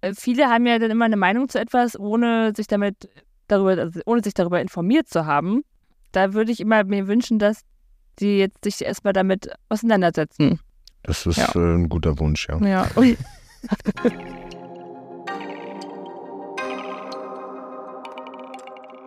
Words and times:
äh, 0.00 0.12
viele 0.14 0.48
haben 0.48 0.66
ja 0.66 0.78
dann 0.78 0.90
immer 0.90 1.04
eine 1.04 1.16
Meinung 1.16 1.48
zu 1.48 1.58
etwas, 1.60 1.98
ohne 1.98 2.52
sich 2.56 2.66
damit 2.66 3.08
darüber, 3.48 3.70
also 3.80 4.00
ohne 4.06 4.22
sich 4.22 4.34
darüber 4.34 4.60
informiert 4.60 5.08
zu 5.08 5.26
haben. 5.26 5.62
Da 6.12 6.32
würde 6.34 6.52
ich 6.52 6.60
immer 6.60 6.84
mir 6.84 7.06
wünschen, 7.06 7.38
dass 7.38 7.62
die 8.18 8.38
jetzt 8.38 8.64
sich 8.64 8.84
erstmal 8.84 9.12
damit 9.12 9.50
auseinandersetzen. 9.68 10.60
Das 11.02 11.24
ist 11.26 11.36
Ja. 11.36 11.48
äh, 11.54 11.74
ein 11.76 11.88
guter 11.88 12.18
Wunsch, 12.18 12.48
ja. 12.48 12.58
Ja. 12.64 12.86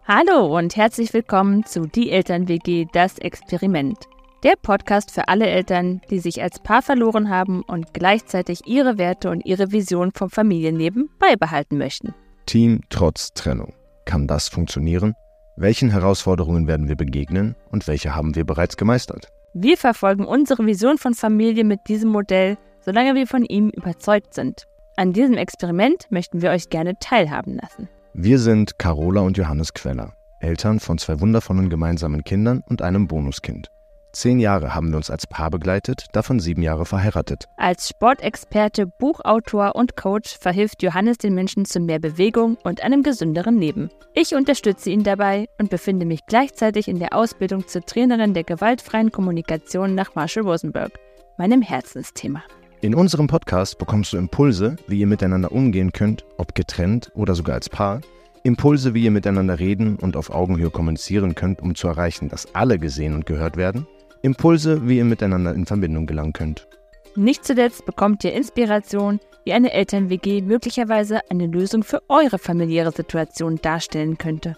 Hallo 0.07 0.57
und 0.57 0.75
herzlich 0.75 1.13
willkommen 1.13 1.65
zu 1.65 1.81
Die 1.87 2.11
Eltern-WG, 2.11 2.87
das 2.91 3.17
Experiment. 3.19 3.97
Der 4.43 4.55
Podcast 4.59 5.11
für 5.11 5.27
alle 5.27 5.45
Eltern, 5.45 6.01
die 6.09 6.17
sich 6.17 6.41
als 6.41 6.59
Paar 6.59 6.81
verloren 6.81 7.29
haben 7.29 7.61
und 7.61 7.93
gleichzeitig 7.93 8.61
ihre 8.65 8.97
Werte 8.97 9.29
und 9.29 9.45
ihre 9.45 9.71
Vision 9.71 10.11
vom 10.15 10.31
Familienleben 10.31 11.09
beibehalten 11.19 11.77
möchten. 11.77 12.15
Team 12.47 12.81
trotz 12.89 13.33
Trennung. 13.33 13.73
Kann 14.05 14.25
das 14.25 14.47
funktionieren? 14.47 15.13
Welchen 15.57 15.91
Herausforderungen 15.91 16.65
werden 16.65 16.87
wir 16.87 16.95
begegnen 16.95 17.55
und 17.69 17.87
welche 17.87 18.15
haben 18.15 18.33
wir 18.35 18.43
bereits 18.43 18.77
gemeistert? 18.77 19.27
Wir 19.53 19.77
verfolgen 19.77 20.25
unsere 20.25 20.65
Vision 20.65 20.97
von 20.97 21.13
Familie 21.13 21.63
mit 21.63 21.81
diesem 21.87 22.09
Modell, 22.09 22.57
solange 22.79 23.13
wir 23.13 23.27
von 23.27 23.45
ihm 23.45 23.69
überzeugt 23.69 24.33
sind. 24.33 24.65
An 24.95 25.13
diesem 25.13 25.35
Experiment 25.35 26.07
möchten 26.09 26.41
wir 26.41 26.49
euch 26.49 26.69
gerne 26.69 26.95
teilhaben 26.99 27.59
lassen. 27.61 27.89
Wir 28.15 28.39
sind 28.39 28.79
Carola 28.79 29.21
und 29.21 29.37
Johannes 29.37 29.75
Queller, 29.75 30.15
Eltern 30.39 30.79
von 30.79 30.97
zwei 30.97 31.19
wundervollen 31.19 31.69
gemeinsamen 31.69 32.23
Kindern 32.23 32.63
und 32.67 32.81
einem 32.81 33.07
Bonuskind. 33.07 33.69
Zehn 34.13 34.39
Jahre 34.39 34.75
haben 34.75 34.89
wir 34.89 34.97
uns 34.97 35.09
als 35.09 35.25
Paar 35.25 35.49
begleitet, 35.49 36.07
davon 36.11 36.41
sieben 36.41 36.61
Jahre 36.61 36.85
verheiratet. 36.85 37.45
Als 37.55 37.87
Sportexperte, 37.87 38.85
Buchautor 38.85 39.75
und 39.75 39.95
Coach 39.95 40.37
verhilft 40.37 40.83
Johannes 40.83 41.17
den 41.17 41.33
Menschen 41.33 41.63
zu 41.63 41.79
mehr 41.79 41.99
Bewegung 41.99 42.57
und 42.63 42.83
einem 42.83 43.03
gesünderen 43.03 43.57
Leben. 43.57 43.89
Ich 44.13 44.35
unterstütze 44.35 44.89
ihn 44.89 45.03
dabei 45.03 45.47
und 45.59 45.69
befinde 45.69 46.05
mich 46.05 46.25
gleichzeitig 46.27 46.89
in 46.89 46.99
der 46.99 47.15
Ausbildung 47.15 47.67
zur 47.67 47.85
Trainerin 47.85 48.33
der 48.33 48.43
gewaltfreien 48.43 49.13
Kommunikation 49.13 49.95
nach 49.95 50.13
Marshall 50.13 50.43
Rosenberg, 50.43 50.91
meinem 51.37 51.61
Herzensthema. 51.61 52.43
In 52.81 52.93
unserem 52.93 53.27
Podcast 53.27 53.77
bekommst 53.77 54.11
du 54.11 54.17
Impulse, 54.17 54.75
wie 54.87 54.99
ihr 54.99 55.07
miteinander 55.07 55.53
umgehen 55.53 55.93
könnt, 55.93 56.25
ob 56.37 56.53
getrennt 56.53 57.11
oder 57.15 57.33
sogar 57.33 57.55
als 57.55 57.69
Paar. 57.69 58.01
Impulse, 58.43 58.93
wie 58.93 59.03
ihr 59.03 59.11
miteinander 59.11 59.59
reden 59.59 59.95
und 59.97 60.17
auf 60.17 60.31
Augenhöhe 60.31 60.71
kommunizieren 60.71 61.35
könnt, 61.35 61.61
um 61.61 61.75
zu 61.75 61.87
erreichen, 61.87 62.27
dass 62.27 62.53
alle 62.55 62.79
gesehen 62.79 63.13
und 63.13 63.25
gehört 63.25 63.55
werden. 63.55 63.87
Impulse, 64.21 64.87
wie 64.87 64.97
ihr 64.97 65.05
miteinander 65.05 65.53
in 65.53 65.65
Verbindung 65.65 66.05
gelangen 66.05 66.33
könnt. 66.33 66.67
Nicht 67.15 67.45
zuletzt 67.45 67.85
bekommt 67.85 68.23
ihr 68.23 68.33
Inspiration, 68.33 69.19
wie 69.43 69.53
eine 69.53 69.73
Eltern-WG 69.73 70.41
möglicherweise 70.41 71.19
eine 71.29 71.47
Lösung 71.47 71.83
für 71.83 72.01
eure 72.09 72.37
familiäre 72.37 72.91
Situation 72.91 73.57
darstellen 73.57 74.17
könnte. 74.17 74.55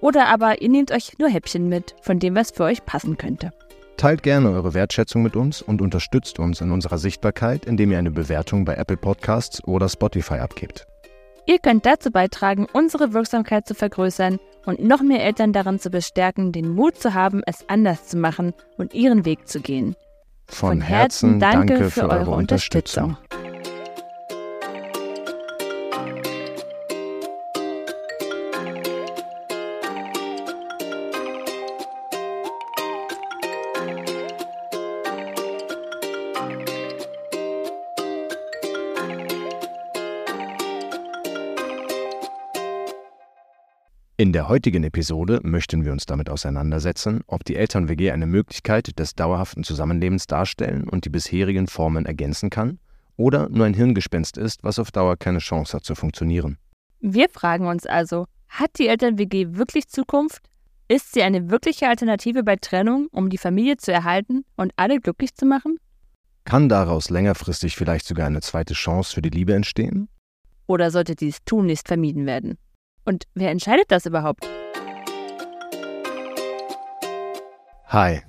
Oder 0.00 0.28
aber 0.28 0.62
ihr 0.62 0.68
nehmt 0.68 0.92
euch 0.92 1.18
nur 1.18 1.28
Häppchen 1.28 1.68
mit, 1.68 1.94
von 2.00 2.18
dem 2.18 2.34
was 2.34 2.52
für 2.52 2.64
euch 2.64 2.84
passen 2.86 3.18
könnte. 3.18 3.50
Teilt 3.96 4.22
gerne 4.22 4.50
eure 4.50 4.72
Wertschätzung 4.72 5.22
mit 5.22 5.36
uns 5.36 5.60
und 5.60 5.82
unterstützt 5.82 6.38
uns 6.38 6.62
in 6.62 6.70
unserer 6.70 6.96
Sichtbarkeit, 6.96 7.66
indem 7.66 7.92
ihr 7.92 7.98
eine 7.98 8.10
Bewertung 8.10 8.64
bei 8.64 8.74
Apple 8.76 8.96
Podcasts 8.96 9.62
oder 9.64 9.90
Spotify 9.90 10.36
abgebt. 10.36 10.86
Ihr 11.50 11.58
könnt 11.58 11.84
dazu 11.84 12.12
beitragen, 12.12 12.68
unsere 12.72 13.12
Wirksamkeit 13.12 13.66
zu 13.66 13.74
vergrößern 13.74 14.38
und 14.66 14.84
noch 14.84 15.02
mehr 15.02 15.24
Eltern 15.24 15.52
daran 15.52 15.80
zu 15.80 15.90
bestärken, 15.90 16.52
den 16.52 16.68
Mut 16.68 16.96
zu 16.96 17.12
haben, 17.12 17.42
es 17.44 17.68
anders 17.68 18.06
zu 18.06 18.18
machen 18.18 18.54
und 18.78 18.94
ihren 18.94 19.24
Weg 19.24 19.48
zu 19.48 19.58
gehen. 19.58 19.96
Von, 20.46 20.80
Herzen 20.80 21.40
danke 21.40 21.90
für 21.90 22.08
eure 22.08 22.30
Unterstützung. 22.30 23.16
In 44.20 44.34
der 44.34 44.50
heutigen 44.50 44.84
Episode 44.84 45.40
möchten 45.42 45.86
wir 45.86 45.92
uns 45.92 46.04
damit 46.04 46.28
auseinandersetzen, 46.28 47.22
ob 47.26 47.42
die 47.42 47.56
Eltern-WG 47.56 48.10
eine 48.10 48.26
Möglichkeit 48.26 48.98
des 48.98 49.14
dauerhaften 49.14 49.64
Zusammenlebens 49.64 50.26
darstellen 50.26 50.90
und 50.90 51.06
die 51.06 51.08
bisherigen 51.08 51.66
Formen 51.66 52.04
ergänzen 52.04 52.50
kann 52.50 52.78
oder 53.16 53.48
nur 53.48 53.64
ein 53.64 53.72
Hirngespenst 53.72 54.36
ist, 54.36 54.62
was 54.62 54.78
auf 54.78 54.90
Dauer 54.90 55.16
keine 55.16 55.38
Chance 55.38 55.74
hat 55.74 55.86
zu 55.86 55.94
funktionieren. 55.94 56.58
Wir 57.00 57.30
fragen 57.30 57.66
uns 57.66 57.86
also, 57.86 58.26
hat 58.50 58.72
die 58.78 58.88
Eltern-WG 58.88 59.56
wirklich 59.56 59.88
Zukunft? 59.88 60.42
Ist 60.86 61.14
sie 61.14 61.22
eine 61.22 61.48
wirkliche 61.48 61.88
Alternative 61.88 62.42
bei 62.42 62.56
Trennung, 62.56 63.06
um 63.12 63.30
die 63.30 63.38
Familie 63.38 63.78
zu 63.78 63.90
erhalten 63.90 64.44
und 64.54 64.72
alle 64.76 65.00
glücklich 65.00 65.34
zu 65.34 65.46
machen? 65.46 65.78
Kann 66.44 66.68
daraus 66.68 67.08
längerfristig 67.08 67.74
vielleicht 67.74 68.04
sogar 68.04 68.26
eine 68.26 68.42
zweite 68.42 68.74
Chance 68.74 69.14
für 69.14 69.22
die 69.22 69.30
Liebe 69.30 69.54
entstehen? 69.54 70.10
Oder 70.66 70.90
sollte 70.90 71.16
dies 71.16 71.38
tunlichst 71.46 71.88
vermieden 71.88 72.26
werden? 72.26 72.58
Und 73.10 73.24
wer 73.34 73.50
entscheidet 73.50 73.86
das 73.88 74.06
überhaupt? 74.06 74.48
Hi. 77.88 78.20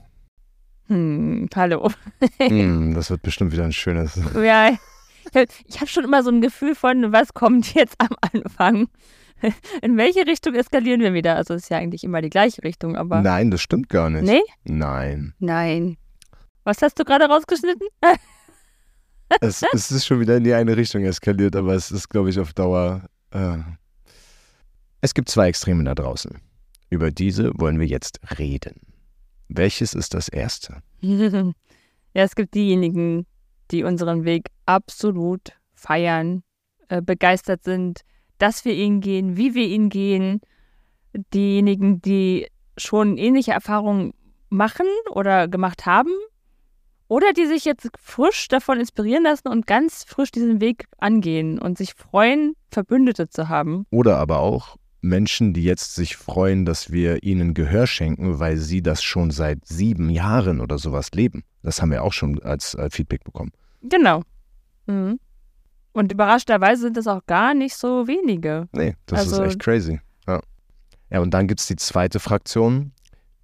Hm, 0.88 1.48
hallo. 1.54 1.92
Hm, 2.40 2.96
das 2.96 3.12
wird 3.12 3.22
bestimmt 3.22 3.52
wieder 3.52 3.64
ein 3.64 3.74
schönes. 3.74 4.20
Ja, 4.36 4.70
ich 4.72 5.36
habe 5.36 5.46
hab 5.80 5.88
schon 5.88 6.04
immer 6.04 6.24
so 6.24 6.32
ein 6.32 6.42
Gefühl 6.42 6.74
von, 6.74 7.14
was 7.14 7.36
kommt 7.36 7.76
jetzt 7.76 7.94
am 8.00 8.10
Anfang? 8.34 8.88
In 9.84 9.98
welche 9.98 10.26
Richtung 10.26 10.56
eskalieren 10.56 11.02
wir 11.02 11.14
wieder? 11.14 11.36
Also 11.36 11.54
es 11.54 11.64
ist 11.64 11.70
ja 11.70 11.78
eigentlich 11.78 12.04
immer 12.04 12.24
die 12.24 12.32
gleiche 12.32 12.64
Richtung, 12.64 12.96
aber. 12.96 13.22
Nein, 13.22 13.52
das 13.52 13.62
stimmt 13.62 13.88
gar 13.88 14.10
nicht. 14.10 14.24
Nee? 14.24 14.42
Nein. 14.64 15.36
Nein. 15.38 15.98
Was 16.64 16.82
hast 16.82 16.98
du 16.98 17.04
gerade 17.04 17.26
rausgeschnitten? 17.26 17.88
Es, 19.40 19.64
es 19.74 19.92
ist 19.92 20.08
schon 20.08 20.20
wieder 20.20 20.38
in 20.38 20.44
die 20.44 20.54
eine 20.54 20.76
Richtung 20.76 21.04
eskaliert, 21.04 21.56
aber 21.56 21.76
es 21.76 21.92
ist, 21.92 22.10
glaube 22.10 22.32
ich, 22.32 22.40
auf 22.40 22.54
Dauer. 22.54 23.04
Äh 23.30 23.60
es 25.02 25.14
gibt 25.14 25.30
zwei 25.30 25.48
Extreme 25.48 25.84
da 25.84 25.96
draußen. 25.96 26.40
Über 26.90 27.12
diese 27.12 27.52
wollen 27.56 27.80
wir 27.80 27.88
jetzt 27.88 28.20
reden. 28.38 28.82
Welches 29.50 29.94
ist 29.94 30.14
das 30.14 30.30
erste? 30.30 30.82
ja, 31.02 31.54
es 32.14 32.36
gibt 32.36 32.54
diejenigen, 32.54 33.26
die 33.72 33.84
unseren 33.84 34.26
Weg 34.26 34.48
absolut 34.66 35.54
feiern, 35.74 36.44
äh, 36.90 37.02
begeistert 37.02 37.64
sind, 37.64 38.02
dass 38.38 38.64
wir 38.66 38.74
ihn 38.74 39.02
gehen, 39.02 39.38
wie 39.38 39.56
wir 39.56 39.66
ihn 39.66 39.90
gehen. 39.90 40.42
Diejenigen, 41.34 42.02
die 42.02 42.48
schon 42.78 43.18
ähnliche 43.18 43.52
Erfahrungen 43.52 44.14
machen 44.50 44.88
oder 45.10 45.48
gemacht 45.48 45.86
haben. 45.86 46.12
Oder 47.08 47.34
die 47.34 47.46
sich 47.46 47.66
jetzt 47.66 47.90
frisch 48.00 48.48
davon 48.48 48.80
inspirieren 48.80 49.24
lassen 49.24 49.50
und 49.50 49.68
ganz 49.68 50.06
frisch 50.06 50.32
diesen 50.32 50.62
Weg 50.62 50.86
angehen 50.98 51.60
und 51.60 51.78
sich 51.78 51.94
freuen, 51.94 52.56
Verbündete 52.72 53.28
zu 53.28 53.50
haben. 53.50 53.86
Oder 53.90 54.18
aber 54.18 54.40
auch 54.40 54.78
Menschen, 55.02 55.54
die 55.54 55.64
jetzt 55.64 55.96
sich 55.96 56.16
freuen, 56.16 56.66
dass 56.66 56.92
wir 56.92 57.24
ihnen 57.24 57.54
Gehör 57.54 57.88
schenken, 57.88 58.40
weil 58.40 58.58
sie 58.58 58.82
das 58.82 59.02
schon 59.04 59.32
seit 59.32 59.66
sieben 59.66 60.10
Jahren 60.10 60.62
oder 60.62 60.78
sowas 60.78 61.10
leben. 61.14 61.44
Das 61.64 61.82
haben 61.82 61.92
wir 61.92 62.04
auch 62.04 62.14
schon 62.14 62.42
als 62.44 62.76
äh, 62.76 62.90
Feedback 62.92 63.24
bekommen. 63.24 63.52
Genau. 63.82 64.22
Mhm. 64.86 65.20
Und 65.94 66.12
überraschenderweise 66.12 66.84
sind 66.84 66.98
das 66.98 67.08
auch 67.08 67.26
gar 67.26 67.54
nicht 67.54 67.76
so 67.76 68.08
wenige. 68.08 68.68
Nee, 68.74 68.96
das 69.08 69.20
Also- 69.22 69.44
ist 69.44 69.50
echt 69.50 69.60
crazy. 69.60 70.00
Ja, 70.28 70.40
ja 71.10 71.20
und 71.20 71.34
dann 71.34 71.48
gibt 71.48 71.60
es 71.60 71.68
die 71.68 71.76
zweite 71.76 72.20
Fraktion. 72.20 72.92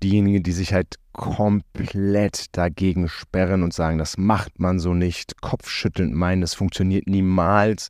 Diejenigen, 0.03 0.43
die 0.43 0.51
sich 0.51 0.73
halt 0.73 0.95
komplett 1.11 2.55
dagegen 2.55 3.09
sperren 3.09 3.63
und 3.63 3.73
sagen, 3.73 3.97
das 3.97 4.17
macht 4.17 4.59
man 4.59 4.79
so 4.79 4.93
nicht, 4.93 5.41
kopfschüttelnd 5.41 6.13
meinen, 6.13 6.41
das 6.41 6.53
funktioniert 6.53 7.07
niemals. 7.07 7.89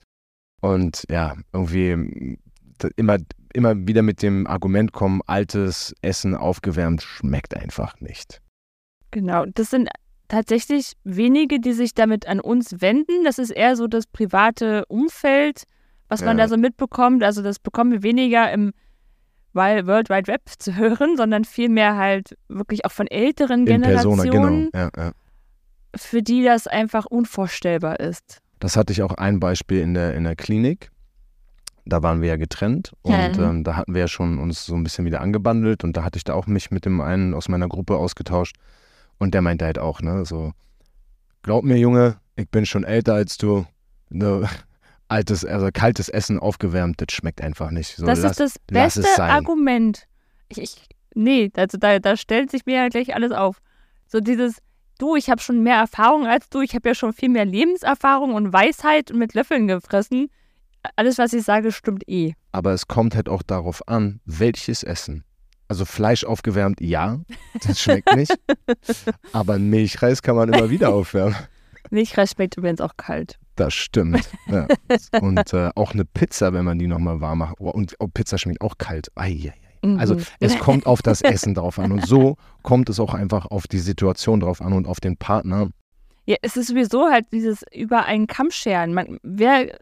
Und 0.61 1.03
ja, 1.09 1.35
irgendwie 1.53 2.37
d- 2.81 2.89
immer, 2.95 3.17
immer 3.53 3.75
wieder 3.87 4.01
mit 4.01 4.21
dem 4.21 4.47
Argument 4.47 4.91
kommen, 4.91 5.21
altes 5.27 5.93
Essen 6.01 6.35
aufgewärmt 6.35 7.01
schmeckt 7.01 7.55
einfach 7.55 7.99
nicht. 7.99 8.41
Genau. 9.11 9.45
Das 9.45 9.69
sind 9.69 9.89
tatsächlich 10.27 10.93
wenige, 11.03 11.59
die 11.59 11.73
sich 11.73 11.93
damit 11.93 12.27
an 12.27 12.39
uns 12.39 12.81
wenden. 12.81 13.23
Das 13.23 13.39
ist 13.39 13.51
eher 13.51 13.75
so 13.75 13.87
das 13.87 14.05
private 14.07 14.85
Umfeld, 14.87 15.63
was 16.09 16.21
man 16.23 16.37
Ja. 16.37 16.43
da 16.45 16.49
so 16.49 16.57
mitbekommt. 16.57 17.23
Also 17.23 17.41
das 17.41 17.59
bekommen 17.59 17.91
wir 17.91 18.03
weniger 18.03 18.51
im 18.51 18.73
World 19.53 20.09
Wide 20.09 20.27
Web 20.27 20.41
zu 20.59 20.75
hören, 20.75 21.17
sondern 21.17 21.43
vielmehr 21.45 21.95
halt 21.97 22.37
wirklich 22.47 22.85
auch 22.85 22.91
von 22.91 23.07
älteren 23.07 23.65
In 23.65 23.81
Persona, 23.81 24.23
Generationen, 24.23 24.69
genau. 24.71 24.83
Ja, 24.97 25.03
ja. 25.05 25.11
für 25.95 26.21
die 26.21 26.43
das 26.43 26.67
einfach 26.67 27.05
unvorstellbar 27.05 27.99
ist. 27.99 28.39
Das 28.59 28.75
hatte 28.75 28.93
ich 28.93 29.01
auch 29.01 29.13
ein 29.13 29.39
Beispiel 29.39 29.81
in 29.81 29.93
der, 29.93 30.13
in 30.15 30.25
der 30.25 30.35
Klinik. 30.35 30.91
Da 31.89 32.03
waren 32.03 32.21
wir 32.21 32.29
ja 32.29 32.35
getrennt 32.35 32.93
und 33.01 33.37
ähm, 33.37 33.63
da 33.63 33.75
hatten 33.75 33.93
wir 33.93 34.01
ja 34.01 34.07
schon 34.07 34.39
uns 34.39 34.65
so 34.65 34.75
ein 34.75 34.83
bisschen 34.83 35.05
wieder 35.05 35.21
angebandelt 35.21 35.83
und 35.83 35.95
da 35.95 36.03
hatte 36.03 36.17
ich 36.17 36.23
da 36.23 36.33
auch 36.33 36.47
mich 36.47 36.69
mit 36.71 36.85
dem 36.85 37.01
einen 37.01 37.33
aus 37.33 37.47
meiner 37.47 37.67
Gruppe 37.67 37.97
ausgetauscht 37.97 38.57
und 39.17 39.33
der 39.33 39.41
meinte 39.41 39.65
halt 39.65 39.79
auch, 39.79 40.01
ne, 40.01 40.25
so, 40.25 40.51
glaub 41.43 41.63
mir, 41.63 41.77
Junge, 41.77 42.17
ich 42.35 42.49
bin 42.49 42.65
schon 42.65 42.83
älter 42.83 43.13
als 43.13 43.37
du. 43.37 43.65
Ne, 44.09 44.47
altes, 45.07 45.45
also 45.45 45.69
kaltes 45.73 46.09
Essen 46.09 46.39
aufgewärmt, 46.39 47.01
das 47.01 47.15
schmeckt 47.15 47.41
einfach 47.41 47.71
nicht. 47.71 47.95
So, 47.95 48.05
das 48.05 48.21
lass, 48.21 48.31
ist 48.31 48.39
das 48.39 48.59
beste. 48.67 49.23
Argument. 49.23 50.05
Ich, 50.49 50.57
ich, 50.57 50.89
nee, 51.15 51.49
also 51.55 51.77
da, 51.77 51.99
da 51.99 52.17
stellt 52.17 52.51
sich 52.51 52.65
mir 52.65 52.75
ja 52.75 52.87
gleich 52.89 53.15
alles 53.15 53.31
auf. 53.31 53.61
So 54.07 54.19
dieses, 54.19 54.57
du, 54.99 55.15
ich 55.15 55.29
habe 55.29 55.41
schon 55.41 55.63
mehr 55.63 55.77
Erfahrung 55.77 56.27
als 56.27 56.49
du, 56.49 56.61
ich 56.61 56.75
habe 56.75 56.89
ja 56.89 56.95
schon 56.95 57.13
viel 57.13 57.29
mehr 57.29 57.45
Lebenserfahrung 57.45 58.33
und 58.33 58.53
Weisheit 58.53 59.11
mit 59.13 59.33
Löffeln 59.33 59.67
gefressen. 59.67 60.29
Alles, 60.95 61.17
was 61.17 61.33
ich 61.33 61.43
sage, 61.43 61.71
stimmt 61.71 62.07
eh. 62.07 62.33
Aber 62.51 62.71
es 62.71 62.87
kommt 62.87 63.15
halt 63.15 63.29
auch 63.29 63.43
darauf 63.43 63.87
an, 63.87 64.19
welches 64.25 64.83
Essen. 64.83 65.23
Also 65.67 65.83
Fleisch 65.85 66.23
aufgewärmt, 66.23 66.79
ja, 66.79 67.19
das 67.65 67.81
schmeckt 67.81 68.15
nicht. 68.15 68.33
Aber 69.33 69.53
einen 69.55 69.69
Milchreis 69.69 70.21
kann 70.21 70.35
man 70.37 70.51
immer 70.53 70.69
wieder 70.69 70.93
aufwärmen. 70.93 71.35
Milchreis 71.89 72.31
schmeckt 72.31 72.57
übrigens 72.57 72.79
auch 72.81 72.95
kalt. 72.97 73.37
Das 73.55 73.73
stimmt. 73.73 74.29
Ja. 74.47 74.67
Und 75.19 75.53
äh, 75.53 75.69
auch 75.75 75.93
eine 75.93 76.05
Pizza, 76.05 76.53
wenn 76.53 76.63
man 76.63 76.77
die 76.79 76.87
nochmal 76.87 77.19
warm 77.21 77.39
macht. 77.39 77.55
Oh, 77.59 77.69
und 77.69 77.95
oh, 77.99 78.07
Pizza 78.07 78.37
schmeckt 78.37 78.61
auch 78.61 78.77
kalt. 78.77 79.07
Eieiei. 79.15 79.53
Also 79.97 80.15
Mhm. 80.15 80.21
es 80.39 80.57
kommt 80.59 80.85
auf 80.85 81.01
das 81.01 81.21
Essen 81.21 81.53
drauf 81.53 81.79
an. 81.79 81.91
Und 81.91 82.05
so 82.05 82.35
kommt 82.63 82.89
es 82.89 82.99
auch 82.99 83.13
einfach 83.13 83.45
auf 83.45 83.67
die 83.67 83.79
Situation 83.79 84.39
drauf 84.41 84.61
an 84.61 84.73
und 84.73 84.87
auf 84.87 84.99
den 84.99 85.17
Partner. 85.17 85.69
Ja, 86.25 86.35
es 86.41 86.57
ist 86.57 86.67
sowieso 86.67 87.09
halt 87.09 87.25
dieses 87.31 87.63
über 87.73 88.05
einen 88.05 88.27
Kamm 88.27 88.51
scheren. 88.51 88.93
Man, 88.93 89.17
wer, 89.23 89.77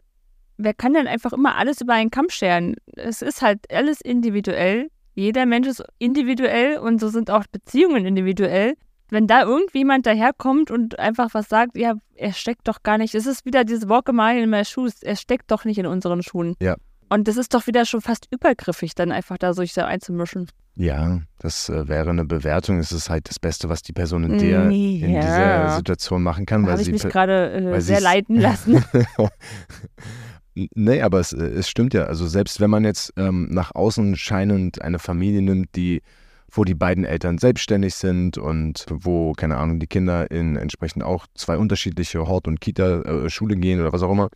wer 0.58 0.74
kann 0.74 0.94
denn 0.94 1.06
einfach 1.06 1.32
immer 1.32 1.56
alles 1.56 1.80
über 1.80 1.94
einen 1.94 2.10
Kamm 2.10 2.28
scheren? 2.28 2.76
Es 2.94 3.22
ist 3.22 3.42
halt 3.42 3.60
alles 3.72 4.00
individuell. 4.00 4.88
Jeder 5.14 5.46
Mensch 5.46 5.66
ist 5.66 5.82
individuell 5.98 6.78
und 6.78 7.00
so 7.00 7.08
sind 7.08 7.30
auch 7.30 7.44
Beziehungen 7.50 8.04
individuell. 8.06 8.74
Wenn 9.08 9.26
da 9.28 9.42
irgendjemand 9.44 10.04
daherkommt 10.04 10.70
und 10.70 10.98
einfach 10.98 11.32
was 11.32 11.48
sagt, 11.48 11.76
ja, 11.78 11.94
er 12.16 12.32
steckt 12.32 12.66
doch 12.66 12.82
gar 12.82 12.98
nicht. 12.98 13.14
Es 13.14 13.24
ist 13.24 13.44
wieder 13.46 13.64
dieses 13.64 13.88
Walk 13.88 14.08
a 14.08 14.12
mile 14.12 14.42
in 14.42 14.50
my 14.50 14.64
shoes. 14.64 15.02
Er 15.02 15.14
steckt 15.16 15.50
doch 15.50 15.64
nicht 15.64 15.78
in 15.78 15.86
unseren 15.86 16.22
Schuhen. 16.22 16.54
Ja. 16.60 16.74
Und 17.08 17.28
das 17.28 17.36
ist 17.36 17.54
doch 17.54 17.68
wieder 17.68 17.84
schon 17.84 18.00
fast 18.00 18.26
übergriffig, 18.32 18.96
dann 18.96 19.12
einfach 19.12 19.38
da 19.38 19.52
sich 19.52 19.72
so 19.72 19.82
einzumischen. 19.82 20.48
Ja, 20.74 21.20
das 21.38 21.68
äh, 21.68 21.86
wäre 21.88 22.10
eine 22.10 22.24
Bewertung. 22.24 22.80
Es 22.80 22.90
ist 22.92 23.08
halt 23.08 23.28
das 23.30 23.38
Beste, 23.38 23.68
was 23.68 23.80
die 23.82 23.92
Person 23.92 24.24
in 24.24 24.38
der 24.38 24.68
in 24.68 25.10
Ja. 25.12 25.20
dieser 25.20 25.76
Situation 25.76 26.22
machen 26.24 26.44
kann, 26.44 26.64
Da 26.64 26.72
weil 26.72 26.78
sie 26.78 26.90
mich 26.92 27.02
gerade 27.04 27.52
äh, 27.52 27.80
sehr 27.80 28.00
leiten 28.00 28.40
lassen. 28.40 28.84
nee, 30.74 31.02
aber 31.02 31.20
es, 31.20 31.32
äh, 31.32 31.44
es 31.44 31.68
stimmt 31.68 31.94
ja. 31.94 32.04
Also 32.04 32.26
selbst 32.26 32.60
wenn 32.60 32.70
man 32.70 32.84
jetzt 32.84 33.12
ähm, 33.16 33.48
nach 33.50 33.74
außen 33.74 34.16
scheinend 34.16 34.82
eine 34.82 34.98
Familie 34.98 35.42
nimmt, 35.42 35.76
die 35.76 36.02
wo 36.50 36.64
die 36.64 36.74
beiden 36.74 37.04
Eltern 37.04 37.38
selbstständig 37.38 37.94
sind 37.94 38.38
und 38.38 38.86
wo, 38.88 39.32
keine 39.32 39.56
Ahnung, 39.56 39.80
die 39.80 39.86
Kinder 39.86 40.30
in 40.30 40.56
entsprechend 40.56 41.02
auch 41.02 41.26
zwei 41.34 41.56
unterschiedliche 41.58 42.26
Hort- 42.26 42.48
und 42.48 42.60
Kita-Schule 42.60 43.56
gehen 43.56 43.80
oder 43.80 43.92
was 43.92 44.02
auch 44.02 44.12
immer. 44.12 44.28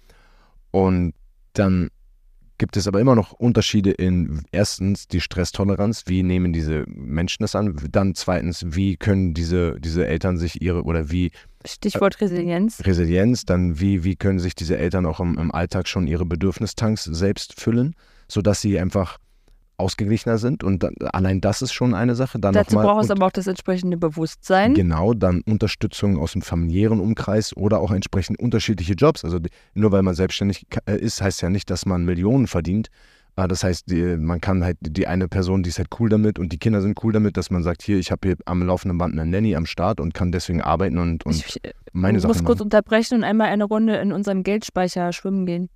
Und 0.71 1.15
dann 1.55 1.91
gibt 2.61 2.77
es 2.77 2.87
aber 2.87 3.01
immer 3.01 3.15
noch 3.15 3.33
Unterschiede 3.33 3.91
in 3.91 4.43
erstens 4.53 5.09
die 5.09 5.23
Stresstoleranz, 5.23 6.05
wie 6.09 6.23
nehmen 6.23 6.53
diese 6.53 6.85
Menschen 6.87 7.43
das 7.43 7.57
an, 7.57 7.75
dann 7.91 8.15
zweitens, 8.15 8.65
wie 8.69 8.99
können 8.99 9.33
diese, 9.33 9.81
diese 9.81 10.07
Eltern 10.07 10.37
sich 10.37 10.61
ihre 10.61 10.83
oder 10.83 11.11
wie 11.11 11.33
Stichwort 11.65 12.21
Resilienz. 12.21 12.85
Resilienz, 12.85 13.47
dann 13.47 13.81
wie, 13.81 14.05
wie 14.05 14.15
können 14.15 14.39
sich 14.39 14.55
diese 14.55 14.77
Eltern 14.77 15.07
auch 15.07 15.21
im, 15.21 15.39
im 15.39 15.51
Alltag 15.53 15.89
schon 15.89 16.07
ihre 16.07 16.27
Bedürfnistanks 16.27 17.05
selbst 17.05 17.59
füllen, 17.59 17.97
sodass 18.29 18.61
sie 18.61 18.79
einfach 18.79 19.17
ausgeglichener 19.81 20.39
sind 20.39 20.63
und 20.63 20.83
dann, 20.83 20.95
allein 21.13 21.41
das 21.41 21.63
ist 21.63 21.73
schon 21.73 21.95
eine 21.95 22.15
Sache. 22.15 22.39
Dann 22.39 22.55
Dazu 22.55 22.77
braucht 22.77 23.05
es 23.05 23.11
aber 23.11 23.27
auch 23.27 23.33
das 23.33 23.47
entsprechende 23.49 23.97
Bewusstsein. 23.97 24.75
Genau, 24.75 25.15
dann 25.15 25.43
Unterstützung 25.47 26.19
aus 26.19 26.33
dem 26.33 26.43
familiären 26.43 27.01
Umkreis 27.01 27.57
oder 27.57 27.81
auch 27.81 27.91
entsprechend 27.91 28.39
unterschiedliche 28.39 28.95
Jobs. 28.95 29.25
Also 29.25 29.39
nur 29.75 29.91
weil 29.93 30.03
man 30.03 30.15
selbstständig 30.15 30.67
äh, 30.87 30.97
ist, 30.99 31.21
heißt 31.21 31.43
ja 31.43 31.51
nicht, 31.51 31.71
dass 31.71 31.87
man 31.87 32.05
Millionen 32.05 32.47
verdient. 32.47 32.89
Äh, 33.37 33.49
Das 33.49 33.65
heißt, 33.65 33.91
die, 33.91 34.17
man 34.17 34.41
kann 34.41 34.63
halt 34.65 34.77
die 34.81 35.07
eine 35.07 35.29
Person, 35.29 35.63
die 35.63 35.71
ist 35.71 35.79
halt 35.79 35.89
cool 35.99 36.09
damit 36.09 36.39
und 36.39 36.53
die 36.53 36.59
Kinder 36.59 36.81
sind 36.81 37.03
cool 37.03 37.13
damit, 37.13 37.37
dass 37.37 37.51
man 37.51 37.63
sagt, 37.63 37.83
hier, 37.83 37.99
ich 37.99 38.11
habe 38.11 38.29
hier 38.29 38.37
am 38.45 38.63
laufenden 38.63 38.99
Band 38.99 39.19
eine 39.19 39.29
Nanny 39.31 39.57
am 39.57 39.67
Start 39.67 40.01
und 40.01 40.15
kann 40.15 40.31
deswegen 40.33 40.61
arbeiten 40.63 40.99
und, 40.99 41.25
und 41.27 41.35
ich 41.37 41.65
äh, 41.65 41.73
meine 41.93 42.19
muss 42.19 42.23
Sachen 42.23 42.45
kurz 42.45 42.59
machen. 42.59 42.67
unterbrechen 42.67 43.15
und 43.19 43.25
einmal 43.25 43.49
eine 43.49 43.65
Runde 43.65 43.97
in 43.97 44.13
unserem 44.13 44.43
Geldspeicher 44.43 45.13
schwimmen 45.13 45.47
gehen. 45.47 45.69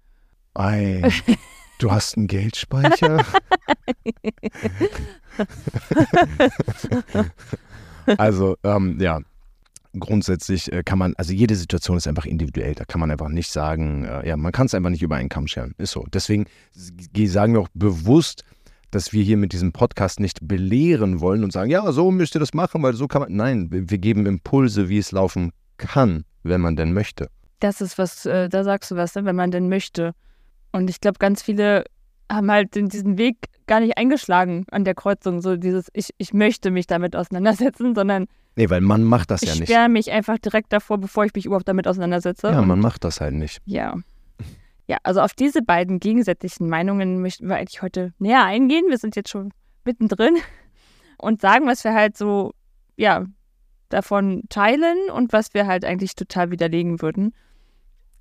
Ei, 0.54 1.02
du 1.78 1.90
hast 1.90 2.16
einen 2.16 2.26
Geldspeicher? 2.26 3.24
also, 8.18 8.56
ähm, 8.62 8.98
ja, 9.00 9.20
grundsätzlich 9.98 10.72
äh, 10.72 10.82
kann 10.82 10.98
man, 10.98 11.14
also 11.16 11.32
jede 11.32 11.54
Situation 11.56 11.96
ist 11.96 12.06
einfach 12.06 12.26
individuell. 12.26 12.74
Da 12.74 12.84
kann 12.84 13.00
man 13.00 13.10
einfach 13.10 13.28
nicht 13.28 13.50
sagen, 13.50 14.04
äh, 14.04 14.28
ja, 14.28 14.36
man 14.36 14.52
kann 14.52 14.66
es 14.66 14.74
einfach 14.74 14.90
nicht 14.90 15.02
über 15.02 15.16
einen 15.16 15.28
Kamm 15.28 15.46
scheren. 15.46 15.74
Ist 15.78 15.92
so. 15.92 16.04
Deswegen 16.12 16.46
sagen 16.74 17.54
wir 17.54 17.60
auch 17.60 17.68
bewusst, 17.74 18.44
dass 18.90 19.12
wir 19.12 19.22
hier 19.22 19.36
mit 19.36 19.52
diesem 19.52 19.72
Podcast 19.72 20.20
nicht 20.20 20.38
belehren 20.42 21.20
wollen 21.20 21.42
und 21.42 21.52
sagen, 21.52 21.70
ja, 21.70 21.90
so 21.92 22.10
müsst 22.10 22.36
ihr 22.36 22.40
das 22.40 22.54
machen, 22.54 22.82
weil 22.82 22.94
so 22.94 23.08
kann 23.08 23.22
man. 23.22 23.34
Nein, 23.34 23.70
wir 23.72 23.90
wir 23.90 23.98
geben 23.98 24.26
Impulse, 24.26 24.88
wie 24.88 24.98
es 24.98 25.10
laufen 25.10 25.50
kann, 25.78 26.24
wenn 26.44 26.60
man 26.60 26.76
denn 26.76 26.92
möchte. 26.92 27.28
Das 27.60 27.80
ist 27.80 27.98
was, 27.98 28.26
äh, 28.26 28.48
da 28.48 28.62
sagst 28.62 28.90
du 28.90 28.96
was, 28.96 29.14
ne, 29.14 29.24
wenn 29.24 29.36
man 29.36 29.50
denn 29.50 29.68
möchte. 29.68 30.14
Und 30.74 30.90
ich 30.90 31.00
glaube, 31.00 31.18
ganz 31.20 31.40
viele 31.40 31.84
haben 32.28 32.50
halt 32.50 32.74
diesen 32.74 33.16
Weg 33.16 33.36
gar 33.68 33.78
nicht 33.78 33.96
eingeschlagen 33.96 34.66
an 34.72 34.84
der 34.84 34.96
Kreuzung. 34.96 35.40
So 35.40 35.56
dieses, 35.56 35.86
ich, 35.92 36.10
ich 36.18 36.34
möchte 36.34 36.72
mich 36.72 36.88
damit 36.88 37.14
auseinandersetzen, 37.14 37.94
sondern 37.94 38.26
Nee, 38.56 38.70
weil 38.70 38.80
man 38.80 39.04
macht 39.04 39.30
das 39.30 39.42
ich 39.42 39.50
ja 39.50 39.54
nicht. 39.54 39.68
sperre 39.68 39.88
mich 39.88 40.10
einfach 40.10 40.36
direkt 40.38 40.72
davor, 40.72 40.98
bevor 40.98 41.24
ich 41.24 41.34
mich 41.34 41.46
überhaupt 41.46 41.68
damit 41.68 41.86
auseinandersetze. 41.86 42.48
Ja, 42.48 42.60
man 42.62 42.80
macht 42.80 43.04
das 43.04 43.20
halt 43.20 43.34
nicht. 43.34 43.60
Ja. 43.66 43.94
Ja, 44.88 44.98
also 45.04 45.20
auf 45.20 45.32
diese 45.32 45.62
beiden 45.62 46.00
gegensätzlichen 46.00 46.68
Meinungen 46.68 47.22
möchten 47.22 47.48
wir 47.48 47.54
eigentlich 47.54 47.80
heute 47.80 48.12
näher 48.18 48.44
eingehen. 48.44 48.84
Wir 48.88 48.98
sind 48.98 49.14
jetzt 49.14 49.30
schon 49.30 49.52
mittendrin 49.84 50.36
und 51.18 51.40
sagen, 51.40 51.68
was 51.68 51.84
wir 51.84 51.94
halt 51.94 52.16
so, 52.16 52.52
ja, 52.96 53.26
davon 53.90 54.42
teilen 54.48 54.98
und 55.14 55.32
was 55.32 55.54
wir 55.54 55.68
halt 55.68 55.84
eigentlich 55.84 56.16
total 56.16 56.50
widerlegen 56.50 57.00
würden. 57.00 57.32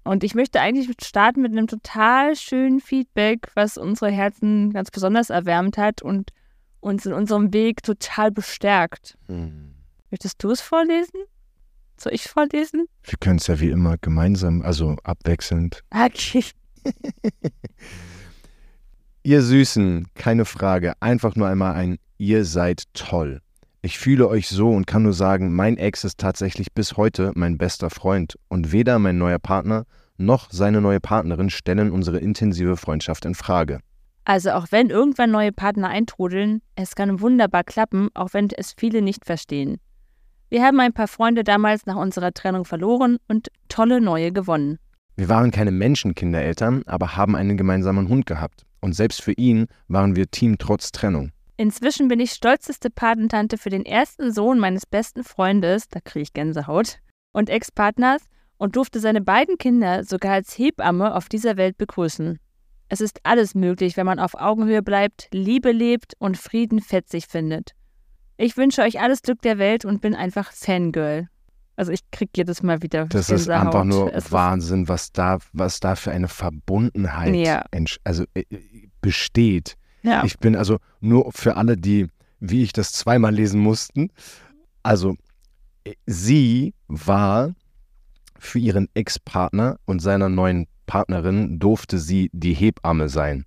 Und 0.03 0.23
ich 0.23 0.35
möchte 0.35 0.59
eigentlich 0.59 0.89
starten 1.01 1.41
mit 1.41 1.51
einem 1.51 1.67
total 1.67 2.35
schönen 2.35 2.81
Feedback, 2.81 3.47
was 3.55 3.77
unsere 3.77 4.11
Herzen 4.11 4.71
ganz 4.73 4.91
besonders 4.91 5.29
erwärmt 5.29 5.77
hat 5.77 6.01
und 6.01 6.31
uns 6.81 7.05
in 7.05 7.13
unserem 7.13 7.53
Weg 7.53 7.83
total 7.83 8.31
bestärkt. 8.31 9.17
Hm. 9.27 9.73
Möchtest 10.11 10.43
du 10.43 10.51
es 10.51 10.61
vorlesen? 10.61 11.21
Soll 11.97 12.13
ich 12.13 12.23
vorlesen? 12.23 12.85
Wir 13.03 13.17
können 13.19 13.37
es 13.37 13.47
ja 13.47 13.59
wie 13.59 13.69
immer 13.69 13.97
gemeinsam, 13.97 14.61
also 14.61 14.97
abwechselnd. 15.03 15.83
Okay. 15.89 16.43
Ihr 19.23 19.41
Süßen, 19.41 20.07
keine 20.15 20.43
Frage, 20.43 20.93
einfach 20.99 21.35
nur 21.35 21.47
einmal 21.47 21.75
ein 21.75 21.97
Ihr 22.17 22.45
seid 22.45 22.83
toll. 22.93 23.41
Ich 23.85 23.99
fühle 23.99 24.29
euch 24.29 24.47
so 24.47 24.69
und 24.69 24.87
kann 24.87 25.03
nur 25.03 25.11
sagen, 25.11 25.53
mein 25.53 25.75
Ex 25.75 26.05
ist 26.05 26.17
tatsächlich 26.17 26.71
bis 26.71 26.95
heute 26.95 27.33
mein 27.35 27.57
bester 27.57 27.89
Freund 27.89 28.39
und 28.47 28.71
weder 28.71 28.97
mein 28.97 29.17
neuer 29.17 29.39
Partner 29.39 29.83
noch 30.15 30.49
seine 30.51 30.79
neue 30.79 31.01
Partnerin 31.01 31.49
stellen 31.49 31.91
unsere 31.91 32.19
intensive 32.19 32.77
Freundschaft 32.77 33.25
in 33.25 33.35
Frage. 33.35 33.79
Also 34.23 34.51
auch 34.51 34.67
wenn 34.69 34.89
irgendwann 34.89 35.31
neue 35.31 35.51
Partner 35.51 35.89
eintrudeln, 35.89 36.61
es 36.77 36.95
kann 36.95 37.19
wunderbar 37.19 37.65
klappen, 37.65 38.07
auch 38.13 38.29
wenn 38.31 38.47
es 38.55 38.73
viele 38.77 39.01
nicht 39.01 39.25
verstehen. 39.25 39.81
Wir 40.49 40.63
haben 40.63 40.79
ein 40.79 40.93
paar 40.93 41.09
Freunde 41.09 41.43
damals 41.43 41.85
nach 41.85 41.97
unserer 41.97 42.31
Trennung 42.31 42.63
verloren 42.63 43.17
und 43.27 43.49
tolle 43.67 43.99
neue 43.99 44.31
gewonnen. 44.31 44.79
Wir 45.17 45.27
waren 45.27 45.51
keine 45.51 45.71
Menschenkindereltern, 45.71 46.83
aber 46.85 47.17
haben 47.17 47.35
einen 47.35 47.57
gemeinsamen 47.57 48.07
Hund 48.07 48.27
gehabt. 48.27 48.63
Und 48.79 48.93
selbst 48.93 49.21
für 49.21 49.33
ihn 49.33 49.65
waren 49.89 50.15
wir 50.15 50.31
Team 50.31 50.57
trotz 50.57 50.93
Trennung. 50.93 51.33
Inzwischen 51.57 52.07
bin 52.07 52.19
ich 52.19 52.31
stolzeste 52.31 52.89
Patentante 52.89 53.57
für 53.57 53.69
den 53.69 53.85
ersten 53.85 54.31
Sohn 54.31 54.59
meines 54.59 54.85
besten 54.85 55.23
Freundes, 55.23 55.87
da 55.87 55.99
kriege 55.99 56.23
ich 56.23 56.33
Gänsehaut, 56.33 56.97
und 57.31 57.49
Ex-Partners 57.49 58.23
und 58.57 58.75
durfte 58.75 58.99
seine 58.99 59.21
beiden 59.21 59.57
Kinder 59.57 60.03
sogar 60.03 60.33
als 60.33 60.57
Hebamme 60.57 61.13
auf 61.15 61.29
dieser 61.29 61.57
Welt 61.57 61.77
begrüßen. 61.77 62.39
Es 62.89 63.01
ist 63.01 63.19
alles 63.23 63.55
möglich, 63.55 63.97
wenn 63.97 64.05
man 64.05 64.19
auf 64.19 64.35
Augenhöhe 64.35 64.81
bleibt, 64.81 65.27
Liebe 65.31 65.71
lebt 65.71 66.13
und 66.19 66.37
Frieden 66.37 66.81
fetzig 66.81 67.27
findet. 67.27 67.71
Ich 68.37 68.57
wünsche 68.57 68.81
euch 68.81 68.99
alles 68.99 69.21
Glück 69.21 69.41
der 69.41 69.57
Welt 69.57 69.85
und 69.85 70.01
bin 70.01 70.15
einfach 70.15 70.51
Fangirl. 70.51 71.27
Also 71.75 71.91
ich 71.91 72.01
krieg 72.11 72.29
jedes 72.35 72.61
Mal 72.61 72.81
wieder 72.83 73.05
Das 73.05 73.29
ist 73.29 73.49
einfach 73.49 73.83
nur 73.83 74.13
Es 74.13 74.31
Wahnsinn, 74.31 74.87
was 74.87 75.11
da, 75.11 75.39
was 75.53 75.79
da 75.79 75.95
für 75.95 76.11
eine 76.11 76.27
Verbundenheit 76.27 77.33
Ja. 77.35 77.65
also, 78.03 78.25
äh, 78.35 78.43
besteht. 79.01 79.75
Ja. 80.03 80.23
Ich 80.25 80.37
bin 80.39 80.55
also 80.55 80.77
nur 80.99 81.31
für 81.31 81.55
alle, 81.57 81.77
die, 81.77 82.07
wie 82.39 82.61
ich 82.63 82.73
das 82.73 82.91
zweimal 82.93 83.33
lesen 83.33 83.59
mussten. 83.59 84.09
Also, 84.83 85.15
sie 86.05 86.73
war 86.87 87.53
für 88.37 88.59
ihren 88.59 88.89
Ex-Partner 88.93 89.77
und 89.85 90.01
seiner 90.01 90.29
neuen 90.29 90.67
Partnerin 90.85 91.59
durfte 91.59 91.97
sie 91.97 92.29
die 92.33 92.53
Hebamme 92.53 93.07
sein. 93.09 93.45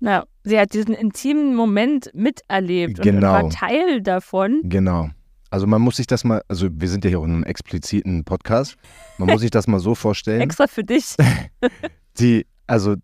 ja, 0.00 0.24
sie 0.44 0.58
hat 0.58 0.72
diesen 0.72 0.94
intimen 0.94 1.54
Moment 1.54 2.10
miterlebt 2.14 2.98
und 3.00 3.04
Genau. 3.04 3.32
war 3.32 3.50
Teil 3.50 4.00
davon. 4.00 4.60
Genau. 4.64 5.10
Also 5.50 5.66
man 5.66 5.82
muss 5.82 5.96
sich 5.96 6.06
das 6.06 6.22
mal, 6.22 6.42
also 6.46 6.68
wir 6.72 6.88
sind 6.88 7.04
ja 7.04 7.08
hier 7.08 7.18
auch 7.18 7.24
in 7.24 7.32
einem 7.32 7.42
expliziten 7.42 8.24
Podcast, 8.24 8.76
man 9.18 9.28
muss 9.28 9.40
sich 9.42 9.50
das 9.50 9.66
mal 9.66 9.80
so 9.80 9.96
vorstellen. 9.96 10.40
Extra 10.40 10.68
für 10.68 10.84
dich. 10.84 11.16
Die, 12.20 12.46
also 12.68 12.94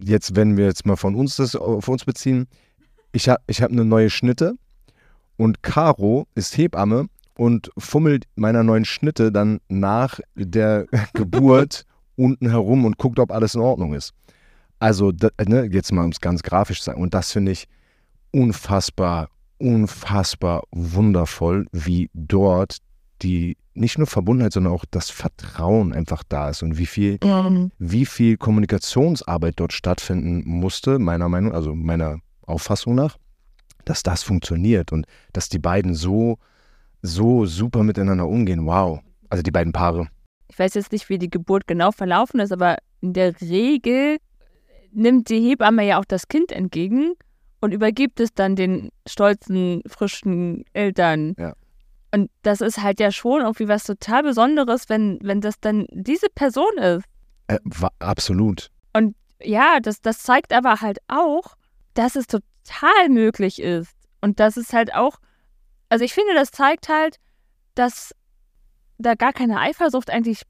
jetzt, 0.00 0.36
wenn 0.36 0.56
wir 0.56 0.66
jetzt 0.66 0.86
mal 0.86 0.96
von 0.96 1.14
uns 1.14 1.36
das 1.36 1.56
auf 1.56 1.88
uns 1.88 2.04
beziehen, 2.04 2.46
ich 3.12 3.28
habe 3.28 3.42
ich 3.46 3.62
hab 3.62 3.70
eine 3.70 3.84
neue 3.84 4.10
Schnitte 4.10 4.56
und 5.36 5.62
Caro 5.62 6.26
ist 6.34 6.56
Hebamme 6.56 7.08
und 7.36 7.70
fummelt 7.78 8.24
meiner 8.34 8.62
neuen 8.62 8.84
Schnitte 8.84 9.30
dann 9.30 9.60
nach 9.68 10.20
der 10.34 10.86
Geburt 11.14 11.84
unten 12.16 12.48
herum 12.48 12.84
und 12.84 12.98
guckt, 12.98 13.18
ob 13.18 13.30
alles 13.30 13.54
in 13.54 13.60
Ordnung 13.60 13.94
ist. 13.94 14.12
Also, 14.78 15.12
da, 15.12 15.28
ne, 15.46 15.68
jetzt 15.70 15.92
mal 15.92 16.04
um 16.04 16.10
es 16.10 16.20
ganz 16.20 16.42
grafisch 16.42 16.80
zu 16.80 16.86
sagen. 16.86 17.02
Und 17.02 17.14
das 17.14 17.32
finde 17.32 17.52
ich 17.52 17.66
unfassbar, 18.30 19.28
unfassbar 19.58 20.62
wundervoll, 20.70 21.66
wie 21.72 22.10
dort 22.12 22.78
die 23.22 23.56
nicht 23.76 23.98
nur 23.98 24.06
Verbundenheit, 24.06 24.52
sondern 24.52 24.72
auch 24.72 24.84
das 24.90 25.10
Vertrauen 25.10 25.92
einfach 25.92 26.22
da 26.28 26.50
ist 26.50 26.62
und 26.62 26.78
wie 26.78 26.86
viel, 26.86 27.18
Mhm. 27.22 27.70
wie 27.78 28.06
viel 28.06 28.36
Kommunikationsarbeit 28.36 29.54
dort 29.56 29.72
stattfinden 29.72 30.42
musste, 30.44 30.98
meiner 30.98 31.28
Meinung, 31.28 31.52
also 31.52 31.74
meiner 31.74 32.18
Auffassung 32.46 32.94
nach, 32.94 33.16
dass 33.84 34.02
das 34.02 34.22
funktioniert 34.22 34.92
und 34.92 35.06
dass 35.32 35.48
die 35.48 35.58
beiden 35.58 35.94
so, 35.94 36.38
so 37.02 37.46
super 37.46 37.82
miteinander 37.82 38.26
umgehen. 38.26 38.66
Wow. 38.66 39.00
Also 39.28 39.42
die 39.42 39.50
beiden 39.50 39.72
Paare. 39.72 40.08
Ich 40.48 40.58
weiß 40.58 40.74
jetzt 40.74 40.92
nicht, 40.92 41.08
wie 41.08 41.18
die 41.18 41.30
Geburt 41.30 41.66
genau 41.66 41.90
verlaufen 41.92 42.40
ist, 42.40 42.52
aber 42.52 42.76
in 43.00 43.12
der 43.12 43.40
Regel 43.40 44.18
nimmt 44.92 45.28
die 45.28 45.40
Hebamme 45.40 45.84
ja 45.86 45.98
auch 45.98 46.04
das 46.04 46.28
Kind 46.28 46.52
entgegen 46.52 47.14
und 47.60 47.72
übergibt 47.72 48.20
es 48.20 48.32
dann 48.32 48.56
den 48.56 48.90
stolzen, 49.06 49.82
frischen 49.86 50.64
Eltern. 50.72 51.34
Ja. 51.38 51.54
Und 52.12 52.30
das 52.42 52.60
ist 52.60 52.82
halt 52.82 53.00
ja 53.00 53.10
schon 53.12 53.42
irgendwie 53.42 53.68
was 53.68 53.84
total 53.84 54.22
Besonderes, 54.22 54.88
wenn, 54.88 55.18
wenn 55.22 55.40
das 55.40 55.60
dann 55.60 55.86
diese 55.90 56.28
Person 56.34 56.78
ist. 56.78 57.04
Äh, 57.48 57.58
absolut. 57.98 58.70
Ja, 59.42 59.80
das, 59.80 60.00
das 60.00 60.22
zeigt 60.22 60.52
aber 60.52 60.80
halt 60.80 60.98
auch, 61.08 61.56
dass 61.94 62.16
es 62.16 62.26
total 62.26 63.08
möglich 63.08 63.60
ist. 63.60 63.92
Und 64.20 64.40
dass 64.40 64.56
es 64.56 64.72
halt 64.72 64.94
auch, 64.94 65.18
also 65.88 66.04
ich 66.04 66.14
finde, 66.14 66.34
das 66.34 66.50
zeigt 66.50 66.88
halt, 66.88 67.16
dass 67.74 68.14
da 68.98 69.14
gar 69.14 69.32
keine 69.32 69.60
Eifersucht 69.60 70.10
eigentlich 70.10 70.42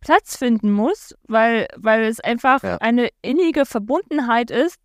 Platz 0.00 0.36
finden 0.36 0.70
muss, 0.70 1.14
weil, 1.26 1.66
weil 1.76 2.04
es 2.04 2.20
einfach 2.20 2.62
Ja. 2.62 2.76
eine 2.78 3.08
innige 3.22 3.66
Verbundenheit 3.66 4.50
ist, 4.50 4.76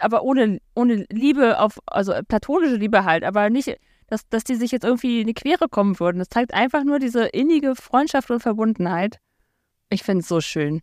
aber 0.00 0.22
ohne, 0.22 0.58
ohne 0.74 1.04
Liebe 1.12 1.60
auf, 1.60 1.78
also 1.86 2.12
platonische 2.26 2.76
Liebe 2.76 3.04
halt, 3.04 3.22
aber 3.22 3.50
nicht, 3.50 3.76
dass, 4.08 4.28
dass 4.28 4.44
die 4.44 4.56
sich 4.56 4.72
jetzt 4.72 4.84
irgendwie 4.84 5.20
in 5.20 5.26
die 5.26 5.34
Quere 5.34 5.68
kommen 5.68 6.00
würden. 6.00 6.18
Das 6.18 6.28
zeigt 6.28 6.52
einfach 6.54 6.84
nur 6.84 6.98
diese 6.98 7.26
innige 7.26 7.76
Freundschaft 7.76 8.30
und 8.30 8.40
Verbundenheit. 8.40 9.18
Ich 9.90 10.02
finde 10.02 10.22
es 10.22 10.28
so 10.28 10.40
schön. 10.40 10.82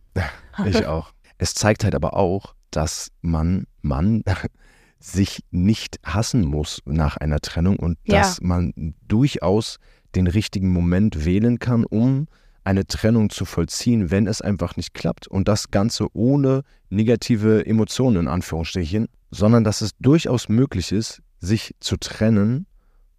Ich 0.64 0.86
auch. 0.86 1.12
Es 1.38 1.54
zeigt 1.54 1.84
halt 1.84 1.94
aber 1.94 2.14
auch, 2.14 2.54
dass 2.70 3.10
man, 3.20 3.66
Mann, 3.82 4.22
sich 4.98 5.44
nicht 5.50 5.98
hassen 6.04 6.44
muss 6.44 6.80
nach 6.86 7.16
einer 7.18 7.40
Trennung 7.40 7.76
und 7.76 7.98
Ja. 8.04 8.20
dass 8.20 8.40
man 8.40 8.94
durchaus 9.06 9.78
den 10.14 10.26
richtigen 10.26 10.70
Moment 10.70 11.24
wählen 11.24 11.58
kann, 11.58 11.84
um 11.84 12.26
eine 12.64 12.86
Trennung 12.86 13.30
zu 13.30 13.44
vollziehen, 13.44 14.10
wenn 14.10 14.26
es 14.26 14.40
einfach 14.40 14.76
nicht 14.76 14.94
klappt. 14.94 15.28
Und 15.28 15.46
das 15.46 15.70
Ganze 15.70 16.06
ohne 16.14 16.62
negative 16.88 17.64
Emotionen 17.66 18.16
in 18.22 18.28
Anführungsstrichen, 18.28 19.06
sondern 19.30 19.62
dass 19.62 19.82
es 19.82 19.90
durchaus 20.00 20.48
möglich 20.48 20.90
ist, 20.90 21.22
sich 21.38 21.74
zu 21.80 21.96
trennen 21.96 22.66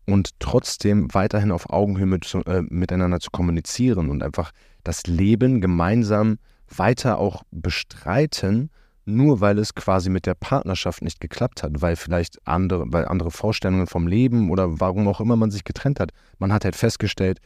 und 0.07 0.31
trotzdem 0.39 1.13
weiterhin 1.13 1.51
auf 1.51 1.69
Augenhöhe 1.69 2.05
mit, 2.05 2.33
äh, 2.45 2.63
miteinander 2.69 3.19
zu 3.19 3.29
kommunizieren 3.29 4.09
und 4.09 4.23
einfach 4.23 4.51
das 4.83 5.05
Leben 5.05 5.61
gemeinsam 5.61 6.39
weiter 6.69 7.19
auch 7.19 7.43
bestreiten, 7.51 8.71
nur 9.05 9.41
weil 9.41 9.59
es 9.59 9.75
quasi 9.75 10.09
mit 10.09 10.25
der 10.25 10.33
Partnerschaft 10.33 11.01
nicht 11.01 11.19
geklappt 11.19 11.61
hat, 11.61 11.81
weil 11.81 11.95
vielleicht 11.95 12.45
andere, 12.47 12.85
weil 12.87 13.05
andere 13.05 13.31
Vorstellungen 13.31 13.87
vom 13.87 14.07
Leben 14.07 14.49
oder 14.49 14.79
warum 14.79 15.07
auch 15.07 15.19
immer 15.19 15.35
man 15.35 15.51
sich 15.51 15.63
getrennt 15.63 15.99
hat. 15.99 16.11
Man 16.39 16.53
hat 16.53 16.65
halt 16.65 16.75
festgestellt, 16.75 17.39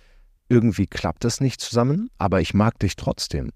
irgendwie 0.47 0.85
klappt 0.85 1.23
das 1.23 1.41
nicht 1.41 1.61
zusammen, 1.61 2.09
aber 2.17 2.41
ich 2.41 2.53
mag 2.53 2.77
dich 2.79 2.95
trotzdem. 2.95 3.51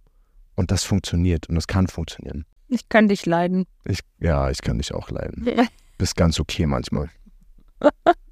Und 0.56 0.72
das 0.72 0.84
funktioniert 0.84 1.48
und 1.50 1.56
das 1.56 1.68
kann 1.68 1.88
funktionieren. 1.88 2.46
Ich 2.70 2.90
kann 2.90 3.08
dich 3.08 3.26
leiden. 3.26 3.66
Ich, 3.84 4.00
ja, 4.20 4.50
ich 4.50 4.62
kann 4.62 4.78
dich 4.78 4.94
auch 4.94 5.10
leiden. 5.12 5.48
Bist 5.98 6.16
ganz 6.16 6.40
okay 6.40 6.66
manchmal. 6.66 7.10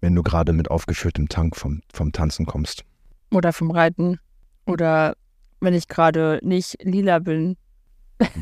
Wenn 0.00 0.14
du 0.14 0.22
gerade 0.22 0.52
mit 0.52 0.70
aufgeführtem 0.70 1.28
Tank 1.28 1.56
vom, 1.56 1.82
vom 1.92 2.12
Tanzen 2.12 2.46
kommst. 2.46 2.84
Oder 3.30 3.52
vom 3.52 3.70
Reiten. 3.70 4.18
Oder 4.66 5.16
wenn 5.60 5.74
ich 5.74 5.88
gerade 5.88 6.38
nicht 6.42 6.76
lila 6.82 7.18
bin. 7.18 7.56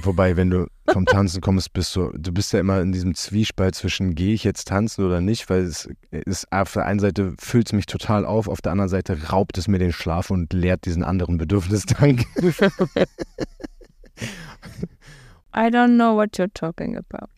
Wobei, 0.02 0.36
wenn 0.36 0.50
du 0.50 0.66
vom 0.92 1.06
Tanzen 1.06 1.40
kommst, 1.40 1.72
bist 1.72 1.96
du, 1.96 2.10
du 2.16 2.32
bist 2.32 2.52
ja 2.52 2.60
immer 2.60 2.80
in 2.80 2.92
diesem 2.92 3.14
Zwiespalt 3.14 3.74
zwischen, 3.74 4.14
gehe 4.14 4.34
ich 4.34 4.44
jetzt 4.44 4.68
tanzen 4.68 5.04
oder 5.04 5.20
nicht, 5.20 5.50
weil 5.50 5.62
es 5.62 5.88
ist, 6.10 6.50
auf 6.52 6.72
der 6.72 6.86
einen 6.86 7.00
Seite 7.00 7.34
füllt 7.38 7.66
es 7.68 7.72
mich 7.72 7.86
total 7.86 8.24
auf, 8.24 8.46
auf 8.48 8.60
der 8.60 8.72
anderen 8.72 8.88
Seite 8.88 9.30
raubt 9.30 9.58
es 9.58 9.66
mir 9.68 9.78
den 9.78 9.92
Schlaf 9.92 10.30
und 10.30 10.52
leert 10.52 10.84
diesen 10.84 11.02
anderen 11.02 11.38
Bedürfnistank. 11.38 12.24
I 15.54 15.70
don't 15.70 15.96
know 15.96 16.14
what 16.14 16.36
you're 16.36 16.52
talking 16.52 16.96
about. 16.96 17.28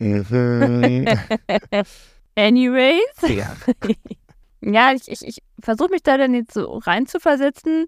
Anyways. 2.37 3.01
ja. 3.27 3.55
Ja, 4.61 4.91
ich, 4.91 5.07
ich, 5.07 5.25
ich 5.25 5.37
versuche 5.61 5.91
mich 5.91 6.03
da 6.03 6.17
dann 6.17 6.33
jetzt 6.33 6.53
so 6.53 6.77
reinzuversetzen 6.79 7.85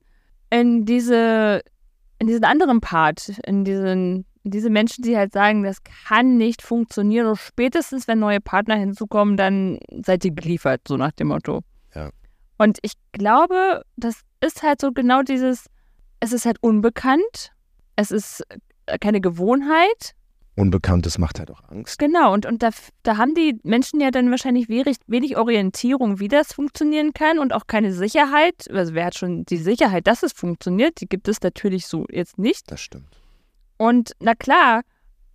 in 0.49 0.85
diese, 0.85 1.61
in 2.19 2.27
diesen 2.27 2.43
anderen 2.43 2.79
Part, 2.79 3.29
in 3.45 3.65
diesen, 3.65 4.25
diese 4.43 4.69
Menschen, 4.69 5.03
die 5.03 5.17
halt 5.17 5.33
sagen, 5.33 5.63
das 5.63 5.77
kann 5.83 6.37
nicht 6.37 6.61
funktionieren 6.61 7.27
und 7.27 7.37
spätestens, 7.37 8.07
wenn 8.07 8.19
neue 8.19 8.39
Partner 8.39 8.75
hinzukommen, 8.75 9.35
dann 9.35 9.79
seid 10.05 10.23
ihr 10.25 10.31
geliefert, 10.31 10.81
so 10.87 10.95
nach 10.95 11.11
dem 11.11 11.29
Motto. 11.29 11.61
Ja. 11.95 12.11
Und 12.57 12.77
ich 12.83 12.93
glaube, 13.11 13.83
das 13.95 14.21
ist 14.39 14.63
halt 14.63 14.79
so 14.79 14.91
genau 14.91 15.23
dieses, 15.23 15.65
es 16.19 16.33
ist 16.33 16.45
halt 16.45 16.57
unbekannt, 16.61 17.51
es 17.95 18.11
ist 18.11 18.43
keine 19.01 19.21
Gewohnheit, 19.21 20.13
Unbekanntes 20.59 21.17
macht 21.17 21.39
halt 21.39 21.49
auch 21.51 21.61
Angst. 21.69 21.97
Genau, 21.99 22.33
und, 22.33 22.45
und 22.45 22.61
da, 22.61 22.71
da 23.03 23.15
haben 23.15 23.33
die 23.33 23.57
Menschen 23.63 24.01
ja 24.01 24.11
dann 24.11 24.29
wahrscheinlich 24.29 24.67
wenig, 24.67 24.97
wenig 25.07 25.37
Orientierung, 25.37 26.19
wie 26.19 26.27
das 26.27 26.51
funktionieren 26.51 27.13
kann 27.13 27.39
und 27.39 27.53
auch 27.53 27.65
keine 27.65 27.93
Sicherheit. 27.93 28.69
Also 28.69 28.93
wer 28.93 29.05
hat 29.05 29.17
schon 29.17 29.45
die 29.45 29.57
Sicherheit, 29.57 30.05
dass 30.05 30.21
es 30.21 30.33
funktioniert? 30.33 30.99
Die 30.99 31.07
gibt 31.07 31.29
es 31.29 31.41
natürlich 31.41 31.87
so 31.87 32.05
jetzt 32.11 32.37
nicht. 32.37 32.69
Das 32.69 32.81
stimmt. 32.81 33.07
Und 33.77 34.11
na 34.19 34.35
klar, 34.35 34.81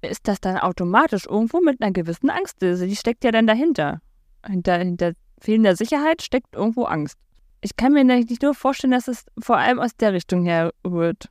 ist 0.02 0.28
das 0.28 0.42
dann 0.42 0.58
automatisch 0.58 1.24
irgendwo 1.24 1.62
mit 1.62 1.80
einer 1.80 1.92
gewissen 1.92 2.28
Angst. 2.28 2.62
Also 2.62 2.84
die 2.84 2.94
steckt 2.94 3.24
ja 3.24 3.30
dann 3.30 3.46
dahinter. 3.46 4.02
Hinter, 4.46 4.76
hinter 4.76 5.12
fehlender 5.40 5.74
Sicherheit 5.74 6.20
steckt 6.20 6.54
irgendwo 6.54 6.84
Angst. 6.84 7.16
Ich 7.62 7.76
kann 7.76 7.94
mir 7.94 8.04
nicht 8.04 8.42
nur 8.42 8.54
vorstellen, 8.54 8.90
dass 8.90 9.08
es 9.08 9.24
vor 9.40 9.56
allem 9.56 9.80
aus 9.80 9.96
der 9.96 10.12
Richtung 10.12 10.44
her 10.44 10.70
rührt. 10.86 11.30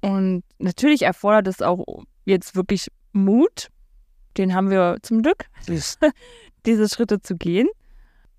Und 0.00 0.42
natürlich 0.58 1.02
erfordert 1.02 1.46
es 1.46 1.62
auch 1.62 1.84
jetzt 2.24 2.56
wirklich 2.56 2.88
Mut. 3.12 3.68
Den 4.36 4.54
haben 4.54 4.70
wir 4.70 4.96
zum 5.02 5.22
Glück, 5.22 5.46
diese 6.66 6.88
Schritte 6.88 7.20
zu 7.20 7.36
gehen. 7.36 7.68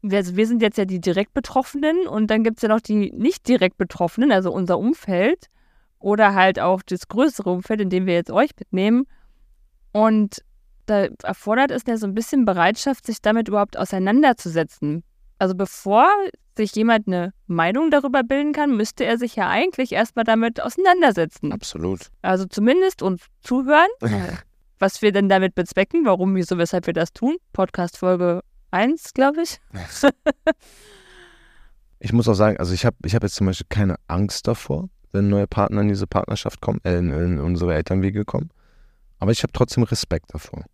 Wir, 0.01 0.18
also 0.18 0.36
wir 0.36 0.48
sind 0.48 0.62
jetzt 0.62 0.77
ja 0.77 0.86
die 0.86 1.00
direkt 1.00 1.34
Betroffenen 1.34 2.08
und 2.08 2.27
dann 2.27 2.44
gibt 2.44 2.58
es 2.58 2.63
ja 2.63 2.70
noch 2.70 2.82
die 2.82 3.12
nicht 3.12 3.48
direkt 3.48 3.77
Betroffenen, 3.77 4.32
also 4.32 4.51
unser 4.51 4.77
Umfeld 4.77 5.48
oder 6.00 6.34
halt 6.34 6.60
auch 6.60 6.82
das 6.82 7.08
größere 7.08 7.50
Umfeld, 7.50 7.80
in 7.80 7.89
dem 7.89 8.06
wir 8.06 8.13
jetzt 8.13 8.32
euch 8.32 8.51
mitnehmen. 8.60 9.06
Und 9.94 10.44
da 10.86 11.08
erfordert 11.24 11.72
es 11.72 11.84
ja 11.88 11.96
so 11.98 12.06
ein 12.06 12.13
bisschen 12.13 12.44
Bereitschaft, 12.44 13.06
sich 13.06 13.22
damit 13.22 13.48
überhaupt 13.48 13.77
auseinanderzusetzen. 13.77 15.03
Also 15.39 15.56
bevor 15.56 16.08
sich 16.58 16.75
jemand 16.75 17.08
eine 17.08 17.34
Meinung 17.48 17.89
darüber 17.89 18.24
bilden 18.24 18.53
kann, 18.53 18.75
müsste 18.75 19.06
er 19.06 19.18
sich 19.18 19.36
ja 19.36 19.50
eigentlich 19.50 19.92
erstmal 19.94 20.25
damit 20.25 20.62
auseinandersetzen. 20.62 21.51
Absolut. 21.51 22.12
Also 22.22 22.46
zumindest 22.46 23.01
uns 23.01 23.25
zuhören, 23.42 23.88
was 24.80 25.01
wir 25.01 25.12
denn 25.12 25.30
damit 25.30 25.56
bezwecken, 25.56 26.06
warum, 26.06 26.36
wieso, 26.36 26.58
weshalb 26.58 26.88
wir 26.88 26.94
das 26.94 27.13
tun. 27.13 27.38
Podcast 27.53 27.98
Folge 27.98 28.42
1, 28.72 29.13
glaube 29.13 29.44
ich. 29.44 29.60
Ich 32.06 32.12
muss 32.12 32.27
auch 32.27 32.34
sagen, 32.34 32.58
also 32.58 32.74
ich 32.74 32.86
habe 32.86 32.98
ich 33.06 33.15
hab 33.15 33.24
jetzt 33.24 33.36
zum 33.36 33.48
Beispiel 33.48 33.65
keine 33.70 33.96
Angst 34.08 34.46
davor, 34.46 34.89
wenn 35.13 35.30
neue 35.30 35.48
Partner 35.48 35.80
in 35.80 35.88
diese 35.88 36.06
Partnerschaft 36.06 36.60
kommen, 36.60 36.82
äh, 36.84 36.98
in, 36.98 37.12
in 37.12 37.39
unsere 37.39 37.74
Elternwege 37.74 38.25
kommen. 38.25 38.50
Aber 39.20 39.32
ich 39.32 39.42
habe 39.42 39.53
trotzdem 39.53 39.84
Respekt 39.84 40.34
davor. 40.34 40.65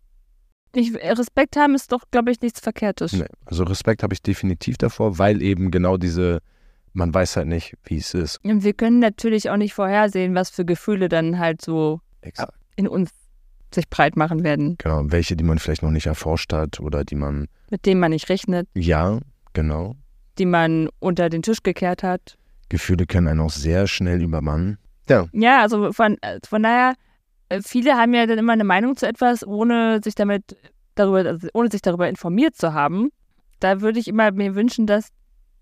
Ich, 0.74 0.92
Respekt 0.92 1.56
haben 1.56 1.76
ist 1.76 1.92
doch, 1.92 2.02
glaube 2.10 2.32
ich, 2.32 2.40
nichts 2.40 2.58
Verkehrtes. 2.58 3.12
Nee, 3.12 3.26
also 3.44 3.62
Respekt 3.62 4.02
habe 4.02 4.12
ich 4.12 4.22
definitiv 4.22 4.76
davor, 4.76 5.18
weil 5.18 5.40
eben 5.40 5.70
genau 5.70 5.96
diese, 5.96 6.40
man 6.94 7.14
weiß 7.14 7.36
halt 7.36 7.46
nicht, 7.46 7.74
wie 7.84 7.98
es 7.98 8.12
ist. 8.12 8.44
Und 8.44 8.64
wir 8.64 8.72
können 8.72 8.98
natürlich 8.98 9.50
auch 9.50 9.56
nicht 9.56 9.74
vorhersehen, 9.74 10.34
was 10.34 10.50
für 10.50 10.64
Gefühle 10.64 11.08
dann 11.08 11.38
halt 11.38 11.62
so 11.62 12.00
Exakt. 12.22 12.54
in 12.74 12.88
uns 12.88 13.10
sich 13.74 13.88
breit 13.88 14.16
machen 14.16 14.42
werden, 14.44 14.76
Genau, 14.78 15.02
welche, 15.06 15.36
die 15.36 15.44
man 15.44 15.58
vielleicht 15.58 15.82
noch 15.82 15.90
nicht 15.90 16.06
erforscht 16.06 16.52
hat 16.52 16.80
oder 16.80 17.04
die 17.04 17.14
man, 17.16 17.48
mit 17.70 17.86
denen 17.86 18.00
man 18.00 18.10
nicht 18.10 18.28
rechnet, 18.28 18.68
ja, 18.74 19.18
genau. 19.52 19.94
die 20.38 20.46
man 20.46 20.88
unter 20.98 21.28
den 21.28 21.42
Tisch 21.42 21.62
gekehrt 21.62 22.02
hat. 22.02 22.36
Gefühle 22.68 23.06
können 23.06 23.28
einen 23.28 23.40
auch 23.40 23.50
sehr 23.50 23.86
schnell 23.86 24.22
übermannen. 24.22 24.78
Ja, 25.08 25.26
Ja, 25.32 25.60
also 25.62 25.92
von, 25.92 26.16
von 26.48 26.62
daher 26.62 26.94
äh, 27.48 27.60
viele 27.64 27.94
haben 27.94 28.14
ja 28.14 28.26
dann 28.26 28.38
immer 28.38 28.52
eine 28.52 28.64
Meinung 28.64 28.96
zu 28.96 29.06
etwas, 29.08 29.44
ohne 29.46 30.00
sich 30.04 30.14
damit 30.14 30.56
darüber, 30.94 31.18
also 31.28 31.48
ohne 31.52 31.70
sich 31.70 31.82
darüber 31.82 32.08
informiert 32.08 32.56
zu 32.56 32.72
haben. 32.74 33.10
Da 33.58 33.80
würde 33.80 33.98
ich 33.98 34.08
immer 34.08 34.30
mir 34.32 34.54
wünschen, 34.54 34.86
dass 34.86 35.08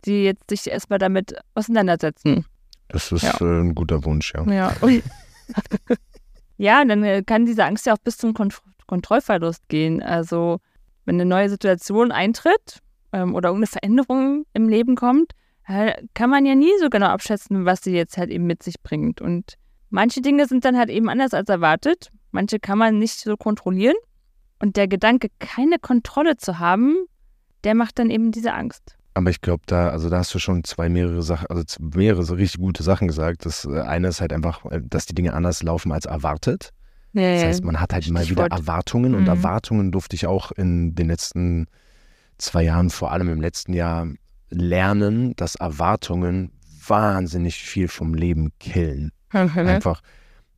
die 0.05 0.23
jetzt 0.25 0.45
sich 0.51 0.67
erstmal 0.71 0.99
damit 0.99 1.35
auseinandersetzen. 1.55 2.45
Das 2.89 3.11
ist 3.13 3.23
Ja. 3.23 3.39
äh, 3.41 3.61
ein 3.61 3.75
guter 3.75 4.05
Wunsch, 4.05 4.33
ja. 4.35 4.45
Ja. 4.53 4.73
ja, 6.59 6.85
dann 6.85 7.03
äh, 7.05 7.23
kann 7.23 7.47
diese 7.47 7.65
Angst 7.65 7.87
ja 7.87 7.95
auch 7.95 7.99
bis 7.99 8.19
zum 8.19 8.35
Kont 8.35 8.61
Kontrollverlust 8.87 9.69
gehen. 9.69 10.03
Also, 10.03 10.61
wenn 11.05 11.17
eine 11.17 11.27
neue 11.27 11.49
Situation 11.49 12.11
eintritt 12.11 12.81
ähm, 13.13 13.35
oder 13.35 13.51
irgendeine 13.51 13.67
Veränderung 13.67 14.47
im 14.55 14.69
Leben 14.69 14.97
kommt, 14.97 15.33
äh, 15.67 16.03
kann 16.15 16.31
man 16.31 16.47
ja 16.47 16.55
nie 16.55 16.73
so 16.81 16.89
genau 16.91 17.07
abschätzen, 17.07 17.65
was 17.65 17.83
sie 17.83 17.93
jetzt 17.93 18.17
halt 18.17 18.31
eben 18.31 18.47
mit 18.47 18.63
sich 18.63 18.83
bringt. 18.83 19.21
Und 19.21 19.55
manche 19.91 20.21
Dinge 20.21 20.47
sind 20.47 20.65
dann 20.65 20.77
halt 20.77 20.89
eben 20.89 21.09
anders 21.09 21.35
als 21.35 21.49
erwartet. 21.49 22.11
Manche 22.31 22.59
kann 22.59 22.79
man 22.79 22.99
nicht 22.99 23.21
so 23.21 23.37
kontrollieren. 23.37 23.97
Und 24.59 24.77
der 24.77 24.89
Gedanke, 24.89 25.29
keine 25.39 25.79
Kontrolle 25.79 26.37
zu 26.37 26.59
haben, 26.59 26.97
der 27.65 27.75
macht 27.75 27.99
dann 27.99 28.11
eben 28.11 28.33
diese 28.33 28.53
Angst. 28.53 28.98
Aber 29.19 29.31
ich 29.31 29.41
glaube, 29.41 29.65
da, 29.67 29.91
also 29.91 30.09
da 30.09 30.19
hast 30.19 30.33
du 30.33 30.39
schon 30.39 30.63
zwei 30.63 30.89
mehrere 30.89 31.23
Sachen, 31.25 31.49
also 31.49 31.65
mehrere 31.81 32.23
so 32.23 32.35
richtig 32.35 32.61
gute 32.61 32.85
Sachen 32.85 33.09
gesagt. 33.09 33.47
Das 33.47 33.65
äh, 33.65 33.81
eine 33.81 34.07
ist 34.07 34.21
halt 34.21 34.33
einfach, 34.33 34.65
äh, 34.67 34.81
dass 34.81 35.07
die 35.07 35.15
Dinge 35.17 35.33
anders 35.33 35.65
laufen 35.65 35.91
als 35.91 36.07
erwartet. 36.07 36.71
Ja, 37.15 37.35
Das 37.35 37.45
heißt, 37.47 37.65
man 37.65 37.81
hat 37.81 37.93
halt 37.93 38.09
mal 38.11 38.29
wieder. 38.29 38.47
Erwartungen 38.47 39.17
und 39.17 39.23
Mhm. 39.23 39.29
Erwartungen 39.29 39.91
durfte 39.91 40.15
ich 40.15 40.29
auch 40.29 40.53
in 40.53 40.95
den 40.95 41.09
letzten 41.09 41.67
zwei 42.39 42.63
Jahren, 42.63 42.91
vor 42.91 43.11
allem 43.11 43.29
im 43.29 43.41
letzten 43.41 43.73
Jahr, 43.73 44.07
lernen, 44.51 45.35
dass 45.35 45.57
Erwartungen 45.57 46.53
wahnsinnig 46.87 47.57
viel 47.57 47.89
vom 47.89 48.15
Leben 48.15 48.53
killen. 48.61 49.11
Mhm. 49.33 49.51
Einfach, 49.57 50.01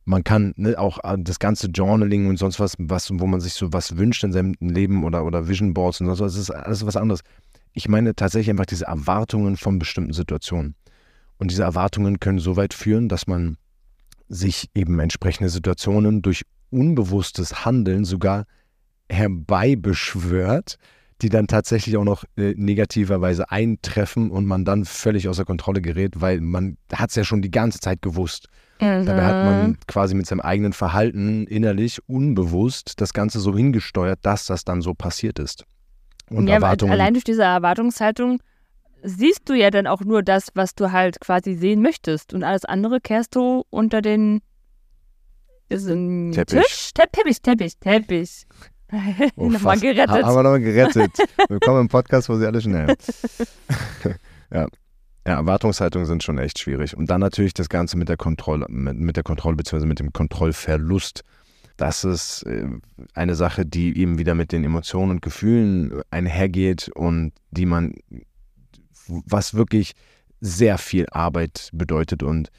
man 0.05 0.23
kann 0.23 0.53
ne, 0.55 0.77
auch 0.77 0.99
äh, 1.03 1.17
das 1.17 1.39
ganze 1.39 1.67
Journaling 1.67 2.27
und 2.27 2.37
sonst 2.37 2.59
was, 2.59 2.75
was, 2.77 3.09
wo 3.11 3.25
man 3.25 3.41
sich 3.41 3.53
so 3.53 3.73
was 3.73 3.97
wünscht 3.97 4.23
in 4.23 4.31
seinem 4.31 4.53
Leben 4.59 5.03
oder, 5.03 5.25
oder 5.25 5.47
Vision 5.47 5.73
Boards 5.73 5.99
und 5.99 6.05
sonst 6.05 6.19
was, 6.19 6.33
das 6.33 6.41
ist 6.43 6.51
alles 6.51 6.85
was 6.85 6.95
anderes. 6.95 7.21
Ich 7.73 7.87
meine 7.87 8.15
tatsächlich 8.15 8.49
einfach 8.49 8.65
diese 8.65 8.85
Erwartungen 8.85 9.57
von 9.57 9.79
bestimmten 9.79 10.13
Situationen. 10.13 10.75
Und 11.37 11.51
diese 11.51 11.63
Erwartungen 11.63 12.19
können 12.19 12.39
so 12.39 12.55
weit 12.55 12.73
führen, 12.73 13.09
dass 13.09 13.27
man 13.27 13.57
sich 14.27 14.69
eben 14.75 14.99
entsprechende 14.99 15.49
Situationen 15.49 16.21
durch 16.21 16.43
unbewusstes 16.69 17.65
Handeln 17.65 18.05
sogar 18.05 18.45
herbeibeschwört, 19.09 20.77
die 21.21 21.29
dann 21.29 21.47
tatsächlich 21.47 21.97
auch 21.97 22.03
noch 22.03 22.23
äh, 22.35 22.53
negativerweise 22.55 23.51
eintreffen 23.51 24.31
und 24.31 24.45
man 24.45 24.65
dann 24.65 24.85
völlig 24.85 25.27
außer 25.27 25.45
Kontrolle 25.45 25.81
gerät, 25.81 26.19
weil 26.21 26.41
man 26.41 26.77
hat 26.91 27.09
es 27.11 27.15
ja 27.15 27.23
schon 27.23 27.41
die 27.41 27.51
ganze 27.51 27.79
Zeit 27.79 28.01
gewusst. 28.01 28.47
Dabei 28.79 29.25
hat 29.25 29.37
Mhm. 29.37 29.45
man 29.45 29.77
quasi 29.87 30.15
mit 30.15 30.25
seinem 30.25 30.39
eigenen 30.39 30.73
Verhalten 30.73 31.45
innerlich 31.45 31.99
unbewusst 32.07 32.99
das 32.99 33.13
Ganze 33.13 33.39
so 33.39 33.55
hingesteuert, 33.55 34.19
dass 34.23 34.47
das 34.47 34.65
dann 34.65 34.81
so 34.81 34.95
passiert 34.95 35.37
ist. 35.37 35.65
Und 36.31 36.47
ja, 36.47 36.55
Erwartungen. 36.55 36.91
allein 36.91 37.13
durch 37.13 37.23
diese 37.23 37.43
Erwartungshaltung 37.43 38.39
siehst 39.03 39.49
du 39.49 39.53
ja 39.53 39.69
dann 39.71 39.87
auch 39.87 40.01
nur 40.01 40.23
das, 40.23 40.49
was 40.53 40.75
du 40.75 40.91
halt 40.91 41.19
quasi 41.19 41.55
sehen 41.55 41.81
möchtest. 41.81 42.33
Und 42.33 42.43
alles 42.43 42.65
andere 42.65 42.99
kehrst 43.01 43.35
du 43.35 43.63
unter 43.69 44.01
den 44.01 44.41
Teppich. 45.69 46.45
Tisch? 46.45 46.91
Te 46.93 47.03
Teppich, 47.11 47.41
Teppich, 47.41 47.77
Teppich. 47.79 48.45
Oh, 49.37 49.45
Nochmal 49.49 49.79
gerettet. 49.79 50.09
Ha- 50.09 50.23
Haben 50.23 50.35
wir 50.35 50.43
nochmal 50.43 50.59
gerettet. 50.59 51.11
Willkommen 51.47 51.79
im 51.79 51.87
Podcast, 51.87 52.27
wo 52.27 52.35
sie 52.35 52.45
alle 52.45 52.59
schnell. 52.59 52.87
ja. 54.53 54.67
ja, 55.25 55.33
Erwartungshaltungen 55.37 56.05
sind 56.05 56.23
schon 56.23 56.37
echt 56.37 56.59
schwierig. 56.59 56.97
Und 56.97 57.09
dann 57.09 57.21
natürlich 57.21 57.53
das 57.53 57.69
Ganze 57.69 57.95
mit 57.97 58.09
der 58.09 58.17
Kontrolle, 58.17 58.65
mit, 58.67 58.97
mit 58.97 59.15
der 59.15 59.23
Kontrolle 59.23 59.55
bzw. 59.55 59.85
mit 59.85 59.99
dem 59.99 60.11
Kontrollverlust. 60.11 61.23
Das 61.77 62.03
ist 62.03 62.43
äh, 62.43 62.67
eine 63.13 63.35
Sache, 63.35 63.65
die 63.65 63.97
eben 63.97 64.17
wieder 64.17 64.35
mit 64.35 64.51
den 64.51 64.63
Emotionen 64.63 65.11
und 65.11 65.21
Gefühlen 65.21 66.01
einhergeht 66.11 66.89
und 66.93 67.33
die 67.51 67.65
man, 67.65 67.93
was 69.07 69.53
wirklich 69.53 69.93
sehr 70.39 70.77
viel 70.77 71.07
Arbeit 71.11 71.69
bedeutet 71.73 72.23
und 72.23 72.49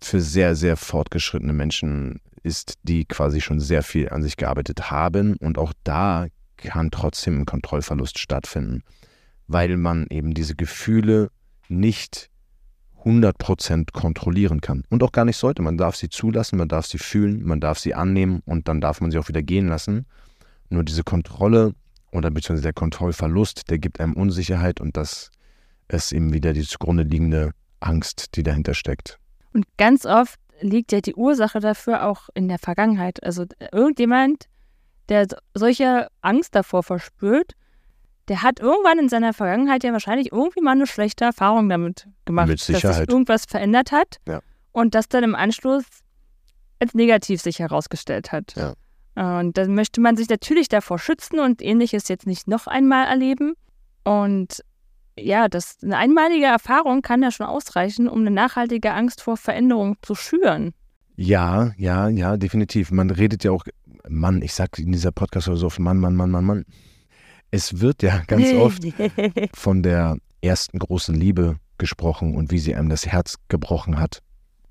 für 0.00 0.20
sehr, 0.20 0.54
sehr 0.54 0.76
fortgeschrittene 0.76 1.52
Menschen 1.52 2.20
ist, 2.42 2.78
die 2.82 3.04
quasi 3.06 3.40
schon 3.40 3.58
sehr 3.58 3.82
viel 3.82 4.10
an 4.10 4.22
sich 4.22 4.36
gearbeitet 4.36 4.90
haben. 4.90 5.36
Und 5.38 5.58
auch 5.58 5.72
da 5.82 6.26
kann 6.56 6.90
trotzdem 6.90 7.40
ein 7.40 7.46
Kontrollverlust 7.46 8.18
stattfinden, 8.18 8.82
weil 9.46 9.76
man 9.76 10.06
eben 10.10 10.34
diese 10.34 10.54
Gefühle 10.54 11.30
nicht 11.68 12.30
100% 13.04 13.92
kontrollieren 13.92 14.60
kann. 14.60 14.84
Und 14.90 15.02
auch 15.02 15.12
gar 15.12 15.24
nicht 15.24 15.36
sollte. 15.36 15.62
Man 15.62 15.76
darf 15.76 15.96
sie 15.96 16.08
zulassen, 16.08 16.56
man 16.58 16.68
darf 16.68 16.86
sie 16.86 16.98
fühlen, 16.98 17.44
man 17.44 17.60
darf 17.60 17.78
sie 17.78 17.94
annehmen 17.94 18.42
und 18.46 18.68
dann 18.68 18.80
darf 18.80 19.00
man 19.00 19.10
sie 19.10 19.18
auch 19.18 19.28
wieder 19.28 19.42
gehen 19.42 19.68
lassen. 19.68 20.06
Nur 20.70 20.84
diese 20.84 21.04
Kontrolle 21.04 21.74
oder 22.12 22.30
beziehungsweise 22.30 22.62
der 22.64 22.72
Kontrollverlust, 22.72 23.70
der 23.70 23.78
gibt 23.78 24.00
einem 24.00 24.14
Unsicherheit 24.14 24.80
und 24.80 24.96
das 24.96 25.30
ist 25.88 26.12
eben 26.12 26.32
wieder 26.32 26.52
die 26.52 26.62
zugrunde 26.62 27.02
liegende 27.02 27.52
Angst, 27.80 28.36
die 28.36 28.42
dahinter 28.42 28.74
steckt. 28.74 29.18
Und 29.52 29.66
ganz 29.76 30.06
oft 30.06 30.40
liegt 30.60 30.92
ja 30.92 31.00
die 31.00 31.14
Ursache 31.14 31.60
dafür 31.60 32.06
auch 32.06 32.28
in 32.34 32.48
der 32.48 32.58
Vergangenheit. 32.58 33.22
Also 33.22 33.42
äh, 33.58 33.68
irgendjemand, 33.72 34.46
der 35.08 35.26
so- 35.28 35.36
solche 35.54 36.08
Angst 36.22 36.54
davor 36.54 36.82
verspürt, 36.82 37.52
der 38.28 38.42
hat 38.42 38.60
irgendwann 38.60 38.98
in 38.98 39.08
seiner 39.08 39.32
Vergangenheit 39.32 39.84
ja 39.84 39.92
wahrscheinlich 39.92 40.32
irgendwie 40.32 40.60
mal 40.62 40.72
eine 40.72 40.86
schlechte 40.86 41.24
Erfahrung 41.24 41.68
damit 41.68 42.08
gemacht, 42.24 42.50
dass 42.50 42.66
sich 42.66 42.82
irgendwas 42.84 43.44
verändert 43.46 43.92
hat 43.92 44.18
Ja. 44.26 44.40
und 44.72 44.94
das 44.94 45.08
dann 45.08 45.24
im 45.24 45.34
Anschluss 45.34 45.84
als 46.80 46.94
negativ 46.94 47.40
sich 47.40 47.58
herausgestellt 47.58 48.32
hat. 48.32 48.54
Ja. 48.56 48.74
Und 49.16 49.56
dann 49.56 49.74
möchte 49.74 50.00
man 50.00 50.16
sich 50.16 50.28
natürlich 50.28 50.68
davor 50.68 50.98
schützen 50.98 51.38
und 51.38 51.62
ähnliches 51.62 52.08
jetzt 52.08 52.26
nicht 52.26 52.48
noch 52.48 52.66
einmal 52.66 53.06
erleben. 53.06 53.54
Und 54.02 54.62
ja, 55.16 55.48
das 55.48 55.76
eine 55.82 55.96
einmalige 55.96 56.46
Erfahrung 56.46 57.00
kann 57.02 57.22
ja 57.22 57.30
schon 57.30 57.46
ausreichen, 57.46 58.08
um 58.08 58.20
eine 58.20 58.32
nachhaltige 58.32 58.92
Angst 58.92 59.22
vor 59.22 59.36
Veränderung 59.36 59.96
zu 60.02 60.14
schüren. 60.16 60.74
Ja, 61.16 61.70
ja, 61.76 62.08
ja, 62.08 62.36
definitiv. 62.36 62.90
Man 62.90 63.10
redet 63.10 63.44
ja 63.44 63.52
auch, 63.52 63.64
Mann, 64.08 64.42
ich 64.42 64.52
sag 64.52 64.78
in 64.80 64.90
dieser 64.90 65.12
Podcast 65.12 65.46
so 65.46 65.66
oft, 65.66 65.78
Mann, 65.78 65.98
Mann, 65.98 66.16
Mann, 66.16 66.30
Mann, 66.32 66.44
Mann. 66.44 66.64
Es 67.54 67.80
wird 67.80 68.02
ja 68.02 68.20
ganz 68.26 68.52
oft 68.54 68.82
von 69.54 69.82
der 69.84 70.16
ersten 70.42 70.80
großen 70.80 71.14
Liebe 71.14 71.56
gesprochen 71.78 72.34
und 72.34 72.50
wie 72.50 72.58
sie 72.58 72.74
einem 72.74 72.88
das 72.88 73.06
Herz 73.06 73.36
gebrochen 73.48 74.00
hat. 74.00 74.22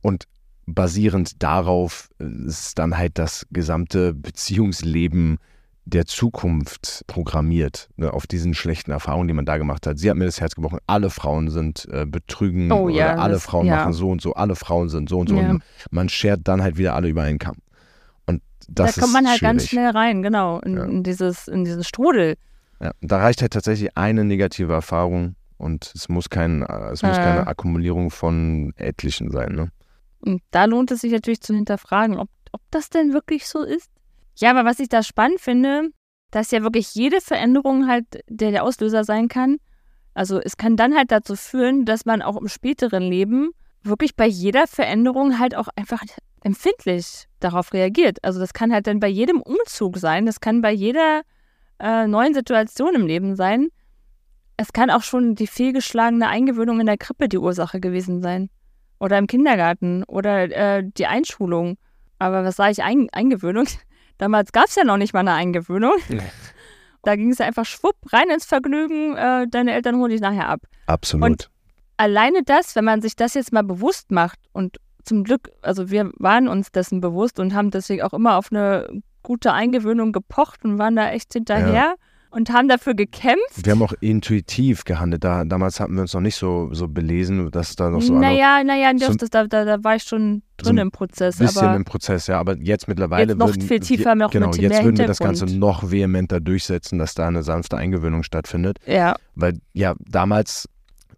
Und 0.01 0.25
basierend 0.65 1.41
darauf 1.41 2.09
ist 2.19 2.77
dann 2.77 2.97
halt 2.97 3.17
das 3.17 3.45
gesamte 3.51 4.13
Beziehungsleben 4.13 5.37
der 5.85 6.05
Zukunft 6.05 7.03
programmiert, 7.07 7.89
ne, 7.95 8.13
auf 8.13 8.27
diesen 8.27 8.53
schlechten 8.53 8.91
Erfahrungen, 8.91 9.27
die 9.29 9.33
man 9.33 9.45
da 9.45 9.57
gemacht 9.57 9.87
hat. 9.87 9.97
Sie 9.97 10.09
hat 10.09 10.17
mir 10.17 10.25
das 10.25 10.39
Herz 10.41 10.55
gebrochen, 10.55 10.79
alle 10.87 11.09
Frauen 11.09 11.49
sind 11.49 11.87
äh, 11.91 12.05
betrügen 12.05 12.71
Oh 12.71 12.85
oder 12.85 12.95
ja, 12.95 13.15
alle 13.15 13.33
das- 13.35 13.43
Frauen 13.43 13.65
ja. 13.65 13.77
machen 13.77 13.93
so 13.93 14.09
und 14.09 14.21
so, 14.21 14.33
alle 14.33 14.55
Frauen 14.55 14.87
sind 14.89 15.07
so 15.09 15.19
und 15.19 15.29
so. 15.29 15.35
Ja. 15.35 15.49
Und 15.51 15.63
man 15.91 16.07
schert 16.09 16.41
dann 16.45 16.61
halt 16.61 16.77
wieder 16.77 16.95
alle 16.95 17.07
über 17.09 17.23
einen 17.23 17.39
Kamm. 17.39 17.57
Und 18.25 18.41
das 18.69 18.95
da 18.95 19.01
kommt 19.01 19.13
man 19.13 19.23
ist 19.25 19.31
halt 19.31 19.41
ganz 19.41 19.63
schwierig. 19.67 19.69
schnell 19.71 19.89
rein, 19.91 20.21
genau, 20.21 20.59
in, 20.59 20.77
in, 20.77 21.03
dieses, 21.03 21.47
in 21.49 21.63
diesen 21.65 21.83
Strudel. 21.83 22.35
Ja, 22.83 22.91
da 22.99 23.17
reicht 23.17 23.41
halt 23.41 23.53
tatsächlich 23.53 23.95
eine 23.95 24.25
negative 24.25 24.73
Erfahrung 24.73 25.35
und 25.57 25.89
es 25.95 26.09
muss, 26.09 26.29
kein, 26.29 26.63
es 26.63 27.01
muss 27.01 27.15
Ja. 27.17 27.23
keine 27.23 27.47
Akkumulierung 27.47 28.11
von 28.11 28.73
etlichen 28.75 29.31
sein. 29.31 29.53
Ne? 29.53 29.71
Und 30.19 30.41
da 30.51 30.65
lohnt 30.65 30.91
es 30.91 30.99
sich 30.99 31.13
natürlich 31.13 31.39
zu 31.39 31.53
hinterfragen, 31.55 32.17
ob, 32.19 32.27
ob 32.51 32.61
das 32.71 32.89
denn 32.89 33.13
wirklich 33.13 33.47
so 33.47 33.63
ist. 33.63 33.89
Ja, 34.35 34.49
aber 34.49 34.65
was 34.65 34.79
ich 34.79 34.89
da 34.89 35.01
spannend 35.01 35.39
finde, 35.39 35.91
dass 36.31 36.51
ja 36.51 36.61
wirklich 36.61 36.93
jede 36.93 37.21
Veränderung 37.21 37.87
halt 37.87 38.05
der, 38.27 38.51
der 38.51 38.63
Auslöser 38.65 39.05
sein 39.05 39.29
kann. 39.29 39.57
Also 40.13 40.41
es 40.41 40.57
kann 40.57 40.75
dann 40.75 40.93
halt 40.93 41.11
dazu 41.11 41.37
führen, 41.37 41.85
dass 41.85 42.05
man 42.05 42.21
auch 42.21 42.35
im 42.35 42.49
späteren 42.49 43.03
Leben 43.03 43.51
wirklich 43.83 44.15
bei 44.17 44.27
jeder 44.27 44.67
Veränderung 44.67 45.39
halt 45.39 45.55
auch 45.55 45.69
einfach 45.75 46.01
empfindlich 46.41 47.27
darauf 47.39 47.71
reagiert. 47.73 48.17
Also 48.23 48.39
das 48.41 48.53
kann 48.53 48.73
halt 48.73 48.87
dann 48.87 48.99
bei 48.99 49.07
jedem 49.07 49.41
Umzug 49.41 49.97
sein, 49.97 50.25
das 50.25 50.41
kann 50.41 50.61
bei 50.61 50.71
jeder 50.71 51.21
äh, 51.79 52.07
neuen 52.07 52.33
Situation 52.33 52.95
im 52.95 53.05
Leben 53.07 53.35
sein. 53.35 53.69
Es 54.57 54.71
kann 54.73 54.89
auch 54.89 55.01
schon 55.01 55.35
die 55.35 55.47
fehlgeschlagene 55.47 56.27
Eingewöhnung 56.27 56.79
in 56.79 56.85
der 56.85 56.97
Krippe 56.97 57.27
die 57.27 57.37
Ursache 57.39 57.79
gewesen 57.79 58.21
sein. 58.21 58.49
Oder 58.99 59.17
im 59.17 59.27
Kindergarten 59.27 60.03
oder 60.05 60.43
äh, 60.51 60.83
die 60.85 61.07
Einschulung. 61.07 61.77
Aber 62.19 62.43
was 62.45 62.55
sage 62.55 62.71
ich, 62.71 62.83
Ein 62.83 63.09
Eingewöhnung? 63.11 63.65
Damals 64.17 64.51
gab 64.51 64.65
es 64.65 64.75
ja 64.75 64.83
noch 64.83 64.97
nicht 64.97 65.13
mal 65.13 65.21
eine 65.21 65.33
Eingewöhnung. 65.33 65.93
Da 67.01 67.15
ging 67.17 67.31
es 67.31 67.39
ja 67.39 67.45
einfach 67.45 67.65
schwupp 67.65 67.95
rein 68.13 68.29
ins 68.29 68.45
Vergnügen, 68.45 69.17
äh, 69.17 69.45
deine 69.49 69.73
Eltern 69.73 69.97
holen 69.97 70.11
dich 70.11 70.21
nachher 70.21 70.47
ab. 70.47 70.61
Absolut. 70.85 71.25
Und- 71.29 71.49
Alleine 71.97 72.41
das, 72.43 72.75
wenn 72.75 72.85
man 72.85 73.01
sich 73.01 73.15
das 73.15 73.35
jetzt 73.35 73.53
mal 73.53 73.61
bewusst 73.63 74.09
macht 74.11 74.39
und 74.51 74.77
zum 75.03 75.23
Glück, 75.23 75.51
also 75.61 75.91
wir 75.91 76.11
waren 76.17 76.47
uns 76.47 76.71
dessen 76.71 77.01
bewusst 77.01 77.39
und 77.39 77.53
haben 77.53 77.69
deswegen 77.69 78.01
auch 78.01 78.13
immer 78.13 78.37
auf 78.37 78.51
eine 78.51 78.87
gute 79.23 79.53
Eingewöhnung 79.53 80.11
gepocht 80.11 80.63
und 80.65 80.77
waren 80.77 80.95
da 80.95 81.09
echt 81.11 81.33
hinterher 81.33 81.95
und 82.29 82.51
haben 82.51 82.67
dafür 82.67 82.95
gekämpft. 82.95 83.63
wir 83.63 83.71
haben 83.73 83.83
auch 83.83 83.93
intuitiv 83.99 84.85
gehandelt. 84.85 85.23
Da, 85.23 85.45
damals 85.45 85.79
hatten 85.79 85.93
wir 85.93 86.01
uns 86.01 86.13
noch 86.15 86.21
nicht 86.21 86.35
so, 86.35 86.69
so 86.73 86.87
belesen, 86.87 87.51
dass 87.51 87.75
da 87.75 87.89
noch 87.91 88.01
so 88.01 88.15
andere- 88.15 88.31
naja, 88.31 88.63
naja, 88.63 88.91
das, 88.93 89.07
so- 89.09 89.13
das, 89.15 89.29
da, 89.29 89.45
da, 89.45 89.65
da 89.65 89.83
war 89.83 89.95
ich 89.97 90.03
schon 90.03 90.41
drin 90.57 90.77
im 90.79 90.89
Prozess. 90.91 91.37
Bisschen 91.37 91.61
aber 91.67 91.75
im 91.75 91.85
Prozess, 91.85 92.25
ja. 92.27 92.39
Aber 92.39 92.57
jetzt 92.57 92.87
mittlerweile 92.87 93.33
Jetzt 93.33 93.37
noch 93.39 93.47
würden, 93.49 93.61
viel 93.61 93.79
tiefer, 93.79 94.15
noch 94.15 94.31
genau, 94.31 94.51
jetzt 94.51 94.83
würden 94.83 94.97
wir 94.97 95.05
das 95.05 95.19
Ganze 95.19 95.45
noch 95.45 95.91
vehementer 95.91 96.39
durchsetzen, 96.39 96.97
dass 96.97 97.13
da 97.13 97.27
eine 97.27 97.43
sanfte 97.43 97.77
Eingewöhnung 97.77 98.23
stattfindet. 98.23 98.79
ja, 98.87 99.15
Weil 99.35 99.59
ja, 99.73 99.93
damals, 99.99 100.67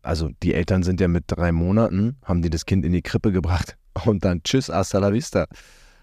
also 0.02 0.30
die 0.44 0.54
Eltern 0.54 0.84
sind 0.84 1.00
ja 1.00 1.08
mit 1.08 1.24
drei 1.28 1.54
Monaten, 1.54 2.18
haben 2.26 2.42
die 2.42 2.50
das 2.50 2.66
Kind 2.66 2.86
in 2.86 2.92
die 2.92 3.02
Krippe 3.02 3.32
gebracht 3.32 3.78
und 4.06 4.26
dann 4.26 4.44
tschüss, 4.44 4.68
hasta 4.68 4.98
la 5.00 5.14
vista. 5.14 5.46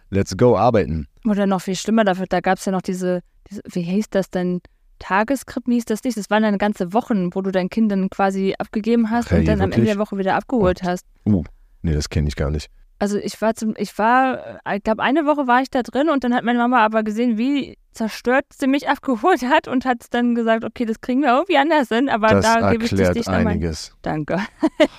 Let's 0.09 0.37
go 0.39 0.57
arbeiten. 0.57 1.07
Oder 1.27 1.47
noch 1.47 1.61
viel 1.63 1.77
schlimmer 1.77 2.05
dafür, 2.05 2.27
da 2.29 2.41
gab 2.41 2.59
es 2.59 2.65
ja 2.65 2.73
noch 2.73 2.83
diese, 2.83 3.23
diese, 3.51 3.63
wie 3.71 3.83
hieß 3.83 4.11
das 4.11 4.31
denn? 4.31 4.61
Tageskrippen 4.99 5.73
hieß 5.73 5.85
das 5.87 6.05
nicht. 6.05 6.17
Das 6.17 6.31
waren 6.31 6.45
dann 6.45 6.59
ganze 6.59 6.93
Wochen, 6.93 7.35
wo 7.35 7.41
du 7.43 7.51
dein 7.51 7.69
Kind 7.69 7.91
dann 7.91 8.09
quasi 8.09 8.55
abgegeben 8.59 9.11
hast 9.11 9.27
Okay, 9.27 9.41
und 9.41 9.47
dann 9.47 9.61
am 9.61 9.65
Ende 9.65 9.79
wirklich? 9.79 9.91
der 9.95 9.99
Woche 9.99 10.17
wieder 10.17 10.37
abgeholt 10.37 10.85
hast. 10.85 11.05
Nee, 11.25 11.93
das 11.93 12.09
kenne 12.09 12.29
ich 12.29 12.37
gar 12.37 12.51
nicht. 12.51 12.69
Also 13.01 13.19
ich 13.19 13.41
war 13.43 13.57
zum, 13.57 13.75
ich 13.77 13.99
war, 13.99 14.61
äh, 14.65 14.77
ich 14.77 14.85
glaube, 14.85 15.03
eine 15.03 15.27
Woche 15.27 15.49
war 15.49 15.61
ich 15.61 15.71
da 15.71 15.83
drin 15.83 16.09
und 16.09 16.23
dann 16.23 16.33
hat 16.33 16.45
meine 16.45 16.59
Mama 16.61 16.85
aber 16.85 17.03
gesehen, 17.03 17.37
wie 17.37 17.77
zerstört 17.91 18.45
sie 18.57 18.69
mich 18.69 18.89
abgeholt 18.89 19.43
hat 19.43 19.67
und 19.67 19.85
hat 19.85 20.05
dann 20.13 20.37
gesagt, 20.37 20.63
okay, 20.63 20.85
das 20.85 21.01
kriegen 21.01 21.23
wir 21.23 21.31
irgendwie 21.31 21.59
anders 21.59 21.89
hin, 21.89 22.09
aber 22.09 22.29
Das 22.29 22.45
da 22.45 22.71
gebe 22.71 22.85
ich 22.85 22.91
dich 22.91 23.01
nicht 23.13 23.27
nochmal. 23.27 23.49
einiges. 23.49 23.97
Danke. 24.03 24.39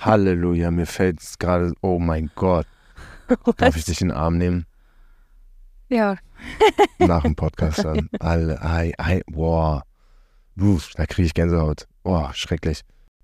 Halleluja, 0.02 0.70
mir 0.70 0.84
fällt 0.86 1.20
es 1.22 1.38
gerade, 1.38 1.72
oh 1.80 1.98
mein 1.98 2.30
Gott. 2.34 2.66
Darf 3.56 3.74
ich 3.76 3.86
dich 3.86 4.02
in 4.02 4.08
den 4.08 4.16
Arm 4.18 4.36
nehmen? 4.36 4.66
Ja, 5.88 6.16
Nach 6.98 7.22
dem 7.22 7.36
Podcast 7.36 7.84
dann. 7.84 8.08
Alle, 8.20 8.60
ei, 8.62 8.92
ei, 8.98 9.22
boah. 9.26 9.82
Uff, 10.58 10.90
da 10.96 11.06
kriege 11.06 11.26
ich 11.26 11.34
Gänsehaut. 11.34 11.86
Boah, 12.02 12.30
schrecklich. 12.34 12.82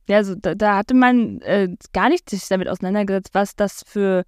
ja 0.09 0.19
also 0.19 0.35
da, 0.35 0.55
da 0.55 0.77
hatte 0.77 0.95
man 0.95 1.41
äh, 1.43 1.69
gar 1.93 2.09
nicht 2.09 2.29
sich 2.31 2.47
damit 2.49 2.69
auseinandergesetzt, 2.69 3.31
was 3.35 3.57
das 3.57 3.83
für, 3.87 4.25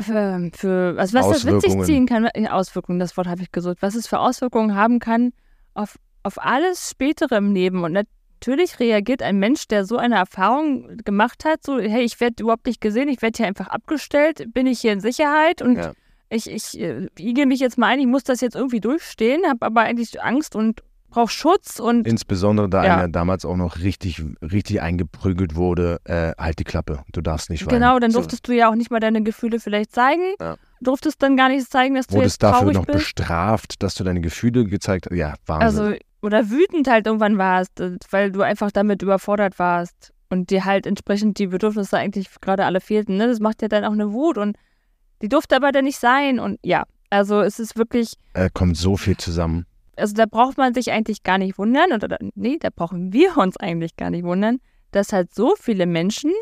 für, 0.00 0.50
für 0.54 0.94
also 0.98 1.18
was 1.18 1.28
das 1.28 1.44
mit 1.44 1.60
sich 1.62 1.70
Auswirkungen. 1.70 1.84
ziehen 1.84 2.06
kann. 2.06 2.28
Auswirkungen, 2.48 2.98
das 2.98 3.16
Wort 3.16 3.26
habe 3.26 3.42
ich 3.42 3.52
gesucht. 3.52 3.78
Was 3.80 3.94
es 3.94 4.06
für 4.06 4.18
Auswirkungen 4.20 4.74
haben 4.74 4.98
kann 4.98 5.32
auf, 5.74 5.96
auf 6.22 6.42
alles 6.42 6.90
Spätere 6.90 7.36
im 7.36 7.52
Leben. 7.54 7.84
Und 7.84 7.92
natürlich 7.92 8.78
reagiert 8.80 9.22
ein 9.22 9.38
Mensch, 9.38 9.66
der 9.68 9.84
so 9.84 9.96
eine 9.96 10.16
Erfahrung 10.16 10.96
gemacht 11.04 11.44
hat, 11.44 11.62
so, 11.64 11.78
hey, 11.78 12.02
ich 12.02 12.20
werde 12.20 12.42
überhaupt 12.42 12.66
nicht 12.66 12.80
gesehen, 12.80 13.08
ich 13.08 13.22
werde 13.22 13.36
hier 13.36 13.46
einfach 13.46 13.68
abgestellt, 13.68 14.52
bin 14.52 14.66
ich 14.66 14.80
hier 14.80 14.92
in 14.92 15.00
Sicherheit 15.00 15.62
und 15.62 15.76
Ja. 15.76 15.92
Ich, 16.30 16.50
ich 16.50 16.78
äh, 16.80 17.06
igel 17.18 17.46
mich 17.46 17.60
jetzt 17.60 17.78
mal 17.78 17.86
ein, 17.88 18.00
ich 18.00 18.06
muss 18.06 18.24
das 18.24 18.40
jetzt 18.40 18.56
irgendwie 18.56 18.80
durchstehen, 18.80 19.42
habe 19.46 19.64
aber 19.64 19.82
eigentlich 19.82 20.22
Angst 20.22 20.56
und 20.56 20.82
brauche 21.08 21.30
Schutz 21.30 21.78
und 21.78 22.06
Insbesondere 22.06 22.68
da 22.68 22.84
Ja. 22.84 22.94
einer 22.96 23.08
damals 23.08 23.44
auch 23.44 23.56
noch 23.56 23.78
richtig, 23.78 24.22
richtig 24.42 24.82
eingeprügelt 24.82 25.54
wurde, 25.54 25.98
äh, 26.04 26.32
halt 26.36 26.58
die 26.58 26.64
Klappe. 26.64 27.04
Du 27.12 27.20
darfst 27.20 27.48
nicht 27.48 27.64
weinen. 27.64 27.78
Genau, 27.80 27.98
dann 27.98 28.10
So. 28.10 28.18
durftest 28.18 28.46
du 28.48 28.52
ja 28.52 28.68
auch 28.68 28.74
nicht 28.74 28.90
mal 28.90 29.00
deine 29.00 29.22
Gefühle 29.22 29.60
vielleicht 29.60 29.92
zeigen. 29.92 30.34
Ja. 30.40 30.56
Durftest 30.80 31.22
dann 31.22 31.36
gar 31.36 31.48
nicht 31.48 31.70
zeigen, 31.70 31.94
dass 31.94 32.08
du 32.08 32.16
Wurdest 32.16 32.34
jetzt 32.34 32.42
dafür 32.42 32.58
traurig 32.60 32.74
noch 32.76 32.84
bist. 32.86 32.98
bestraft, 32.98 33.82
dass 33.82 33.94
du 33.94 34.04
deine 34.04 34.20
Gefühle 34.20 34.64
gezeigt 34.66 35.06
hast. 35.10 35.16
Ja, 35.16 35.34
Wahnsinn. 35.46 35.82
Also, 35.84 35.96
oder 36.22 36.50
wütend 36.50 36.88
halt 36.88 37.06
irgendwann 37.06 37.38
warst, 37.38 37.80
äh, 37.80 37.96
weil 38.10 38.32
du 38.32 38.42
einfach 38.42 38.70
damit 38.72 39.00
überfordert 39.00 39.58
warst 39.58 40.12
und 40.28 40.50
dir 40.50 40.64
halt 40.64 40.86
entsprechend 40.86 41.38
die 41.38 41.46
Bedürfnisse 41.46 41.96
eigentlich 41.96 42.28
gerade 42.40 42.64
alle 42.64 42.80
fehlten. 42.80 43.16
Ne? 43.16 43.28
Das 43.28 43.38
macht 43.40 43.62
ja 43.62 43.68
dann 43.68 43.84
auch 43.84 43.92
eine 43.92 44.12
Wut 44.12 44.36
und 44.38 44.56
die 45.22 45.28
durfte 45.28 45.56
aber 45.56 45.72
dann 45.72 45.84
nicht 45.84 45.98
sein. 45.98 46.38
Und 46.38 46.58
ja, 46.62 46.84
also 47.10 47.40
es 47.40 47.58
ist 47.58 47.76
wirklich, 47.76 48.14
äh, 48.34 48.50
kommt 48.52 48.76
so 48.76 48.96
viel 48.96 49.16
zusammen. 49.16 49.66
also 49.96 50.14
da 50.14 50.26
braucht 50.26 50.58
man 50.58 50.74
sich 50.74 50.90
eigentlich 50.90 51.22
gar 51.22 51.38
nicht 51.38 51.58
wundern, 51.58 51.92
oder 51.92 52.08
da, 52.08 52.16
nee, 52.34 52.58
da 52.60 52.68
brauchen 52.74 53.12
wir 53.12 53.36
uns 53.38 53.56
eigentlich 53.56 53.96
gar 53.96 54.10
nicht 54.10 54.24
wundern, 54.24 54.58
dass 54.90 55.12
halt 55.12 55.34
so 55.34 55.54
viele 55.58 55.86
Menschen 55.86 56.32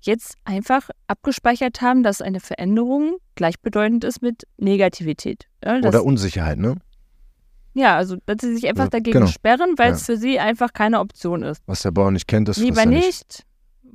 jetzt 0.00 0.34
einfach 0.44 0.88
abgespeichert 1.08 1.80
haben, 1.82 2.02
dass 2.02 2.22
eine 2.22 2.40
Veränderung 2.40 3.16
gleichbedeutend 3.34 4.04
ist 4.04 4.22
mit 4.22 4.44
Negativität. 4.56 5.46
Ja, 5.64 5.78
Oder 5.78 6.04
Unsicherheit, 6.04 6.58
ne? 6.58 6.76
ja 7.74 7.96
also 7.96 8.16
dass 8.26 8.38
sie 8.40 8.54
sich 8.54 8.66
einfach 8.68 8.84
Also, 8.84 8.90
dagegen 8.92 9.18
genau. 9.20 9.26
sperren, 9.30 9.74
weil 9.76 9.90
Ja. 9.90 9.94
es 9.96 10.06
für 10.06 10.16
sie 10.16 10.38
einfach 10.38 10.72
keine 10.72 11.00
Option 11.00 11.42
ist. 11.42 11.60
Was 11.66 11.82
der 11.82 11.90
Bauer 11.90 12.10
nicht 12.10 12.26
kennt, 12.28 12.48
das 12.48 12.56
frisst 12.56 12.68
Lieber 12.70 12.80
er 12.82 12.86
nicht. 12.86 13.06
nicht, 13.06 13.42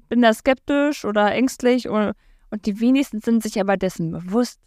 bin 0.10 0.22
da 0.22 0.34
skeptisch 0.34 1.06
oder 1.06 1.32
ängstlich 1.32 1.90
oder, 1.90 2.14
und 2.52 2.66
die 2.66 2.80
wenigsten 2.80 3.22
sind 3.22 3.42
sich 3.44 3.60
aber 3.60 3.78
dessen 3.78 4.12
bewusst. 4.12 4.60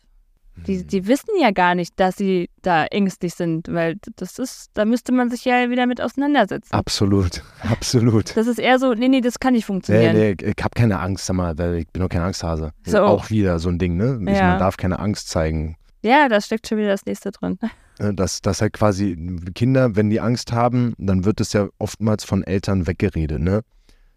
Die, 0.68 0.79
Hm. 0.79 0.87
die 0.87 1.07
wissen 1.09 1.31
ja 1.40 1.51
gar 1.51 1.75
nicht, 1.75 1.99
dass 1.99 2.16
sie 2.16 2.49
da 2.62 2.85
ängstlich 2.85 3.35
sind, 3.35 3.66
weil 3.73 3.97
das 4.16 4.38
ist, 4.38 4.70
da 4.75 4.85
müsste 4.85 5.11
man 5.11 5.29
sich 5.29 5.44
ja 5.44 5.68
wieder 5.68 5.85
mit 5.87 6.01
auseinandersetzen. 6.01 6.73
Absolut, 6.73 7.42
absolut. 7.68 8.37
Das 8.37 8.47
ist 8.47 8.61
eher 8.61 8.79
so, 8.79 8.94
nee, 8.94 9.09
nee, 9.09 9.20
das 9.20 9.40
kann 9.40 9.55
nicht 9.55 9.62
Nee, 9.62 9.66
funktionieren. 9.66 10.12
nee, 10.16 10.37
ich 10.40 10.62
habe 10.62 10.70
keine 10.77 11.01
Angst, 11.01 11.27
sag 11.27 11.35
mal, 11.35 11.59
weil 11.59 11.75
ich 11.79 11.88
bin 11.88 12.03
doch 12.03 12.09
kein 12.09 12.23
Angsthase. 12.23 12.70
So. 12.87 13.01
Auch 13.01 13.31
wieder 13.31 13.59
so 13.59 13.68
ein 13.68 13.79
Ding, 13.81 13.97
ne? 13.97 14.20
Ich, 14.31 14.38
Ja. 14.38 14.51
Man 14.51 14.59
darf 14.61 14.77
keine 14.77 15.01
Angst 15.01 15.29
zeigen. 15.29 15.77
Ja, 16.03 16.29
da 16.29 16.40
steckt 16.40 16.68
schon 16.68 16.79
wieder 16.79 16.90
das 16.90 17.05
nächste 17.05 17.33
drin. 17.33 17.59
Ne, 17.99 18.14
Dass, 18.14 18.40
dass 18.40 18.61
halt 18.61 18.75
quasi 18.75 19.16
Kinder, 19.57 19.97
wenn 19.97 20.09
die 20.09 20.20
Angst 20.20 20.53
haben, 20.53 20.94
dann 20.99 21.25
wird 21.25 21.40
es 21.40 21.53
ja 21.53 21.66
oftmals 21.79 22.23
von 22.23 22.44
Eltern 22.44 22.87
weggeredet, 22.87 23.40
ne? 23.40 23.62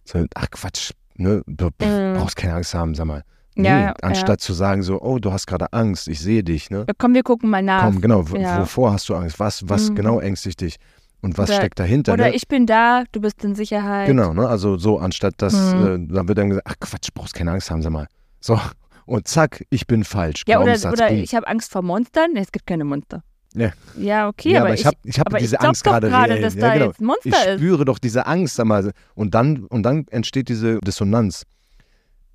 So, 0.04 0.24
ach 0.36 0.52
Quatsch, 0.52 0.92
ne? 1.16 1.42
Du 1.48 1.66
Mhm. 1.82 2.14
brauchst 2.16 2.36
keine 2.36 2.54
Angst 2.54 2.76
haben, 2.76 2.94
sag 2.94 3.06
mal. 3.08 3.24
Nee, 3.58 3.68
Ja, 3.68 3.80
ja, 3.80 3.94
anstatt 4.02 4.42
zu 4.42 4.54
sagen 4.54 4.84
so, 4.84 5.02
oh, 5.02 5.20
du 5.20 5.32
hast 5.32 5.48
gerade 5.48 5.72
Angst, 5.74 6.08
ich 6.08 6.20
sehe 6.20 6.44
dich, 6.44 6.70
ne? 6.70 6.86
Ja, 6.88 6.94
Komm, 6.98 7.14
wir 7.14 7.24
gucken 7.24 7.50
mal 7.50 7.62
nach. 7.64 7.84
Komm, 7.86 8.02
genau, 8.02 8.24
ja. 8.38 8.62
wovor 8.62 8.94
hast 8.94 9.08
du 9.10 9.16
Angst? 9.16 9.40
Was, 9.40 9.68
was 9.68 9.90
Mhm. 9.90 9.96
genau 9.96 10.20
ängstigt 10.20 10.62
dich? 10.62 10.76
Und 11.22 11.38
was 11.38 11.50
Oder- 11.50 11.58
steckt 11.60 11.80
dahinter? 11.80 12.14
Oder 12.14 12.26
ne? 12.28 12.36
ich 12.36 12.48
bin 12.48 12.66
da, 12.68 13.04
du 13.12 13.20
bist 13.22 13.44
in 13.44 13.56
Sicherheit. 13.56 14.08
Genau, 14.08 14.34
ne? 14.34 14.48
Also 14.48 14.78
so, 14.78 15.00
anstatt 15.00 15.34
dass, 15.40 15.54
Mhm. 15.54 16.10
äh, 16.10 16.14
dann 16.16 16.28
wird 16.28 16.38
dann 16.38 16.50
gesagt, 16.50 16.68
ach 16.70 16.76
Quatsch, 16.80 17.10
brauchst 17.14 17.34
keine 17.34 17.52
Angst 17.52 17.72
haben, 17.72 17.82
sag 17.82 17.92
mal. 17.92 18.08
So, 18.40 18.60
und 19.08 19.28
zack, 19.28 19.64
ich 19.72 19.88
bin 19.88 20.04
falsch. 20.04 20.44
Ja, 20.48 20.60
oder, 20.62 20.74
oder 20.92 21.12
ich 21.12 21.34
habe 21.34 21.48
Angst 21.48 21.72
vor 21.72 21.82
Monstern. 21.82 22.36
Es 22.36 22.52
gibt 22.52 22.68
keine 22.68 22.84
Monster. 22.84 23.24
Ja. 23.56 23.72
Ja, 23.98 24.28
okay, 24.28 24.52
ja, 24.52 24.60
aber, 24.60 24.68
aber 24.68 24.76
ich 24.76 24.86
habe 24.86 24.98
ich 25.04 25.20
hab 25.20 25.36
diese 25.38 25.56
ich 25.56 25.62
Angst 25.62 25.84
gerade 25.84 26.10
gerade, 26.10 26.34
reell. 26.34 26.42
dass 26.44 26.54
ja, 26.54 26.62
da 26.62 26.74
genau. 26.74 26.86
jetzt 26.88 27.00
ein 27.02 27.06
Monster 27.06 27.30
Ich 27.30 27.36
ist. 27.36 27.54
spüre 27.60 27.86
doch 27.86 27.98
diese 27.98 28.28
Angst, 28.28 28.56
sag 28.56 28.66
mal. 28.68 28.92
Und 29.16 29.34
dann, 29.34 29.64
und 29.66 29.82
dann 29.84 30.06
entsteht 30.12 30.50
diese 30.50 30.80
Dissonanz 30.82 31.44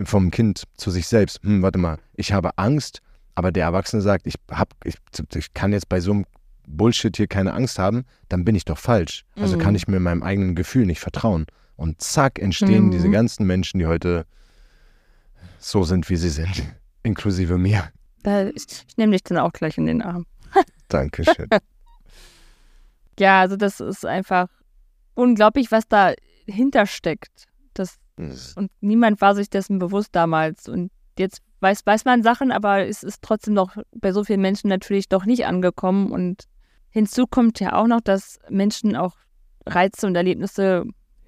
vom 0.05 0.31
Kind 0.31 0.65
zu 0.77 0.91
sich 0.91 1.07
selbst. 1.07 1.41
Hm, 1.43 1.62
warte 1.62 1.79
mal, 1.79 1.99
ich 2.15 2.33
habe 2.33 2.57
Angst, 2.59 3.01
aber 3.35 3.53
der 3.53 3.65
Erwachsene 3.65 4.03
sagt, 4.03 4.27
ich, 4.27 4.35
hab, 4.51 4.75
ich, 4.85 4.97
ich 5.35 5.55
kann 5.55 5.73
jetzt 5.73 5.88
bei 5.88 6.01
so 6.01 6.12
einem 6.12 6.25
Bullshit 6.67 7.17
hier 7.17 7.27
keine 7.27 7.55
Angst 7.55 7.79
haben, 7.79 8.05
dann 8.29 8.45
bin 8.45 8.55
ich 8.55 8.65
doch 8.65 8.79
falsch. 8.79 9.25
Also 9.37 9.57
Mhm. 9.57 9.61
kann 9.61 9.75
ich 9.75 9.88
mir 9.88 10.01
meinem 10.01 10.23
eigenen 10.23 10.55
Gefühl 10.55 10.87
nicht 10.87 11.01
vertrauen. 11.01 11.47
Und 11.77 12.01
zack, 12.01 12.38
entstehen 12.38 12.87
Mhm. 12.87 12.91
diese 12.93 13.11
ganzen 13.11 13.47
Menschen, 13.47 13.79
die 13.81 13.87
heute 13.87 14.27
so 15.59 15.83
sind, 15.85 16.09
wie 16.11 16.17
sie 16.17 16.29
sind. 16.31 16.62
Inklusive 17.03 17.59
mir. 17.59 17.91
Ich 18.55 18.67
ich 18.88 18.97
nehme 18.97 19.12
dich 19.12 19.25
dann 19.25 19.38
auch 19.38 19.53
gleich 19.53 19.77
in 19.79 19.87
den 19.87 20.03
Arm. 20.03 20.27
Dankeschön. 20.88 21.49
Ja, 23.19 23.41
also 23.41 23.57
das 23.57 23.81
ist 23.81 24.05
einfach 24.07 24.49
unglaublich, 25.15 25.71
was 25.73 25.85
dahinter 25.88 26.87
steckt. 26.87 27.47
Das, 27.75 27.97
und 28.57 28.71
niemand 28.81 29.21
war 29.21 29.35
sich 29.35 29.51
dessen 29.51 29.79
bewusst 29.79 30.11
damals. 30.13 30.69
Und 30.69 30.91
jetzt 31.19 31.41
weiß, 31.61 31.87
weiß 31.87 32.05
man 32.05 32.23
Sachen, 32.23 32.53
aber 32.53 32.87
es 32.87 33.03
ist 33.03 33.23
trotzdem 33.23 33.55
noch 33.55 33.77
bei 33.95 34.13
so 34.13 34.25
vielen 34.25 34.41
Menschen 34.41 34.69
natürlich 34.69 35.09
doch 35.09 35.25
nicht 35.25 35.47
angekommen. 35.47 36.11
Und 36.11 36.45
hinzu 36.91 37.27
kommt 37.27 37.61
ja 37.61 37.75
auch 37.75 37.87
noch, 37.87 38.01
dass 38.01 38.39
Menschen 38.49 38.97
auch 38.97 39.17
Reize 39.67 40.07
und 40.07 40.17
Erlebnisse 40.17 40.85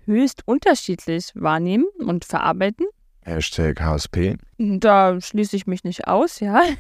höchst 0.07 0.43
unterschiedlich 0.47 1.31
wahrnehmen 1.35 1.87
und 1.99 2.25
verarbeiten. 2.25 2.87
Hashtag 3.23 3.81
HSP. 3.81 4.37
Da 4.59 5.19
schließe 5.21 5.57
ich 5.57 5.67
mich 5.67 5.85
nicht 5.85 6.07
aus, 6.07 6.41
ja. 6.41 6.61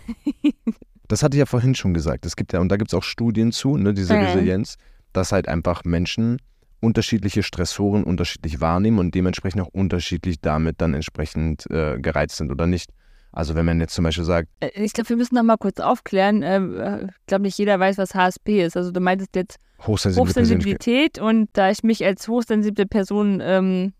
Das 1.06 1.22
hatte 1.22 1.36
ich 1.36 1.40
ja 1.40 1.46
vorhin 1.46 1.74
schon 1.74 1.92
gesagt. 1.92 2.24
Es 2.24 2.34
gibt 2.34 2.54
ja, 2.54 2.60
und 2.60 2.70
da 2.70 2.76
gibt 2.76 2.90
es 2.90 2.94
auch 2.94 3.02
Studien 3.02 3.52
zu, 3.52 3.76
ne, 3.76 3.92
diese 3.92 4.14
Mhm. 4.14 4.22
Resilienz, 4.24 4.76
dass 5.12 5.32
halt 5.32 5.48
einfach 5.48 5.84
Menschen 5.84 6.40
unterschiedliche 6.84 7.42
Stressoren 7.42 8.04
unterschiedlich 8.04 8.60
wahrnehmen 8.60 8.98
und 8.98 9.14
dementsprechend 9.14 9.62
auch 9.62 9.68
unterschiedlich 9.72 10.40
damit 10.40 10.80
dann 10.80 10.94
entsprechend 10.94 11.68
äh, 11.70 11.98
gereizt 11.98 12.36
sind 12.36 12.50
oder 12.50 12.66
nicht. 12.66 12.90
Also 13.32 13.56
wenn 13.56 13.66
man 13.66 13.80
jetzt 13.80 13.94
zum 13.94 14.04
Beispiel 14.04 14.24
sagt, 14.24 14.48
Äh, 14.60 14.70
Ich 14.84 14.92
glaube, 14.92 15.08
wir 15.08 15.16
müssen 15.16 15.34
noch 15.34 15.42
mal 15.42 15.56
kurz 15.56 15.80
aufklären. 15.80 16.42
Ähm, 16.42 16.78
äh, 16.78 17.04
Ich 17.06 17.26
glaube, 17.26 17.42
nicht 17.42 17.58
jeder 17.58 17.80
weiß, 17.80 17.98
was 17.98 18.14
HSP 18.14 18.64
ist. 18.64 18.76
Also 18.76 18.92
du 18.92 19.00
meintest 19.00 19.34
jetzt 19.34 19.58
hochsensible 19.80 20.32
Persönlichkeit. 20.32 20.74
Hochsensibilität 20.74 21.18
und 21.18 21.48
da 21.54 21.70
ich 21.70 21.82
mich 21.82 22.04
als 22.04 22.28
hochsensible 22.28 22.86
Person 22.86 23.40
ähm, 23.42 23.92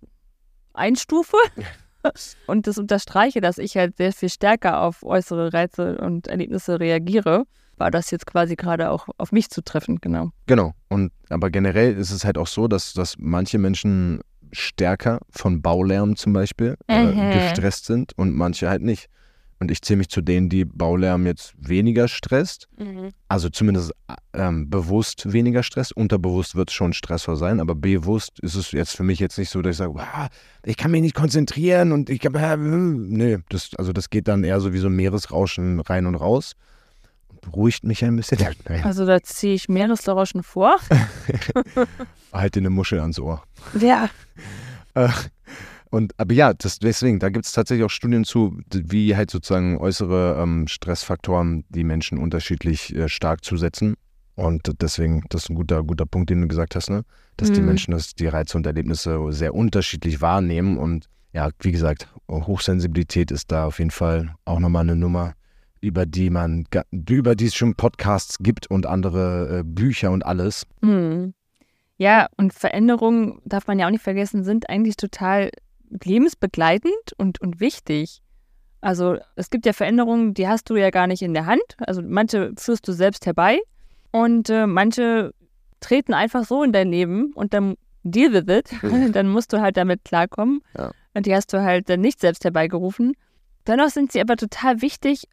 einstufe 0.72 1.36
und 2.46 2.66
das 2.66 2.78
unterstreiche, 2.78 3.40
dass 3.40 3.58
ich 3.58 3.76
halt 3.76 3.96
sehr 3.96 4.12
viel 4.12 4.28
stärker 4.28 4.82
auf 4.82 5.02
äußere 5.02 5.52
Reize 5.52 5.98
und 5.98 6.28
Erlebnisse 6.28 6.78
reagiere, 6.78 7.44
war 7.76 7.90
das 7.90 8.10
jetzt 8.10 8.26
quasi 8.26 8.56
gerade 8.56 8.90
auch 8.90 9.08
auf 9.18 9.32
mich 9.32 9.50
zutreffend, 9.50 10.02
genau. 10.02 10.30
Genau. 10.46 10.74
Und 10.88 11.12
aber 11.28 11.50
generell 11.50 11.96
ist 11.96 12.10
es 12.10 12.24
halt 12.24 12.38
auch 12.38 12.46
so, 12.46 12.68
dass, 12.68 12.92
dass 12.92 13.16
manche 13.18 13.58
Menschen 13.58 14.20
stärker 14.52 15.20
von 15.30 15.62
Baulärm 15.62 16.16
zum 16.16 16.32
Beispiel 16.32 16.76
äh, 16.88 17.12
Mhm. 17.12 17.30
gestresst 17.32 17.87
sind 17.87 18.12
und 18.16 18.34
manche 18.34 18.68
halt 18.68 18.82
nicht. 18.82 19.08
Und 19.60 19.70
ich 19.70 19.82
zähle 19.82 19.98
mich 19.98 20.08
zu 20.08 20.20
denen, 20.20 20.48
die 20.48 20.64
Baulärm 20.64 21.26
jetzt 21.26 21.54
weniger 21.56 22.08
stresst. 22.08 22.68
Mhm. 22.76 23.10
Also 23.28 23.48
zumindest 23.48 23.92
ähm, 24.34 24.68
bewusst 24.68 25.32
weniger 25.32 25.62
Stress. 25.62 25.90
Unterbewusst 25.92 26.54
wird 26.56 26.68
es 26.70 26.74
schon 26.74 26.92
stressvoll 26.92 27.37
sein, 27.37 27.60
aber 27.60 27.74
bewusst 27.74 28.40
ist 28.40 28.56
es 28.56 28.72
jetzt 28.72 28.96
für 28.96 29.04
mich 29.04 29.20
jetzt 29.20 29.38
nicht 29.38 29.50
so, 29.50 29.62
dass 29.62 29.72
ich 29.72 29.78
sage, 29.78 29.94
wow, 29.94 30.28
ich 30.64 30.76
kann 30.76 30.90
mich 30.90 31.02
nicht 31.02 31.14
konzentrieren 31.14 31.92
und 31.92 32.10
ich 32.10 32.20
habe, 32.24 32.38
äh, 32.38 32.56
nee, 32.56 33.38
das, 33.48 33.70
also 33.78 33.92
das 33.92 34.10
geht 34.10 34.28
dann 34.28 34.44
eher 34.44 34.60
so 34.60 34.72
wie 34.72 34.78
so 34.78 34.88
ein 34.88 34.96
Meeresrauschen 34.96 35.80
rein 35.80 36.06
und 36.06 36.16
raus. 36.16 36.54
Beruhigt 37.44 37.85
mich 37.85 38.04
ein 38.04 38.16
bisschen. 38.16 38.38
Nein, 38.68 38.85
Also 38.85 39.07
da 39.07 39.22
ziehe 39.22 39.54
ich 39.54 39.68
Meeresrauschen 39.68 40.42
vor. 40.42 40.76
halt 42.33 42.54
dir 42.54 42.61
eine 42.61 42.70
Muschel 42.70 43.00
ans 43.00 43.18
Ohr. 43.18 43.42
Ja. 43.78 44.09
Äh, 44.94 45.09
Und, 45.90 46.12
aber 46.18 46.35
ja, 46.35 46.52
das, 46.54 46.78
deswegen, 46.80 47.20
da 47.20 47.28
gibt 47.28 47.46
es 47.46 47.52
tatsächlich 47.52 47.85
auch 47.85 47.90
Studien 47.90 48.24
zu, 48.24 48.59
wie 48.72 49.14
halt 49.14 49.30
sozusagen 49.30 49.78
äußere 49.78 50.40
ähm, 50.42 50.66
Stressfaktoren 50.66 51.64
die 51.68 51.85
Menschen 51.85 52.18
unterschiedlich 52.18 52.94
äh, 52.96 53.09
stark 53.09 53.44
zusetzen. 53.44 53.94
Und 54.35 54.72
deswegen, 54.80 55.22
das 55.28 55.44
ist 55.44 55.50
ein 55.50 55.54
guter, 55.54 55.85
guter 55.85 56.07
Punkt, 56.07 56.30
den 56.30 56.40
du 56.40 56.48
gesagt 56.48 56.74
hast, 56.74 56.90
ne? 56.90 57.04
Dass 57.37 57.52
die 57.52 57.61
Mhm. 57.61 57.66
Menschen 57.66 57.92
das, 57.92 58.14
die 58.14 58.26
Reize 58.26 58.57
und 58.57 58.66
Erlebnisse 58.66 59.20
sehr 59.30 59.54
unterschiedlich 59.54 60.20
wahrnehmen. 60.20 60.76
Und 60.78 61.07
ja, 61.33 61.50
wie 61.61 61.70
gesagt, 61.70 62.09
Hochsensibilität 62.28 63.30
ist 63.30 63.52
da 63.52 63.66
auf 63.66 63.78
jeden 63.78 63.92
Fall 63.92 64.35
auch 64.44 64.59
nochmal 64.59 64.83
eine 64.83 64.96
Nummer, 64.96 65.35
über 65.84 66.06
die 66.06 66.30
man, 66.30 66.66
über 67.08 67.34
die 67.36 67.46
es 67.46 67.54
schon 67.54 67.74
Podcasts 67.74 68.38
gibt 68.38 68.66
und 68.70 68.86
andere 68.86 69.60
äh, 69.60 69.62
Bücher 69.64 70.10
und 70.10 70.24
alles. 70.24 70.66
Hm. 70.82 71.34
Ja, 71.96 72.28
und 72.36 72.52
Veränderungen, 72.52 73.40
darf 73.44 73.66
man 73.66 73.78
ja 73.78 73.86
auch 73.86 73.90
nicht 73.90 74.02
vergessen, 74.02 74.42
sind 74.42 74.68
eigentlich 74.68 74.96
total 74.96 75.50
lebensbegleitend 75.90 77.12
und, 77.18 77.40
und 77.40 77.60
wichtig. 77.60 78.20
Also 78.80 79.16
es 79.36 79.50
gibt 79.50 79.64
ja 79.64 79.72
Veränderungen, 79.72 80.34
die 80.34 80.48
hast 80.48 80.68
du 80.68 80.76
ja 80.76 80.90
gar 80.90 81.06
nicht 81.06 81.22
in 81.22 81.34
der 81.34 81.46
Hand. 81.46 81.62
Also 81.78 82.02
manche 82.02 82.52
führst 82.58 82.86
du 82.88 82.92
selbst 82.92 83.26
herbei 83.26 83.60
und 84.10 84.50
äh, 84.50 84.66
manche 84.66 85.32
treten 85.80 86.14
einfach 86.14 86.44
so 86.44 86.62
in 86.62 86.72
dein 86.72 86.90
Leben 86.90 87.32
und 87.34 87.54
dann 87.54 87.76
deal 88.02 88.32
with 88.32 88.52
it. 88.54 88.82
Mhm. 88.82 89.12
dann 89.12 89.28
musst 89.28 89.52
du 89.52 89.60
halt 89.60 89.76
damit 89.76 90.04
klarkommen. 90.04 90.62
Ja. 90.76 90.90
Und 91.14 91.26
die 91.26 91.34
hast 91.34 91.52
du 91.52 91.62
halt 91.62 91.88
dann 91.88 92.00
nicht 92.00 92.20
selbst 92.20 92.44
herbeigerufen. 92.44 93.14
Dennoch 93.66 93.88
sind 93.88 94.12
sie 94.12 94.20
aber 94.20 94.36
total 94.36 94.82
wichtig, 94.82 95.24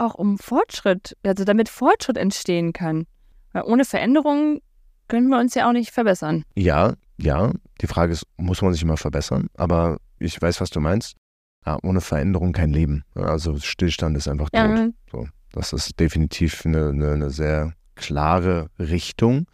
auch 0.00 0.14
um 0.14 0.38
Fortschritt, 0.38 1.16
also 1.24 1.44
damit 1.44 1.68
Fortschritt 1.68 2.16
entstehen 2.16 2.72
kann. 2.72 3.06
Weil 3.52 3.62
ohne 3.64 3.84
Veränderungen 3.84 4.60
können 5.08 5.28
wir 5.28 5.38
uns 5.38 5.54
ja 5.54 5.68
auch 5.68 5.72
nicht 5.72 5.90
verbessern. 5.90 6.44
Ja, 6.54 6.94
ja. 7.16 7.52
Die 7.80 7.86
Frage 7.86 8.12
ist, 8.12 8.24
muss 8.36 8.60
man 8.62 8.72
sich 8.72 8.82
immer 8.82 8.96
verbessern? 8.96 9.48
Aber 9.56 9.98
ich 10.18 10.40
weiß, 10.40 10.60
was 10.60 10.70
du 10.70 10.80
meinst. 10.80 11.16
Ja, 11.66 11.78
ohne 11.82 12.00
Veränderung 12.00 12.52
kein 12.52 12.70
Leben. 12.72 13.04
Also 13.14 13.58
Stillstand 13.58 14.16
ist 14.16 14.28
einfach 14.28 14.50
tot. 14.50 14.54
Ja, 14.60 14.88
Das 15.52 15.72
ist 15.72 15.98
definitiv 15.98 16.64
eine, 16.66 16.88
eine, 16.90 17.12
eine 17.12 17.30
sehr 17.30 17.72
klare 17.94 18.68
Richtung. 18.78 19.46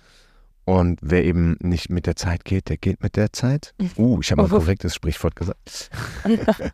Und 0.66 0.98
wer 1.02 1.24
eben 1.24 1.56
nicht 1.60 1.90
mit 1.90 2.06
der 2.06 2.16
Zeit 2.16 2.44
geht, 2.44 2.68
der 2.68 2.76
geht 2.78 3.02
mit 3.02 3.16
der 3.16 3.32
Zeit. 3.32 3.74
Uh, 3.96 4.18
ich 4.20 4.30
habe 4.30 4.42
mal 4.42 4.48
ein 4.48 4.52
Oh. 4.52 4.58
korrektes 4.58 4.94
Sprichwort 4.94 5.36
gesagt. 5.36 5.90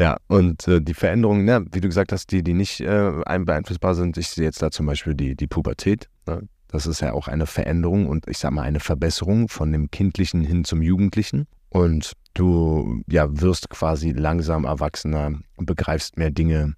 Ja, 0.00 0.16
und 0.28 0.66
äh, 0.66 0.80
die 0.80 0.94
Veränderungen, 0.94 1.46
ja, 1.46 1.60
wie 1.72 1.80
du 1.82 1.86
gesagt 1.88 2.10
hast, 2.10 2.32
die, 2.32 2.42
die 2.42 2.54
nicht 2.54 2.80
äh, 2.80 3.12
ein- 3.26 3.44
beeinflussbar 3.44 3.94
sind, 3.94 4.16
ich 4.16 4.28
sehe 4.28 4.46
jetzt 4.46 4.62
da 4.62 4.70
zum 4.70 4.86
Beispiel 4.86 5.14
die, 5.14 5.36
die 5.36 5.46
Pubertät. 5.46 6.08
Ne? 6.26 6.48
Das 6.68 6.86
ist 6.86 7.00
ja 7.00 7.12
auch 7.12 7.28
eine 7.28 7.44
Veränderung 7.44 8.06
und 8.06 8.26
ich 8.26 8.38
sag 8.38 8.50
mal 8.52 8.62
eine 8.62 8.80
Verbesserung 8.80 9.48
von 9.50 9.70
dem 9.72 9.90
Kindlichen 9.90 10.40
hin 10.40 10.64
zum 10.64 10.80
Jugendlichen. 10.80 11.46
Und 11.68 12.12
du 12.32 13.02
ja, 13.08 13.26
wirst 13.42 13.68
quasi 13.68 14.12
langsam 14.12 14.64
erwachsener, 14.64 15.38
begreifst 15.58 16.16
mehr 16.16 16.30
Dinge. 16.30 16.72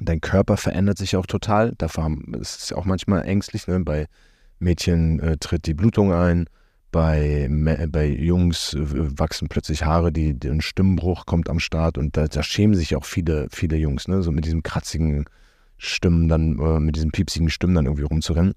Dein 0.00 0.20
Körper 0.20 0.56
verändert 0.56 0.98
sich 0.98 1.14
auch 1.14 1.26
total. 1.26 1.74
Es 2.40 2.56
ist 2.56 2.70
ja 2.72 2.76
auch 2.76 2.86
manchmal 2.86 3.24
ängstlich. 3.24 3.68
Ne? 3.68 3.78
Bei 3.84 4.06
Mädchen 4.58 5.20
äh, 5.20 5.36
tritt 5.36 5.64
die 5.66 5.74
Blutung 5.74 6.12
ein. 6.12 6.46
Bei, 6.90 7.48
bei 7.90 8.06
Jungs 8.06 8.74
wachsen 8.78 9.48
plötzlich 9.48 9.84
Haare, 9.84 10.10
die, 10.10 10.32
die 10.32 10.48
ein 10.48 10.62
Stimmbruch 10.62 11.26
kommt 11.26 11.50
am 11.50 11.60
Start 11.60 11.98
und 11.98 12.16
da, 12.16 12.28
da 12.28 12.42
schämen 12.42 12.74
sich 12.74 12.96
auch 12.96 13.04
viele, 13.04 13.48
viele 13.50 13.76
Jungs, 13.76 14.08
ne? 14.08 14.22
so 14.22 14.32
mit 14.32 14.46
diesem 14.46 14.62
kratzigen 14.62 15.26
Stimmen 15.76 16.28
dann, 16.28 16.58
äh, 16.58 16.80
mit 16.80 16.96
diesen 16.96 17.10
piepsigen 17.10 17.50
Stimmen 17.50 17.74
dann 17.74 17.84
irgendwie 17.86 18.04
rumzurennen 18.04 18.54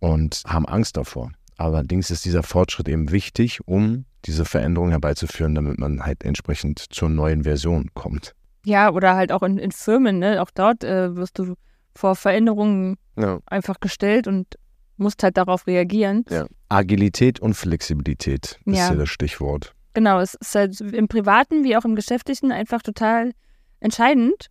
und 0.00 0.42
haben 0.46 0.66
Angst 0.66 0.96
davor. 0.98 1.32
Allerdings 1.56 2.10
ist 2.10 2.24
dieser 2.24 2.42
Fortschritt 2.42 2.88
eben 2.88 3.10
wichtig, 3.10 3.60
um 3.66 4.04
diese 4.26 4.44
Veränderung 4.44 4.90
herbeizuführen, 4.90 5.54
damit 5.54 5.78
man 5.78 6.04
halt 6.04 6.24
entsprechend 6.24 6.78
zur 6.78 7.08
neuen 7.08 7.44
Version 7.44 7.90
kommt. 7.94 8.34
ja 8.66 8.90
oder 8.92 9.16
halt 9.16 9.32
auch 9.32 9.42
in, 9.42 9.58
in 9.58 9.72
Firmen, 9.72 10.18
ne? 10.18 10.42
Auch 10.42 10.50
dort 10.54 10.84
äh, 10.84 11.16
wirst 11.16 11.38
du 11.38 11.54
vor 11.94 12.16
Veränderungen 12.16 12.96
Ja. 13.18 13.40
einfach 13.46 13.80
gestellt 13.80 14.26
und 14.26 14.56
musst 15.02 15.22
halt 15.22 15.36
darauf 15.36 15.66
reagieren. 15.66 16.24
ja. 16.30 16.46
Agilität 16.68 17.38
und 17.40 17.54
Flexibilität 17.54 18.58
ist 18.64 18.78
Ja. 18.78 18.90
ja 18.90 18.94
das 18.94 19.10
Stichwort. 19.10 19.74
Genau, 19.94 20.20
es 20.20 20.34
ist 20.34 20.54
halt 20.54 20.80
im 20.80 21.06
Privaten 21.08 21.64
wie 21.64 21.76
auch 21.76 21.84
im 21.84 21.94
Geschäftlichen 21.94 22.50
einfach 22.50 22.80
total 22.82 23.32
entscheidend 23.80 24.46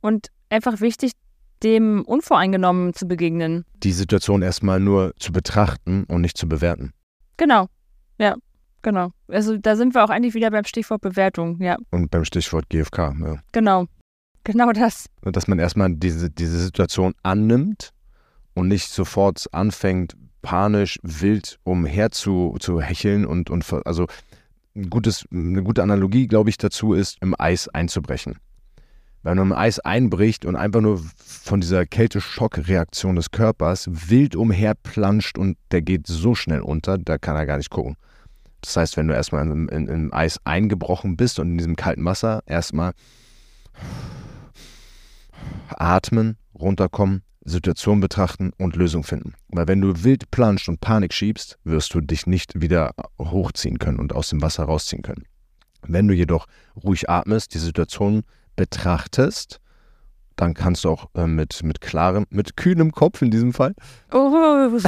und 0.00 0.28
einfach 0.48 0.80
wichtig, 0.80 1.12
dem 1.62 2.04
unvoreingenommen 2.06 2.94
zu 2.94 3.06
begegnen. 3.06 3.64
Die 3.82 3.92
Situation 3.92 4.40
erstmal 4.42 4.80
nur 4.80 5.12
zu 5.18 5.32
betrachten 5.32 6.04
und 6.04 6.20
nicht 6.22 6.38
zu 6.38 6.48
bewerten. 6.48 6.92
Genau, 7.36 7.66
ja, 8.18 8.36
genau. 8.82 9.10
Also 9.26 9.56
da 9.58 9.76
sind 9.76 9.94
wir 9.94 10.04
auch 10.04 10.10
eigentlich 10.10 10.34
wieder 10.34 10.50
beim 10.50 10.64
Stichwort 10.64 11.00
Bewertung, 11.02 11.60
ja, 11.60 11.76
Und 11.90 12.10
beim 12.10 12.24
Stichwort 12.24 12.68
GFK. 12.70 13.14
Ja. 13.20 13.36
genau. 13.52 13.86
Genau 14.44 14.72
das. 14.72 15.10
Dass 15.20 15.46
man 15.46 15.58
erstmal 15.58 15.94
diese, 15.94 16.30
diese 16.30 16.58
Situation 16.58 17.12
annimmt 17.22 17.90
und 18.58 18.68
nicht 18.68 18.90
sofort 18.90 19.46
anfängt, 19.52 20.16
panisch, 20.42 20.98
wild 21.02 21.58
umher 21.62 22.10
zu, 22.10 22.56
zu 22.58 22.80
hecheln 22.80 23.24
und, 23.24 23.50
und 23.50 23.64
also 23.86 24.06
ein 24.74 24.90
gutes, 24.90 25.24
eine 25.32 25.62
gute 25.62 25.82
Analogie, 25.82 26.26
glaube 26.26 26.50
ich, 26.50 26.58
dazu 26.58 26.92
ist, 26.92 27.18
im 27.20 27.34
Eis 27.38 27.68
einzubrechen. 27.68 28.38
Wenn 29.22 29.36
man 29.36 29.48
im 29.48 29.52
Eis 29.52 29.78
einbricht 29.80 30.44
und 30.44 30.56
einfach 30.56 30.80
nur 30.80 31.00
von 31.24 31.60
dieser 31.60 31.86
Kälteschockreaktion 31.86 33.16
des 33.16 33.30
Körpers 33.30 33.88
wild 33.90 34.36
umher 34.36 34.74
planscht 34.74 35.38
und 35.38 35.56
der 35.70 35.82
geht 35.82 36.06
so 36.06 36.34
schnell 36.34 36.60
unter, 36.60 36.98
da 36.98 37.18
kann 37.18 37.36
er 37.36 37.46
gar 37.46 37.58
nicht 37.58 37.70
gucken. 37.70 37.96
Das 38.60 38.76
heißt, 38.76 38.96
wenn 38.96 39.08
du 39.08 39.14
erstmal 39.14 39.46
in, 39.46 39.68
in, 39.68 39.88
im 39.88 40.14
Eis 40.14 40.40
eingebrochen 40.44 41.16
bist 41.16 41.38
und 41.38 41.50
in 41.50 41.58
diesem 41.58 41.76
kalten 41.76 42.04
Wasser 42.04 42.42
erstmal 42.46 42.92
atmen, 45.68 46.36
runterkommen, 46.54 47.22
Situation 47.48 48.00
betrachten 48.00 48.52
und 48.58 48.76
Lösung 48.76 49.04
finden. 49.04 49.34
Weil 49.48 49.68
wenn 49.68 49.80
du 49.80 50.04
wild 50.04 50.30
planscht 50.30 50.68
und 50.68 50.80
Panik 50.80 51.12
schiebst, 51.12 51.58
wirst 51.64 51.94
du 51.94 52.00
dich 52.00 52.26
nicht 52.26 52.60
wieder 52.60 52.92
hochziehen 53.18 53.78
können 53.78 53.98
und 53.98 54.14
aus 54.14 54.30
dem 54.30 54.42
Wasser 54.42 54.64
rausziehen 54.64 55.02
können. 55.02 55.24
Wenn 55.82 56.08
du 56.08 56.14
jedoch 56.14 56.46
ruhig 56.82 57.08
atmest, 57.08 57.54
die 57.54 57.58
Situation 57.58 58.24
betrachtest, 58.56 59.60
dann 60.36 60.54
kannst 60.54 60.84
du 60.84 60.90
auch 60.90 61.08
äh, 61.14 61.26
mit, 61.26 61.62
mit 61.62 61.80
klarem, 61.80 62.26
mit 62.30 62.56
kühlem 62.56 62.92
Kopf 62.92 63.22
in 63.22 63.30
diesem 63.30 63.52
Fall, 63.52 63.74
Oh. 64.12 64.70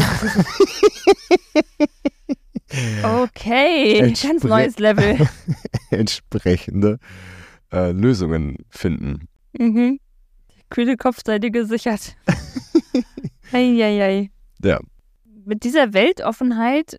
Okay, 3.02 4.12
ganz 4.22 4.44
neues 4.44 4.78
Level. 4.78 5.28
entsprechende 5.90 6.98
äh, 7.72 7.90
Lösungen 7.90 8.58
finden. 8.68 9.28
Mhm. 9.58 9.98
Kühle 10.70 10.96
Kopf 10.96 11.20
sei 11.24 11.38
dir 11.38 11.50
gesichert. 11.50 12.16
Eieiei. 13.52 14.30
Ja, 14.62 14.80
Mit 15.44 15.64
dieser 15.64 15.92
Weltoffenheit, 15.92 16.98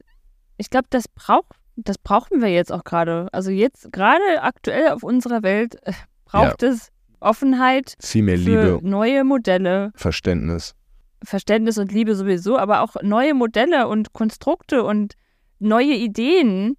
ich 0.57 0.69
glaube, 0.69 0.87
das 0.89 1.07
braucht, 1.07 1.55
das 1.75 1.97
brauchen 1.97 2.41
wir 2.41 2.49
jetzt 2.49 2.71
auch 2.71 2.83
gerade. 2.83 3.27
Also 3.31 3.51
jetzt 3.51 3.91
gerade 3.91 4.41
aktuell 4.41 4.89
auf 4.89 5.03
unserer 5.03 5.43
Welt 5.43 5.75
äh, 5.83 5.93
braucht 6.25 6.63
es 6.63 6.89
Offenheit 7.19 7.95
viel 7.99 8.23
mehr 8.23 8.37
für 8.37 8.43
Liebe, 8.43 8.79
neue 8.81 9.23
Modelle, 9.23 9.91
Verständnis. 9.95 10.75
Verständnis 11.23 11.77
und 11.77 11.91
Liebe 11.91 12.15
sowieso, 12.15 12.57
aber 12.57 12.81
auch 12.81 12.95
neue 13.03 13.33
Modelle 13.33 13.87
und 13.87 14.11
Konstrukte 14.13 14.83
und 14.83 15.13
neue 15.59 15.93
Ideen, 15.93 16.77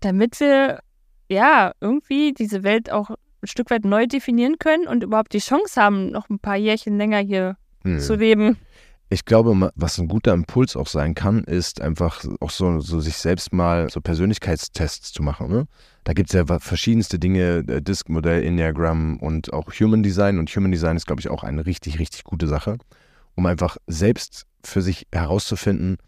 damit 0.00 0.40
wir 0.40 0.80
ja 1.28 1.72
irgendwie 1.80 2.32
diese 2.34 2.64
Welt 2.64 2.90
auch 2.90 3.10
ein 3.46 3.48
Stück 3.48 3.70
weit 3.70 3.84
neu 3.84 4.06
definieren 4.06 4.58
können 4.58 4.86
und 4.86 5.02
überhaupt 5.02 5.32
die 5.32 5.38
Chance 5.38 5.80
haben, 5.80 6.10
noch 6.10 6.28
ein 6.28 6.38
paar 6.38 6.56
Jährchen 6.56 6.98
länger 6.98 7.18
hier 7.18 7.56
Hm. 7.86 8.00
zu 8.00 8.16
leben. 8.16 8.56
Ich 9.08 9.24
glaube, 9.24 9.70
was 9.76 9.98
ein 9.98 10.08
guter 10.08 10.34
Impuls 10.34 10.74
auch 10.74 10.88
sein 10.88 11.14
kann, 11.14 11.44
ist 11.44 11.80
einfach 11.80 12.24
auch 12.40 12.50
so, 12.50 12.80
so 12.80 12.98
sich 12.98 13.16
selbst 13.16 13.52
mal 13.52 13.88
so 13.88 14.00
Persönlichkeitstests 14.00 15.12
zu 15.12 15.22
machen. 15.22 15.48
Ne? 15.48 15.68
Da 16.02 16.12
gibt 16.12 16.30
es 16.30 16.34
ja 16.34 16.58
verschiedenste 16.58 17.20
Dinge, 17.20 17.64
äh, 17.68 17.80
Disk-Modell, 17.80 18.42
Enneagram 18.42 19.18
und 19.18 19.52
auch 19.52 19.72
Human 19.74 20.02
Design. 20.02 20.40
Und 20.40 20.50
Human 20.50 20.72
Design 20.72 20.96
ist, 20.96 21.06
glaube 21.06 21.20
ich, 21.20 21.28
auch 21.28 21.44
eine 21.44 21.66
richtig, 21.66 22.00
richtig 22.00 22.24
gute 22.24 22.48
Sache, 22.48 22.78
um 23.36 23.46
einfach 23.46 23.76
selbst 23.86 24.46
für 24.64 24.82
sich 24.82 25.06
herauszufinden, 25.12 25.98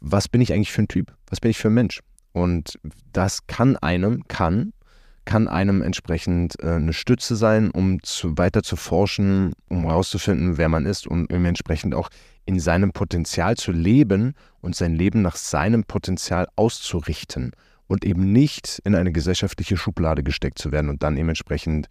was 0.00 0.26
bin 0.26 0.40
ich 0.40 0.52
eigentlich 0.52 0.72
für 0.72 0.82
ein 0.82 0.88
Typ? 0.88 1.14
Was 1.30 1.38
bin 1.38 1.52
ich 1.52 1.58
für 1.58 1.68
ein 1.68 1.74
Mensch? 1.74 2.00
Und 2.32 2.76
das 3.12 3.46
kann 3.46 3.76
einem, 3.76 4.26
kann 4.26 4.72
kann 5.26 5.48
einem 5.48 5.82
entsprechend 5.82 6.58
äh, 6.62 6.76
eine 6.76 6.94
Stütze 6.94 7.36
sein, 7.36 7.70
um 7.70 8.02
zu, 8.02 8.38
weiter 8.38 8.62
zu 8.62 8.76
forschen, 8.76 9.52
um 9.68 9.82
herauszufinden, 9.82 10.56
wer 10.56 10.70
man 10.70 10.86
ist 10.86 11.06
und 11.06 11.30
um 11.30 11.44
entsprechend 11.44 11.94
auch 11.94 12.08
in 12.46 12.58
seinem 12.58 12.92
Potenzial 12.92 13.56
zu 13.56 13.72
leben 13.72 14.32
und 14.62 14.74
sein 14.74 14.94
Leben 14.94 15.20
nach 15.20 15.36
seinem 15.36 15.84
Potenzial 15.84 16.48
auszurichten 16.56 17.52
und 17.88 18.04
eben 18.04 18.32
nicht 18.32 18.80
in 18.84 18.94
eine 18.94 19.12
gesellschaftliche 19.12 19.76
Schublade 19.76 20.22
gesteckt 20.22 20.58
zu 20.58 20.72
werden 20.72 20.88
und 20.88 21.02
dann 21.02 21.16
eben 21.16 21.28
entsprechend 21.28 21.88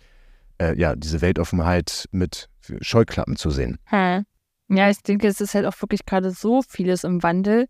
äh, 0.59 0.77
ja, 0.79 0.95
diese 0.95 1.21
Weltoffenheit 1.21 2.07
mit 2.11 2.49
Scheuklappen 2.81 3.35
zu 3.35 3.51
sehen. 3.51 3.77
Hm. 3.85 4.25
Ja, 4.69 4.89
ich 4.89 5.03
denke, 5.03 5.27
es 5.27 5.41
ist 5.41 5.53
halt 5.53 5.67
auch 5.67 5.79
wirklich 5.81 6.05
gerade 6.05 6.31
so 6.31 6.61
vieles 6.67 7.03
im 7.03 7.21
Wandel. 7.21 7.67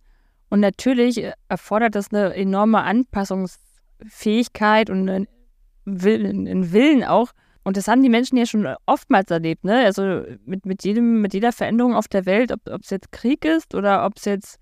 Und 0.49 0.61
natürlich 0.61 1.21
erfordert 1.49 1.95
das 1.95 2.13
eine 2.13 2.33
enorme 2.35 2.83
Anpassungsfähigkeit 2.83 4.89
und 4.89 5.09
einen 5.09 5.27
Willen, 5.85 6.47
einen 6.47 6.71
Willen 6.71 7.03
auch. 7.03 7.31
Und 7.63 7.77
das 7.77 7.87
haben 7.87 8.03
die 8.03 8.09
Menschen 8.09 8.37
ja 8.37 8.45
schon 8.45 8.67
oftmals 8.85 9.31
erlebt, 9.31 9.63
ne? 9.63 9.85
Also 9.85 10.23
mit, 10.45 10.65
mit, 10.65 10.83
jedem, 10.83 11.21
mit 11.21 11.33
jeder 11.33 11.51
Veränderung 11.51 11.95
auf 11.95 12.07
der 12.07 12.25
Welt, 12.25 12.51
ob 12.51 12.81
es 12.81 12.89
jetzt 12.91 13.11
Krieg 13.11 13.43
ist 13.43 13.73
oder 13.73 14.05
ob 14.05 14.17
es 14.17 14.25
jetzt, 14.25 14.59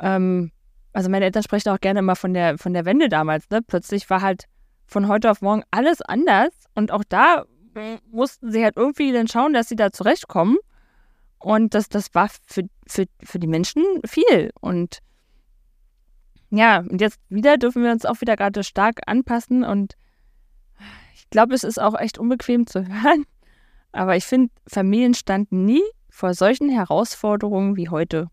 ähm, 0.00 0.50
also 0.94 1.10
meine 1.10 1.26
Eltern 1.26 1.42
sprechen 1.42 1.70
auch 1.70 1.80
gerne 1.80 1.98
immer 1.98 2.16
von 2.16 2.32
der, 2.32 2.56
von 2.56 2.72
der 2.72 2.86
Wende 2.86 3.08
damals, 3.08 3.50
ne? 3.50 3.60
Plötzlich 3.60 4.08
war 4.08 4.22
halt 4.22 4.44
von 4.86 5.08
heute 5.08 5.30
auf 5.30 5.42
morgen 5.42 5.62
alles 5.70 6.00
anders 6.00 6.52
und 6.74 6.90
auch 6.90 7.04
da 7.06 7.44
mussten 8.10 8.50
sie 8.50 8.64
halt 8.64 8.76
irgendwie 8.76 9.12
dann 9.12 9.28
schauen, 9.28 9.52
dass 9.52 9.68
sie 9.68 9.76
da 9.76 9.92
zurechtkommen. 9.92 10.58
Und 11.38 11.74
das, 11.74 11.88
das 11.88 12.14
war 12.14 12.28
für, 12.46 12.64
für, 12.86 13.06
für 13.22 13.38
die 13.38 13.46
Menschen 13.46 13.82
viel. 14.04 14.50
Und 14.60 14.98
ja, 16.50 16.78
und 16.78 17.00
jetzt 17.00 17.18
wieder 17.28 17.56
dürfen 17.56 17.82
wir 17.82 17.90
uns 17.90 18.04
auch 18.04 18.20
wieder 18.20 18.36
gerade 18.36 18.62
stark 18.62 19.00
anpassen. 19.06 19.64
Und 19.64 19.94
glaube, 21.32 21.54
es 21.54 21.64
ist 21.64 21.80
auch 21.80 21.98
echt 21.98 22.18
unbequem 22.18 22.68
zu 22.68 22.86
hören. 22.86 23.24
Aber 23.90 24.16
ich 24.16 24.24
finde, 24.24 24.52
Familien 24.68 25.14
standen 25.14 25.64
nie 25.64 25.82
vor 26.08 26.34
solchen 26.34 26.68
Herausforderungen 26.68 27.76
wie 27.76 27.88
heute. 27.88 28.28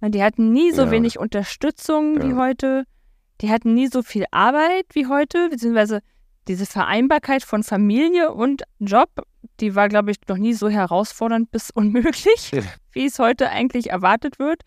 Die 0.00 0.22
hatten 0.22 0.52
nie 0.52 0.70
so 0.70 0.82
ja. 0.82 0.90
wenig 0.92 1.18
Unterstützung 1.18 2.20
ja. 2.20 2.28
wie 2.28 2.34
heute. 2.34 2.84
Die 3.40 3.50
hatten 3.50 3.74
nie 3.74 3.88
so 3.88 4.02
viel 4.02 4.26
Arbeit 4.30 4.86
wie 4.92 5.06
heute, 5.06 5.48
beziehungsweise 5.48 6.00
diese 6.46 6.66
Vereinbarkeit 6.66 7.42
von 7.42 7.62
Familie 7.62 8.32
und 8.32 8.62
Job, 8.78 9.10
die 9.60 9.74
war, 9.74 9.88
glaube 9.88 10.10
ich, 10.10 10.16
noch 10.28 10.38
nie 10.38 10.54
so 10.54 10.68
herausfordernd 10.68 11.50
bis 11.50 11.70
unmöglich, 11.74 12.52
ja. 12.52 12.62
wie 12.92 13.06
es 13.06 13.18
heute 13.18 13.50
eigentlich 13.50 13.90
erwartet 13.90 14.38
wird 14.38 14.62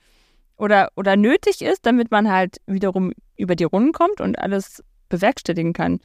oder, 0.58 0.90
oder 0.96 1.16
nötig 1.16 1.62
ist, 1.62 1.86
damit 1.86 2.12
man 2.12 2.30
halt 2.30 2.58
wiederum 2.66 3.14
über 3.38 3.56
die 3.56 3.64
Runden 3.64 3.94
kommt 3.94 4.22
und 4.22 4.38
alles 4.38 4.84
bewerkstelligen 5.10 5.74
kann. 5.74 6.00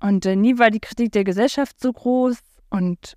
Und 0.00 0.26
äh, 0.26 0.36
nie 0.36 0.58
war 0.58 0.70
die 0.70 0.80
Kritik 0.80 1.12
der 1.12 1.24
Gesellschaft 1.24 1.80
so 1.80 1.92
groß 1.92 2.38
und 2.70 3.16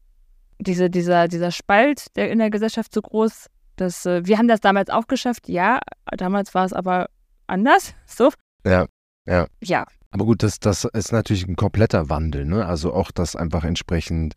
diese, 0.60 0.90
dieser, 0.90 1.28
dieser 1.28 1.52
Spalt 1.52 2.16
der 2.16 2.32
in 2.32 2.40
der 2.40 2.50
Gesellschaft 2.50 2.94
so 2.94 3.02
groß. 3.02 3.48
Dass, 3.76 4.06
äh, 4.06 4.26
wir 4.26 4.38
haben 4.38 4.48
das 4.48 4.60
damals 4.60 4.90
auch 4.90 5.08
geschafft, 5.08 5.48
ja, 5.50 5.80
damals 6.18 6.54
war 6.54 6.66
es 6.66 6.74
aber 6.74 7.10
anders. 7.48 7.94
So. 8.06 8.32
Ja, 8.66 8.86
ja. 9.26 9.48
Ja, 9.64 9.86
aber 10.12 10.26
gut, 10.26 10.44
das, 10.44 10.60
das 10.60 10.84
ist 10.84 11.12
natürlich 11.12 11.48
ein 11.48 11.56
kompletter 11.56 12.10
Wandel. 12.10 12.46
Ne? 12.46 12.66
Also 12.66 12.94
auch 12.94 13.12
das 13.12 13.36
einfach 13.36 13.64
entsprechend 13.64 14.34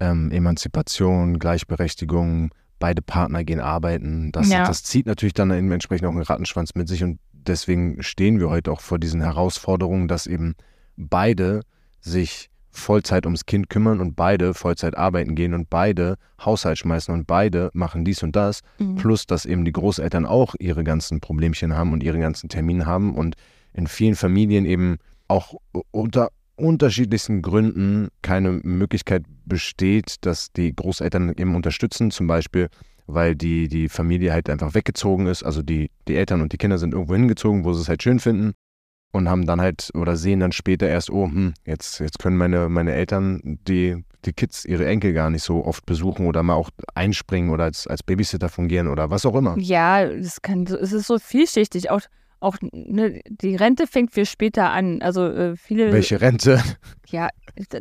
ähm, 0.00 0.30
Emanzipation, 0.30 1.38
Gleichberechtigung, 1.38 2.50
beide 2.78 3.02
Partner 3.02 3.44
gehen 3.44 3.60
arbeiten. 3.60 4.32
Das, 4.32 4.48
ja. 4.48 4.64
das 4.64 4.82
zieht 4.82 5.06
natürlich 5.06 5.34
dann 5.34 5.50
eben 5.50 5.70
entsprechend 5.70 6.06
auch 6.06 6.12
einen 6.12 6.22
Rattenschwanz 6.22 6.74
mit 6.74 6.88
sich. 6.88 7.04
Und 7.04 7.20
deswegen 7.32 8.02
stehen 8.02 8.40
wir 8.40 8.48
heute 8.48 8.72
auch 8.72 8.80
vor 8.80 8.98
diesen 8.98 9.20
Herausforderungen, 9.20 10.08
dass 10.08 10.26
eben 10.26 10.54
beide 10.96 11.60
sich 12.00 12.50
Vollzeit 12.70 13.26
ums 13.26 13.46
Kind 13.46 13.68
kümmern 13.68 14.00
und 14.00 14.14
beide 14.14 14.54
Vollzeit 14.54 14.96
arbeiten 14.96 15.34
gehen 15.34 15.52
und 15.52 15.68
beide 15.68 16.16
Haushalt 16.42 16.78
schmeißen 16.78 17.12
und 17.12 17.26
beide 17.26 17.70
machen 17.74 18.04
dies 18.04 18.22
und 18.22 18.36
das. 18.36 18.60
Mhm. 18.78 18.96
Plus, 18.96 19.26
dass 19.26 19.44
eben 19.44 19.64
die 19.64 19.72
Großeltern 19.72 20.24
auch 20.24 20.54
ihre 20.58 20.84
ganzen 20.84 21.20
Problemchen 21.20 21.74
haben 21.74 21.92
und 21.92 22.02
ihre 22.02 22.18
ganzen 22.18 22.48
Termine 22.48 22.86
haben 22.86 23.14
und 23.14 23.36
in 23.72 23.86
vielen 23.86 24.14
Familien 24.14 24.64
eben 24.64 24.98
auch 25.26 25.54
unter 25.90 26.30
unterschiedlichsten 26.56 27.40
Gründen 27.40 28.08
keine 28.20 28.50
Möglichkeit 28.50 29.24
besteht, 29.44 30.16
dass 30.22 30.52
die 30.52 30.74
Großeltern 30.74 31.34
eben 31.36 31.54
unterstützen, 31.54 32.10
zum 32.10 32.26
Beispiel 32.26 32.68
weil 33.06 33.36
die, 33.36 33.68
die 33.68 33.88
Familie 33.88 34.32
halt 34.32 34.50
einfach 34.50 34.74
weggezogen 34.74 35.28
ist, 35.28 35.42
also 35.42 35.62
die, 35.62 35.90
die 36.08 36.16
Eltern 36.16 36.42
und 36.42 36.52
die 36.52 36.58
Kinder 36.58 36.76
sind 36.76 36.92
irgendwo 36.92 37.14
hingezogen, 37.14 37.64
wo 37.64 37.72
sie 37.72 37.80
es 37.80 37.88
halt 37.88 38.02
schön 38.02 38.18
finden 38.20 38.54
und 39.12 39.28
haben 39.28 39.46
dann 39.46 39.60
halt 39.60 39.90
oder 39.94 40.16
sehen 40.16 40.40
dann 40.40 40.52
später 40.52 40.88
erst, 40.88 41.10
oh, 41.10 41.26
hm, 41.26 41.54
jetzt, 41.64 42.00
jetzt 42.00 42.18
können 42.18 42.36
meine, 42.36 42.68
meine 42.68 42.92
Eltern 42.92 43.58
die, 43.66 44.04
die 44.24 44.32
Kids 44.32 44.64
ihre 44.64 44.86
Enkel 44.86 45.12
gar 45.12 45.30
nicht 45.30 45.42
so 45.42 45.64
oft 45.64 45.86
besuchen 45.86 46.26
oder 46.26 46.42
mal 46.42 46.54
auch 46.54 46.70
einspringen 46.94 47.50
oder 47.50 47.64
als, 47.64 47.86
als 47.86 48.02
Babysitter 48.02 48.48
fungieren 48.48 48.88
oder 48.88 49.10
was 49.10 49.24
auch 49.24 49.34
immer. 49.34 49.56
Ja, 49.58 50.02
es, 50.02 50.42
kann, 50.42 50.64
es 50.64 50.92
ist 50.92 51.06
so 51.06 51.18
vielschichtig. 51.18 51.90
Auch 51.90 52.02
auch 52.40 52.56
ne, 52.60 53.20
die 53.28 53.56
Rente 53.56 53.86
fängt 53.86 54.12
viel 54.12 54.26
später 54.26 54.70
an. 54.70 55.02
Also 55.02 55.26
äh, 55.26 55.56
viele. 55.56 55.92
Welche 55.92 56.20
Rente? 56.20 56.62
Ja, 57.10 57.30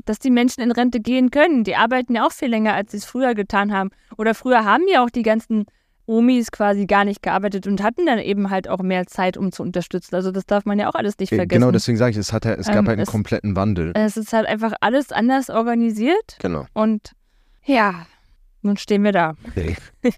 dass 0.06 0.20
die 0.20 0.30
Menschen 0.30 0.62
in 0.62 0.72
Rente 0.72 1.02
gehen 1.02 1.32
können. 1.32 1.66
Die 1.66 1.76
arbeiten 1.76 2.16
ja 2.16 2.26
auch 2.26 2.32
viel 2.32 2.48
länger, 2.48 2.76
als 2.76 2.92
sie 2.92 2.98
es 2.98 3.04
früher 3.04 3.36
getan 3.36 3.74
haben. 3.74 3.90
Oder 4.18 4.34
früher 4.34 4.64
haben 4.64 4.86
ja 4.90 5.04
auch 5.04 5.10
die 5.10 5.22
ganzen 5.22 5.66
Omis 6.08 6.52
quasi 6.52 6.86
gar 6.86 7.06
nicht 7.06 7.22
gearbeitet 7.22 7.68
und 7.68 7.84
hatten 7.84 8.06
dann 8.06 8.20
eben 8.20 8.50
halt 8.50 8.68
auch 8.68 8.80
mehr 8.80 9.06
Zeit, 9.06 9.38
um 9.38 9.52
zu 9.52 9.62
unterstützen. 9.62 10.16
Also 10.16 10.32
das 10.32 10.46
darf 10.46 10.66
man 10.66 10.80
ja 10.80 10.90
auch 10.90 10.96
alles 10.96 11.18
nicht 11.20 11.30
vergessen. 11.30 11.62
Genau, 11.62 11.72
deswegen 11.72 11.98
sage 11.98 12.12
ich, 12.12 12.18
es, 12.18 12.34
hat, 12.34 12.46
es 12.46 12.68
gab 12.68 12.78
ähm, 12.78 12.88
halt 12.88 12.98
einen 12.98 13.02
es, 13.02 13.10
kompletten 13.10 13.56
Wandel. 13.56 13.92
Es 13.96 14.18
ist 14.18 14.34
halt 14.34 14.48
einfach 14.48 14.74
alles 14.82 15.12
anders 15.12 15.50
organisiert. 15.50 16.38
Genau. 16.40 16.66
Und 16.74 17.12
ja, 17.66 18.08
nun 18.62 18.78
stehen 18.78 19.04
wir 19.04 19.12
da. 19.12 19.36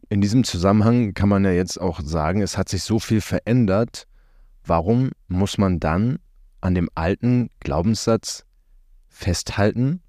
In 0.10 0.22
diesem 0.22 0.44
Zusammenhang 0.44 1.14
kann 1.14 1.28
man 1.28 1.44
ja 1.44 1.52
jetzt 1.52 1.82
auch 1.82 2.00
sagen, 2.02 2.42
es 2.42 2.58
hat 2.58 2.70
sich 2.70 2.84
so 2.84 3.00
viel 3.00 3.22
verändert, 3.22 4.06
Warum 4.70 5.10
muss 5.28 5.58
man 5.58 5.80
dann 5.80 6.20
an 6.62 6.76
dem 6.76 6.90
alten 6.94 7.50
Glaubenssatz 7.60 8.46
festhalten? 9.08 10.04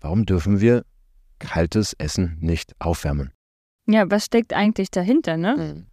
Warum 0.00 0.26
dürfen 0.26 0.60
wir 0.60 0.84
kaltes 1.40 1.94
Essen 1.94 2.36
nicht 2.40 2.76
aufwärmen? 2.78 3.32
Ja, 3.90 4.10
was 4.10 4.26
steckt 4.26 4.52
eigentlich 4.52 4.90
dahinter, 4.90 5.36
ne? 5.36 5.56
Mhm. 5.56 5.86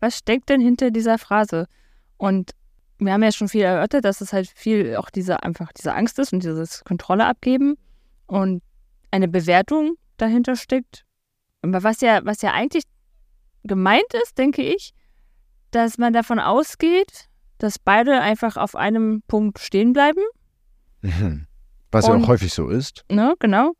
Was 0.00 0.18
steckt 0.18 0.48
denn 0.48 0.60
hinter 0.60 0.90
dieser 0.90 1.18
Phrase? 1.18 1.66
Und 2.16 2.52
wir 2.98 3.12
haben 3.12 3.22
ja 3.22 3.32
schon 3.32 3.48
viel 3.48 3.62
erörtert, 3.62 4.04
dass 4.04 4.20
es 4.20 4.32
halt 4.32 4.48
viel 4.48 4.96
auch 4.96 5.10
diese 5.10 5.42
einfach 5.42 5.72
diese 5.72 5.94
Angst 5.94 6.18
ist 6.18 6.32
und 6.32 6.42
dieses 6.42 6.84
Kontrolle 6.84 7.26
abgeben 7.26 7.76
und 8.26 8.62
eine 9.10 9.28
Bewertung 9.28 9.94
dahinter 10.16 10.56
steckt. 10.56 11.04
Aber 11.62 11.82
was 11.82 12.00
ja, 12.00 12.20
was 12.24 12.42
ja 12.42 12.52
eigentlich 12.52 12.84
gemeint 13.64 14.14
ist, 14.22 14.36
denke 14.36 14.62
ich, 14.62 14.92
dass 15.70 15.98
man 15.98 16.12
davon 16.12 16.38
ausgeht, 16.38 17.28
dass 17.58 17.78
beide 17.78 18.20
einfach 18.20 18.56
auf 18.56 18.76
einem 18.76 19.22
Punkt 19.26 19.58
stehen 19.58 19.92
bleiben. 19.92 20.22
Mhm. 21.02 21.46
Was 21.90 22.08
und, 22.08 22.18
ja 22.18 22.24
auch 22.24 22.28
häufig 22.28 22.52
so 22.52 22.68
ist. 22.68 23.04
Ne, 23.10 23.34
genau. 23.38 23.72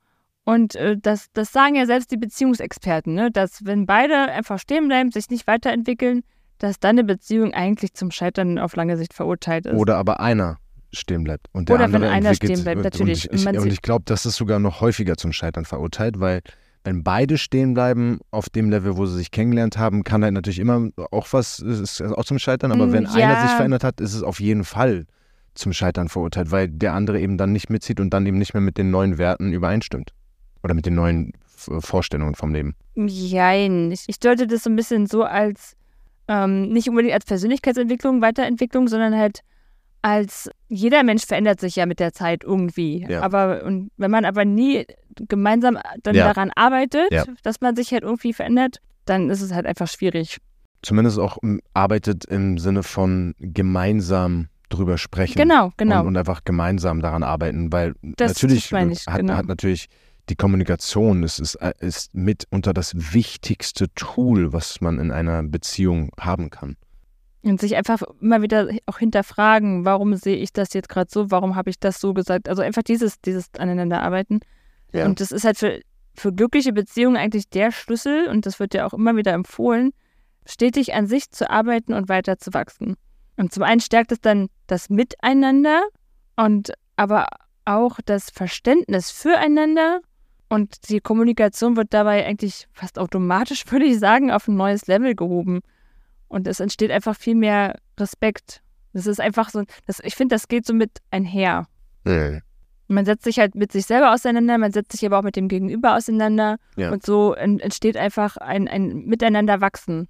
Und 0.48 0.76
äh, 0.76 0.96
das, 0.96 1.26
das 1.34 1.52
sagen 1.52 1.74
ja 1.74 1.84
selbst 1.84 2.11
die 2.11 2.16
Beziehungsexperten, 2.16 3.12
ne, 3.12 3.30
dass 3.30 3.66
wenn 3.66 3.84
beide 3.84 4.14
einfach 4.14 4.58
stehen 4.58 4.88
bleiben, 4.88 5.11
sich 5.11 5.28
nicht 5.28 5.46
weiterentwickeln, 5.46 6.22
dass 6.56 6.80
dann 6.80 6.92
eine 6.92 7.04
Beziehung 7.04 7.52
eigentlich 7.52 7.92
zum 7.92 8.11
Scheitern 8.11 8.58
auf 8.58 8.74
lange 8.74 8.96
Sicht 8.96 9.12
verurteilt 9.12 9.66
ist. 9.66 9.74
Oder 9.74 9.98
aber 9.98 10.20
einer 10.20 10.56
stehen 10.90 11.22
bleibt 11.22 11.48
und 11.52 11.68
der 11.68 11.74
Oder 11.74 11.84
andere 11.84 12.02
wenn 12.04 12.08
einer 12.08 12.34
stehen 12.34 12.64
bleibt, 12.64 12.82
natürlich. 12.82 13.30
Und 13.30 13.37
ich, 13.37 13.46
und 13.46 13.70
ich 13.70 13.82
glaube, 13.82 14.04
das 14.06 14.24
ist 14.24 14.37
sogar 14.37 14.58
noch 14.58 14.80
häufiger 14.80 15.18
zum 15.18 15.34
Scheitern 15.34 15.66
verurteilt, 15.66 16.18
weil 16.18 16.40
wenn 16.82 17.04
beide 17.04 17.37
stehen 17.37 17.74
bleiben 17.74 18.20
auf 18.30 18.48
dem 18.48 18.70
Level, 18.70 18.96
wo 18.96 19.04
sie 19.04 19.18
sich 19.18 19.30
kennengelernt 19.30 19.76
haben, 19.76 20.02
kann 20.02 20.24
halt 20.24 20.32
natürlich 20.32 20.61
immer 20.61 20.88
auch 21.11 21.26
was, 21.32 21.58
ist 21.58 22.00
auch 22.00 22.24
zum 22.24 22.38
Scheitern, 22.38 22.72
aber 22.72 22.87
mm, 22.87 22.92
wenn 22.92 23.04
ja. 23.04 23.11
einer 23.11 23.42
sich 23.42 23.50
verändert 23.50 23.84
hat, 23.84 24.00
ist 24.00 24.14
es 24.14 24.22
auf 24.22 24.40
jeden 24.40 24.64
Fall 24.64 25.04
zum 25.52 25.74
Scheitern 25.74 26.08
verurteilt, 26.08 26.50
weil 26.50 26.68
der 26.68 26.94
andere 26.94 27.20
eben 27.20 27.37
dann 27.37 27.52
nicht 27.52 27.68
mitzieht 27.68 28.00
und 28.00 28.14
dann 28.14 28.24
eben 28.24 28.38
nicht 28.38 28.54
mehr 28.54 28.62
mit 28.62 28.78
den 28.78 28.90
neuen 28.90 29.18
Werten 29.18 29.52
übereinstimmt. 29.52 30.14
Oder 30.62 30.74
mit 30.74 30.86
den 30.86 30.94
neuen 30.94 31.32
Vorstellungen 31.80 32.34
vom 32.34 32.52
Leben. 32.52 32.74
Jein. 32.94 33.90
Ich, 33.90 34.04
ich 34.06 34.18
deute 34.18 34.46
das 34.46 34.64
so 34.64 34.70
ein 34.70 34.76
bisschen 34.76 35.06
so 35.06 35.24
als, 35.24 35.76
ähm, 36.28 36.68
nicht 36.68 36.88
unbedingt 36.88 37.14
als 37.14 37.24
Persönlichkeitsentwicklung, 37.24 38.22
Weiterentwicklung, 38.22 38.88
sondern 38.88 39.16
halt 39.16 39.40
als 40.02 40.48
jeder 40.68 41.02
Mensch 41.02 41.26
verändert 41.26 41.60
sich 41.60 41.76
ja 41.76 41.86
mit 41.86 41.98
der 41.98 42.12
Zeit 42.12 42.44
irgendwie. 42.44 43.04
Ja. 43.08 43.22
Aber 43.22 43.64
und 43.64 43.90
wenn 43.96 44.10
man 44.10 44.24
aber 44.24 44.44
nie 44.44 44.86
gemeinsam 45.16 45.78
dann 46.02 46.14
ja. 46.14 46.32
daran 46.32 46.52
arbeitet, 46.54 47.11
ja. 47.11 47.24
dass 47.42 47.61
man 47.61 47.74
sich 47.74 47.92
halt 47.92 48.04
irgendwie 48.04 48.32
verändert, 48.32 48.80
dann 49.04 49.30
ist 49.30 49.42
es 49.42 49.52
halt 49.52 49.66
einfach 49.66 49.88
schwierig. 49.88 50.38
Zumindest 50.82 51.18
auch 51.18 51.38
ähm, 51.42 51.61
arbeitet 51.74 52.24
im 52.26 52.59
Sinne 52.59 52.84
von 52.84 53.34
gemeinsam 53.38 54.48
drüber 54.68 54.98
sprechen. 54.98 55.36
Genau, 55.36 55.72
genau. 55.76 56.00
Und, 56.00 56.09
und 56.09 56.16
einfach 56.16 56.44
gemeinsam 56.44 57.00
daran 57.00 57.22
arbeiten, 57.22 57.72
weil 57.72 57.94
das, 58.02 58.34
natürlich 58.34 58.68
das 58.68 58.88
ich, 58.88 59.06
hat, 59.06 59.20
genau. 59.20 59.34
hat, 59.34 59.46
natürlich 59.46 59.88
die 60.29 60.37
Kommunikation 60.37 61.22
ist, 61.22 61.39
ist, 61.39 61.57
äh, 61.57 61.72
ist 61.81 62.14
mitunter 62.14 62.72
das 62.72 63.14
wichtigste 63.14 63.93
Tool, 63.95 64.53
was 64.53 64.81
man 64.81 64.99
in 64.99 65.11
einer 65.11 65.43
Beziehung 65.43 66.11
haben 66.18 66.51
kann. 66.51 66.76
Und 67.43 67.61
sich 67.61 67.76
einfach 67.76 68.03
immer 68.20 68.43
wieder 68.43 68.68
auch 68.87 68.99
hinterfragen, 68.99 69.85
warum 69.85 70.16
sehe 70.16 70.37
ich 70.37 70.53
das 70.53 70.72
jetzt 70.74 70.89
gerade 70.89 71.11
so, 71.11 71.31
warum 71.31 71.55
habe 71.57 71.70
ich 71.70 71.79
das 71.79 72.01
so 72.01 72.12
gesagt. 72.12 72.49
Also 72.49 72.62
einfach 72.62 72.83
dieses, 72.83 73.20
dieses 73.20 73.55
Aneinanderarbeiten. 73.57 74.41
Ja. 74.93 75.07
Und 75.07 75.20
das 75.20 75.31
ist 75.31 75.45
halt 75.45 75.57
für, 75.57 75.81
für 76.14 76.33
glückliche 76.33 76.72
Beziehungen 76.72 77.16
eigentlich 77.16 77.49
der 77.49 77.70
Schlüssel, 77.72 78.29
und 78.29 78.45
das 78.45 78.59
wird 78.61 78.74
ja 78.74 78.87
auch 78.87 78.93
immer 78.93 79.16
wieder 79.16 79.33
empfohlen, 79.33 79.93
stetig 80.47 80.95
an 80.95 81.07
sich 81.07 81.31
zu 81.31 81.49
arbeiten 81.49 81.95
und 81.95 82.09
weiter 82.09 82.39
zu 82.39 82.53
wachsen. 82.53 82.97
Und 83.37 83.53
zum 83.53 83.62
einen 83.62 83.81
stärkt 83.81 84.12
es 84.12 84.20
dann 84.20 84.49
das 84.66 84.91
Miteinander 84.91 85.83
und 86.37 86.72
aber 86.97 87.29
auch 87.64 88.01
das 88.05 88.31
Verständnis 88.31 89.11
füreinander 89.11 90.01
und 90.49 90.88
die 90.88 91.01
Kommunikation 91.01 91.76
wird 91.76 91.92
dabei 91.92 92.24
eigentlich 92.26 92.68
fast 92.72 92.99
automatisch, 92.99 93.64
würde 93.70 93.84
ich 93.86 93.99
sagen, 93.99 94.30
auf 94.30 94.49
ein 94.49 94.57
neues 94.57 94.86
Level 94.86 95.14
gehoben. 95.14 95.61
Und 96.28 96.46
es 96.46 96.61
entsteht 96.61 96.90
einfach 96.90 97.16
viel 97.16 97.34
mehr 97.34 97.78
Respekt. 97.99 98.62
Das 98.92 99.07
ist 99.07 99.20
einfach 99.20 99.51
so, 99.51 99.64
das, 99.86 100.01
ich 100.03 100.14
finde, 100.14 100.34
das 100.34 100.49
geht 100.49 100.66
so 100.66 100.74
mit 100.74 100.99
einher. 101.11 101.66
Mhm. 102.05 102.42
Man 102.90 103.05
setzt 103.05 103.24
sich 103.24 103.38
halt 103.38 103.55
mit 103.55 103.70
sich 103.70 103.84
selber 103.84 104.12
auseinander, 104.14 104.57
man 104.57 104.72
setzt 104.72 104.92
sich 104.92 105.05
aber 105.05 105.18
auch 105.18 105.22
mit 105.22 105.36
dem 105.36 105.49
Gegenüber 105.49 105.94
auseinander. 105.96 106.57
Ja. 106.76 106.90
Und 106.90 107.05
so 107.05 107.34
en- 107.34 107.61
entsteht 107.61 107.96
einfach 107.99 108.38
ein, 108.38 108.66
ein 108.66 109.05
Miteinander 109.05 109.61
wachsen. 109.61 110.09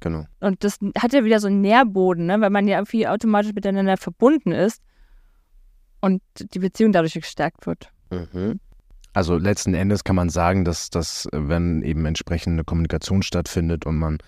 Genau. 0.00 0.24
Und 0.40 0.62
das 0.62 0.78
hat 0.98 1.12
ja 1.12 1.24
wieder 1.24 1.40
so 1.40 1.46
einen 1.46 1.60
Nährboden, 1.60 2.26
ne? 2.26 2.40
weil 2.40 2.50
man 2.50 2.68
ja 2.68 2.78
irgendwie 2.78 3.06
automatisch 3.08 3.52
miteinander 3.54 3.96
verbunden 3.96 4.52
ist 4.52 4.82
und 6.00 6.22
die 6.38 6.58
Beziehung 6.58 6.92
dadurch 6.92 7.14
gestärkt 7.14 7.66
wird. 7.66 7.90
Mhm. 8.10 8.60
Also 9.16 9.38
letzten 9.38 9.72
Endes 9.72 10.04
kann 10.04 10.14
man 10.14 10.28
sagen, 10.28 10.66
dass, 10.66 10.90
dass 10.90 11.24
äh, 11.32 11.48
wenn 11.48 11.80
eben 11.80 12.04
entsprechende 12.04 12.64
Kommunikation 12.64 13.22
stattfindet 13.22 13.86
und 13.86 13.96
man 13.96 14.18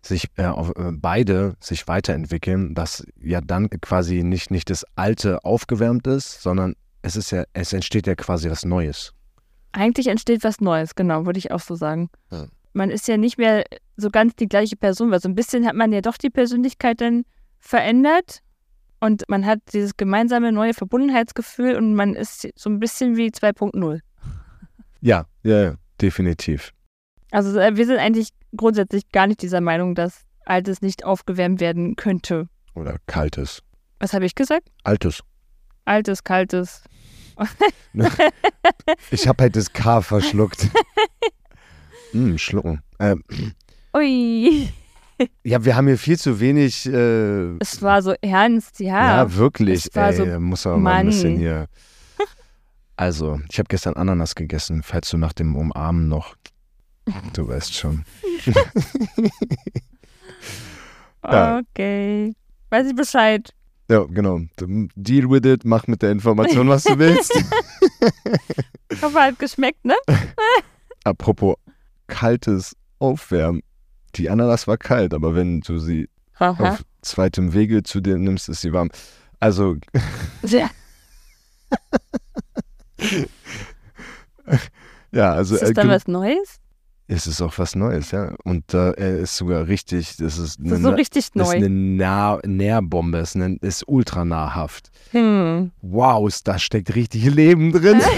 sich 0.00 0.28
äh, 0.38 0.46
auf, 0.46 0.70
äh, 0.70 0.90
beide 0.90 1.54
sich 1.60 1.86
weiterentwickeln, 1.86 2.74
dass 2.74 3.04
ja 3.20 3.42
dann 3.42 3.68
quasi 3.68 4.22
nicht, 4.22 4.50
nicht 4.50 4.70
das 4.70 4.86
Alte 4.96 5.44
aufgewärmt 5.44 6.06
ist, 6.06 6.40
sondern 6.40 6.76
es 7.02 7.14
ist 7.14 7.30
ja, 7.30 7.44
es 7.52 7.74
entsteht 7.74 8.06
ja 8.06 8.14
quasi 8.14 8.48
was 8.48 8.64
Neues. 8.64 9.12
Eigentlich 9.72 10.06
entsteht 10.06 10.42
was 10.44 10.62
Neues, 10.62 10.94
genau, 10.94 11.26
würde 11.26 11.38
ich 11.38 11.52
auch 11.52 11.60
so 11.60 11.74
sagen. 11.74 12.08
Ja. 12.30 12.46
Man 12.72 12.88
ist 12.88 13.06
ja 13.06 13.18
nicht 13.18 13.36
mehr 13.36 13.64
so 13.98 14.08
ganz 14.08 14.34
die 14.34 14.48
gleiche 14.48 14.76
Person, 14.76 15.10
weil 15.10 15.20
so 15.20 15.28
ein 15.28 15.34
bisschen 15.34 15.66
hat 15.66 15.74
man 15.74 15.92
ja 15.92 16.00
doch 16.00 16.16
die 16.16 16.30
Persönlichkeit 16.30 17.02
dann 17.02 17.26
verändert 17.58 18.40
und 19.00 19.28
man 19.28 19.44
hat 19.44 19.58
dieses 19.74 19.98
gemeinsame 19.98 20.52
neue 20.52 20.72
Verbundenheitsgefühl 20.72 21.76
und 21.76 21.92
man 21.92 22.14
ist 22.14 22.48
so 22.54 22.70
ein 22.70 22.80
bisschen 22.80 23.18
wie 23.18 23.28
2.0. 23.28 24.00
Ja, 25.00 25.26
ja, 25.42 25.62
ja, 25.62 25.74
definitiv. 26.00 26.72
Also 27.30 27.58
äh, 27.58 27.76
wir 27.76 27.86
sind 27.86 27.98
eigentlich 27.98 28.30
grundsätzlich 28.56 29.10
gar 29.12 29.26
nicht 29.26 29.42
dieser 29.42 29.60
Meinung, 29.60 29.94
dass 29.94 30.22
Altes 30.44 30.80
nicht 30.82 31.04
aufgewärmt 31.04 31.60
werden 31.60 31.96
könnte. 31.96 32.48
Oder 32.74 32.96
Kaltes. 33.06 33.62
Was 34.00 34.12
habe 34.14 34.24
ich 34.24 34.34
gesagt? 34.34 34.68
Altes. 34.84 35.22
Altes, 35.84 36.24
kaltes. 36.24 36.82
Ich 39.10 39.28
habe 39.28 39.44
halt 39.44 39.56
das 39.56 39.72
K 39.72 40.00
verschluckt. 40.00 40.68
hm, 42.12 42.38
schlucken. 42.38 42.80
Ähm, 42.98 43.22
Ui, 43.96 44.68
ja, 45.44 45.64
wir 45.64 45.76
haben 45.76 45.86
hier 45.88 45.98
viel 45.98 46.18
zu 46.18 46.40
wenig. 46.40 46.86
Äh, 46.86 47.56
es 47.58 47.82
war 47.82 48.02
so 48.02 48.14
ernst, 48.20 48.80
ja. 48.80 49.18
Ja, 49.22 49.34
wirklich. 49.34 49.86
es 49.86 49.96
war 49.96 50.10
ey, 50.10 50.16
so- 50.16 50.40
muss 50.40 50.66
aber 50.66 50.78
mal 50.78 50.90
ein 50.90 50.96
Mann. 50.96 51.06
bisschen 51.06 51.36
hier. 51.38 51.66
Also, 52.98 53.40
ich 53.48 53.60
habe 53.60 53.68
gestern 53.68 53.94
Ananas 53.94 54.34
gegessen, 54.34 54.82
falls 54.82 55.08
du 55.10 55.18
nach 55.18 55.32
dem 55.32 55.54
Umarmen 55.54 56.08
noch. 56.08 56.34
Du 57.32 57.46
weißt 57.46 57.72
schon. 57.72 58.04
ja. 61.24 61.60
Okay. 61.60 62.34
Weiß 62.70 62.88
ich 62.88 62.96
Bescheid. 62.96 63.54
Ja, 63.88 64.02
genau. 64.02 64.40
Deal 64.96 65.30
with 65.30 65.46
it, 65.48 65.64
mach 65.64 65.86
mit 65.86 66.02
der 66.02 66.10
Information, 66.10 66.68
was 66.68 66.82
du 66.82 66.98
willst. 66.98 67.32
Ich 68.90 69.00
hoffe, 69.02 69.20
hat 69.20 69.38
geschmeckt, 69.38 69.84
ne? 69.84 69.94
Apropos 71.04 71.54
kaltes 72.08 72.74
Aufwärmen. 72.98 73.62
Die 74.16 74.28
Ananas 74.28 74.66
war 74.66 74.76
kalt, 74.76 75.14
aber 75.14 75.36
wenn 75.36 75.60
du 75.60 75.78
sie 75.78 76.08
Aha. 76.40 76.72
auf 76.72 76.84
zweitem 77.02 77.52
Wege 77.52 77.84
zu 77.84 78.00
dir 78.00 78.18
nimmst, 78.18 78.48
ist 78.48 78.62
sie 78.62 78.72
warm. 78.72 78.90
Also, 79.38 79.76
Ja. 80.42 80.68
ja, 85.12 85.32
also 85.32 85.54
Ist 85.54 85.62
das 85.62 85.70
äh, 85.70 85.74
dann 85.74 85.88
was 85.88 86.08
Neues? 86.08 86.60
es 87.10 87.26
ist 87.26 87.40
auch 87.40 87.56
was 87.56 87.74
Neues, 87.74 88.10
ja. 88.10 88.34
Und 88.44 88.74
da 88.74 88.90
äh, 88.92 89.22
ist 89.22 89.38
sogar 89.38 89.66
richtig, 89.66 90.16
das 90.18 90.36
ist 90.36 90.58
Das 90.62 90.78
ist 90.78 90.82
so 90.82 90.90
richtig 90.90 91.32
Das 91.32 91.48
ist 91.48 91.54
neu. 91.54 91.56
eine 91.56 91.70
nah 91.70 92.38
Nährbombe, 92.44 93.16
es 93.18 93.30
ist, 93.30 93.36
eine, 93.36 93.56
ist 93.62 93.88
ultra 93.88 94.26
nahrhaft. 94.26 94.90
Hm. 95.12 95.70
Wow, 95.80 96.30
da 96.44 96.58
steckt 96.58 96.94
richtig 96.94 97.24
Leben 97.24 97.72
drin. 97.72 98.02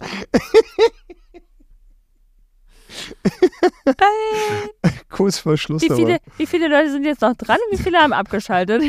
Kurz 5.10 5.38
vor 5.38 5.56
Schluss 5.56 5.82
Wie 5.82 5.90
viele, 5.90 6.18
wie 6.38 6.46
viele 6.46 6.68
Leute 6.68 6.90
sind 6.90 7.04
jetzt 7.04 7.22
noch 7.22 7.36
dran 7.36 7.58
und 7.70 7.78
wie 7.78 7.82
viele 7.82 7.98
haben 7.98 8.12
abgeschaltet? 8.12 8.82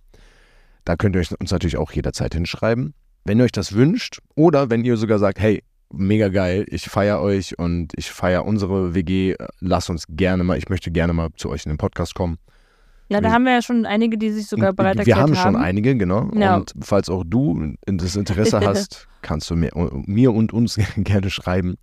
Da 0.86 0.96
könnt 0.96 1.16
ihr 1.16 1.24
uns 1.40 1.52
natürlich 1.52 1.78
auch 1.78 1.92
jederzeit 1.92 2.34
hinschreiben. 2.34 2.94
Wenn 3.26 3.40
ihr 3.40 3.46
euch 3.46 3.52
das 3.52 3.74
wünscht 3.74 4.20
oder 4.36 4.70
wenn 4.70 4.84
ihr 4.84 4.98
sogar 4.98 5.20
sagt, 5.20 5.40
hey, 5.40 5.64
mega 5.94 6.30
geil, 6.30 6.66
ich 6.70 6.90
feiere 6.90 7.22
euch 7.22 7.58
und 7.60 7.94
ich 7.96 8.10
feiere 8.12 8.46
unsere 8.46 8.96
WG, 8.96 9.36
lass 9.60 9.90
uns 9.90 10.06
gerne 10.10 10.44
mal, 10.44 10.58
ich 10.58 10.70
möchte 10.70 10.92
gerne 10.92 11.14
mal 11.14 11.30
zu 11.36 11.50
euch 11.50 11.66
in 11.66 11.70
den 11.72 11.78
Podcast 11.78 12.16
kommen. 12.16 12.38
Ja, 13.10 13.20
da 13.20 13.32
haben 13.32 13.44
wir 13.44 13.52
ja 13.52 13.62
schon 13.62 13.86
einige, 13.86 14.18
die 14.18 14.30
sich 14.32 14.48
sogar 14.48 14.72
bereit 14.72 14.96
Wir 14.96 15.00
erklärt 15.00 15.20
haben 15.20 15.36
schon 15.36 15.58
einige, 15.58 15.98
genau. 15.98 16.32
Ja. 16.34 16.56
Und 16.56 16.74
falls 16.82 17.10
auch 17.10 17.26
du 17.28 17.74
das 17.86 18.16
Interesse 18.16 18.62
hast, 18.66 19.10
kannst 19.22 19.50
du 19.50 19.58
mir, 19.58 19.72
mir 20.06 20.32
und 20.34 20.54
uns 20.54 20.80
gerne 20.96 21.30
schreiben. 21.30 21.76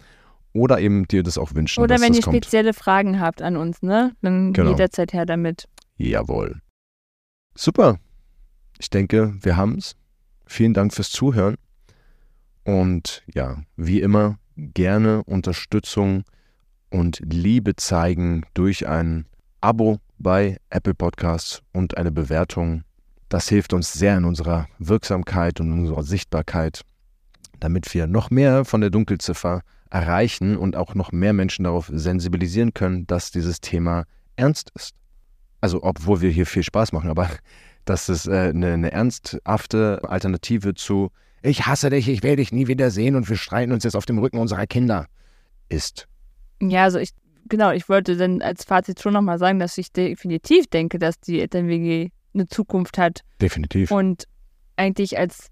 Oder 0.54 0.80
eben 0.80 1.06
dir 1.06 1.22
das 1.22 1.36
auch 1.36 1.54
wünschen, 1.54 1.82
Oder 1.82 2.00
wenn 2.00 2.14
ihr 2.14 2.22
kommt. 2.22 2.36
spezielle 2.36 2.72
Fragen 2.72 3.20
habt 3.20 3.42
an 3.42 3.58
uns, 3.58 3.82
ne? 3.82 4.12
Dann 4.22 4.54
Genau. 4.54 4.70
jederzeit 4.70 5.12
her 5.12 5.26
damit. 5.26 5.68
Jawohl. 5.98 6.62
Super. 7.54 7.98
Ich 8.78 8.88
denke, 8.88 9.34
wir 9.42 9.58
haben's. 9.58 9.97
Vielen 10.50 10.72
Dank 10.72 10.94
fürs 10.94 11.10
Zuhören. 11.10 11.56
Und 12.64 13.22
ja, 13.32 13.58
wie 13.76 14.00
immer, 14.00 14.38
gerne 14.56 15.22
Unterstützung 15.24 16.24
und 16.90 17.20
Liebe 17.22 17.76
zeigen 17.76 18.44
durch 18.54 18.88
ein 18.88 19.26
Abo 19.60 20.00
bei 20.18 20.56
Apple 20.70 20.94
Podcasts 20.94 21.62
und 21.74 21.98
eine 21.98 22.10
Bewertung. 22.10 22.82
Das 23.28 23.48
hilft 23.48 23.74
uns 23.74 23.92
sehr 23.92 24.16
in 24.16 24.24
unserer 24.24 24.68
Wirksamkeit 24.78 25.60
und 25.60 25.70
unserer 25.70 26.02
Sichtbarkeit, 26.02 26.80
damit 27.60 27.92
wir 27.92 28.06
noch 28.06 28.30
mehr 28.30 28.64
von 28.64 28.80
der 28.80 28.90
Dunkelziffer 28.90 29.60
erreichen 29.90 30.56
und 30.56 30.76
auch 30.76 30.94
noch 30.94 31.12
mehr 31.12 31.34
Menschen 31.34 31.64
darauf 31.64 31.90
sensibilisieren 31.92 32.72
können, 32.72 33.06
dass 33.06 33.30
dieses 33.30 33.60
Thema 33.60 34.04
ernst 34.36 34.72
ist. 34.74 34.94
Also 35.60 35.82
obwohl 35.82 36.22
wir 36.22 36.30
hier 36.30 36.46
viel 36.46 36.62
Spaß 36.62 36.92
machen, 36.92 37.10
aber 37.10 37.28
dass 37.88 38.08
es 38.08 38.26
äh, 38.26 38.50
eine, 38.50 38.72
eine 38.72 38.92
ernsthafte 38.92 40.00
Alternative 40.04 40.74
zu 40.74 41.10
Ich 41.42 41.66
hasse 41.66 41.90
dich, 41.90 42.08
ich 42.08 42.22
will 42.22 42.36
dich 42.36 42.52
nie 42.52 42.66
wieder 42.66 42.90
sehen 42.90 43.16
und 43.16 43.28
wir 43.28 43.36
streiten 43.36 43.72
uns 43.72 43.84
jetzt 43.84 43.96
auf 43.96 44.06
dem 44.06 44.18
Rücken 44.18 44.38
unserer 44.38 44.66
Kinder 44.66 45.06
ist. 45.68 46.08
Ja, 46.60 46.84
also 46.84 46.98
ich, 46.98 47.10
genau, 47.48 47.70
ich 47.70 47.88
wollte 47.88 48.16
dann 48.16 48.42
als 48.42 48.64
Fazit 48.64 49.00
schon 49.00 49.12
nochmal 49.12 49.38
sagen, 49.38 49.58
dass 49.58 49.78
ich 49.78 49.92
definitiv 49.92 50.66
denke, 50.66 50.98
dass 50.98 51.20
die 51.20 51.40
Eltern-WG 51.40 52.10
eine 52.34 52.46
Zukunft 52.46 52.98
hat 52.98 53.22
Definitiv. 53.40 53.90
und 53.90 54.24
eigentlich 54.76 55.18
als 55.18 55.48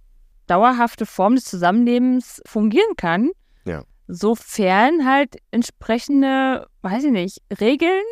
dauerhafte 0.47 1.07
Form 1.07 1.34
des 1.34 1.45
Zusammenlebens 1.45 2.43
fungieren 2.47 2.97
kann. 2.97 3.30
Ja. 3.64 3.82
Sofern 4.09 5.05
halt 5.05 5.37
entsprechende, 5.51 6.66
weiß 6.82 7.05
ich 7.05 7.12
nicht, 7.12 7.43
Regeln 7.61 8.05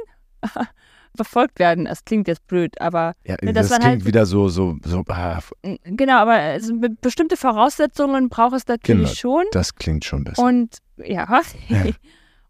befolgt 1.16 1.58
werden. 1.58 1.86
Das 1.86 2.04
klingt 2.04 2.28
jetzt 2.28 2.46
blöd, 2.46 2.80
aber 2.80 3.14
ja, 3.26 3.36
ne, 3.42 3.52
das 3.52 3.68
klingt 3.68 3.84
halt- 3.84 4.04
wieder 4.06 4.26
so, 4.26 4.48
so, 4.48 4.76
so 4.84 5.02
ah, 5.08 5.38
genau, 5.84 6.18
aber 6.18 6.32
also 6.32 6.76
be- 6.78 6.90
bestimmte 7.00 7.36
Voraussetzungen 7.36 8.28
braucht 8.28 8.54
es 8.54 8.66
natürlich 8.66 9.20
Genau. 9.20 9.38
schon. 9.40 9.44
das 9.52 9.74
klingt 9.74 10.04
schon 10.04 10.24
besser. 10.24 10.42
Und 10.42 10.78
ja, 10.98 11.26
Ja. 11.68 11.84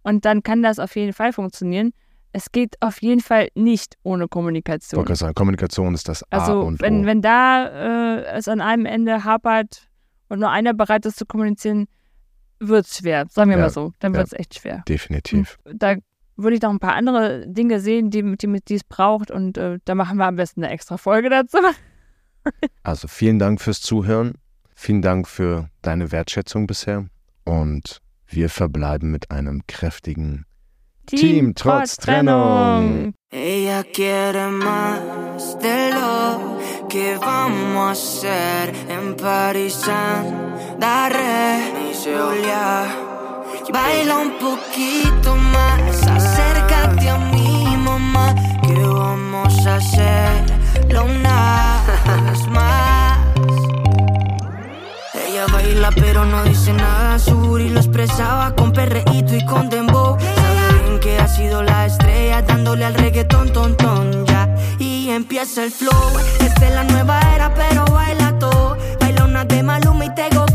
und 0.03 0.25
dann 0.25 0.43
kann 0.43 0.62
das 0.62 0.79
auf 0.79 0.97
jeden 0.97 1.12
Fall 1.12 1.33
funktionieren. 1.33 1.93
Es 2.33 2.51
geht 2.51 2.75
auf 2.81 3.01
jeden 3.01 3.21
Fall 3.21 3.49
nicht 3.55 3.95
ohne 4.03 4.27
Kommunikation. 4.27 4.99
wollte 4.99 5.15
sagen, 5.15 5.35
Kommunikation 5.35 5.95
ist 5.95 6.09
das 6.09 6.25
A 6.25 6.27
Also 6.39 6.61
und 6.62 6.81
wenn, 6.83 7.05
O. 7.05 7.07
wenn 7.07 7.23
da 7.23 7.67
äh, 8.19 8.25
es 8.37 8.49
an 8.49 8.61
einem 8.61 8.87
Ende 8.87 9.23
hapert 9.25 9.89
und 10.29 10.41
nur 10.41 10.51
einer 10.51 10.75
bereit 10.75 11.07
ist 11.07 11.17
zu 11.17 11.27
kommunizieren, 11.27 11.87
wird 12.59 12.87
es 12.87 12.97
schwer. 12.99 13.27
Sagen 13.31 13.51
wir 13.51 13.57
Ja, 13.59 13.65
mal 13.65 13.71
so. 13.71 13.93
Dann 14.01 14.15
wird 14.15 14.27
es 14.27 14.33
echt 14.33 14.55
schwer. 14.59 14.83
Definitiv. 14.89 15.59
Da 15.75 15.95
würde 16.37 16.57
ich 16.57 16.62
noch 16.62 16.70
ein 16.70 16.78
paar 16.78 16.95
andere 16.95 17.47
Dinge 17.47 17.80
sehen, 17.80 18.11
die, 18.11 18.22
die, 18.37 18.61
die 18.66 18.74
es 18.74 18.85
braucht. 18.85 19.30
Und 19.30 19.59
äh, 19.59 19.78
da 19.85 19.95
machen 19.95 20.18
wir 20.18 20.26
am 20.26 20.37
besten 20.37 20.64
eine 20.64 20.72
extra 20.72 20.97
Folge 20.97 21.30
dazu. 21.30 21.59
Also 22.82 23.09
vielen 23.09 23.39
Dank 23.39 23.59
fürs 23.59 23.80
Zuhören. 23.80 24.35
Vielen 24.74 25.01
Dank 25.01 25.26
für 25.26 25.70
deine 25.80 26.12
Wertschätzung 26.12 26.66
bisher. 26.66 27.07
Und 27.45 28.03
wir 28.26 28.51
verbleiben 28.51 29.11
mit 29.11 29.30
einem 29.30 29.62
kräftigen 29.66 30.45
Team 31.07 31.55
trotz 31.55 31.97
Trennung. 31.97 33.14
Ella 33.30 33.82
quiere 33.85 34.51
más 34.51 35.59
de 35.59 35.91
lo 35.93 36.59
que 36.89 37.16
vamos 37.18 37.76
a 37.76 37.91
hacer 37.91 38.74
en 38.89 39.16
París. 39.16 39.80
Daré 40.78 41.93
Julia. 41.93 43.14
Baila 43.73 44.19
un 44.19 44.39
poquito 44.39 45.37
más, 45.37 46.07
acércate 46.07 47.09
a 47.09 47.19
mi 47.19 47.77
mamá. 47.77 48.35
Que 48.62 48.75
vamos 48.75 49.67
a 49.67 49.77
hacerlo 49.77 51.05
una 51.05 51.81
vez 52.31 52.47
más. 52.49 53.19
Ella 55.27 55.47
baila 55.53 55.91
pero 55.95 56.25
no 56.25 56.45
dice 56.45 56.73
nada, 56.73 57.19
su 57.19 57.35
booty 57.35 57.71
lo 57.71 57.81
expresaba 57.81 58.55
con 58.55 58.73
perreíto 58.73 59.35
y 59.35 59.45
con 59.47 59.69
dembow. 59.71 60.19
Sabe 60.21 60.83
bien 60.83 61.01
que 61.01 61.19
ha 61.19 61.27
sido 61.29 61.62
la 61.62 61.87
estrella 61.87 62.43
dándole 62.43 62.85
al 62.85 62.95
reggaetón, 62.95 63.53
ton, 63.53 63.77
ton, 63.77 64.27
ya. 64.27 64.55
Y 64.79 65.11
empieza 65.11 65.65
el 65.65 65.71
flow, 65.71 66.19
esta 66.41 66.67
es 66.69 66.75
la 66.75 66.85
nueva 66.85 67.21
era 67.35 67.53
pero 67.55 67.85
baila 67.87 68.39
todo. 68.39 68.77
Baila 69.01 69.25
una 69.25 69.45
de 69.45 69.62
Maluma 69.62 70.05
y 70.05 70.15
Tego 70.15 70.45
Calderón. 70.47 70.54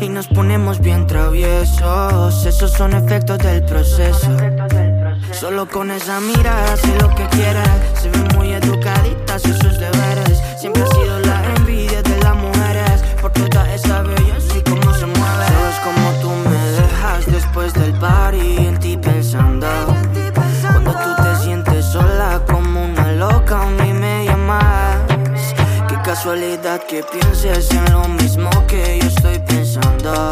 Y 0.00 0.08
nos 0.08 0.28
ponemos 0.28 0.80
bien 0.80 1.06
traviesos, 1.06 2.46
esos 2.46 2.72
son 2.72 2.94
efectos 2.94 3.38
del 3.38 3.62
proceso. 3.64 4.28
Solo 5.32 5.68
con 5.68 5.90
esa 5.90 6.20
mirada 6.20 6.76
sé 6.76 6.98
lo 7.00 7.08
que 7.14 7.26
quiere. 7.28 7.62
Se 8.00 8.08
ve 8.10 8.36
muy 8.36 8.52
educadita, 8.52 9.38
casualidad 26.30 26.80
que 26.84 27.02
pienses 27.02 27.68
en 27.72 27.92
lo 27.92 28.06
mismo 28.06 28.50
que 28.68 29.00
yo 29.00 29.08
estoy 29.08 29.36
pensando. 29.40 30.30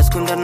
Escondernos 0.00 0.41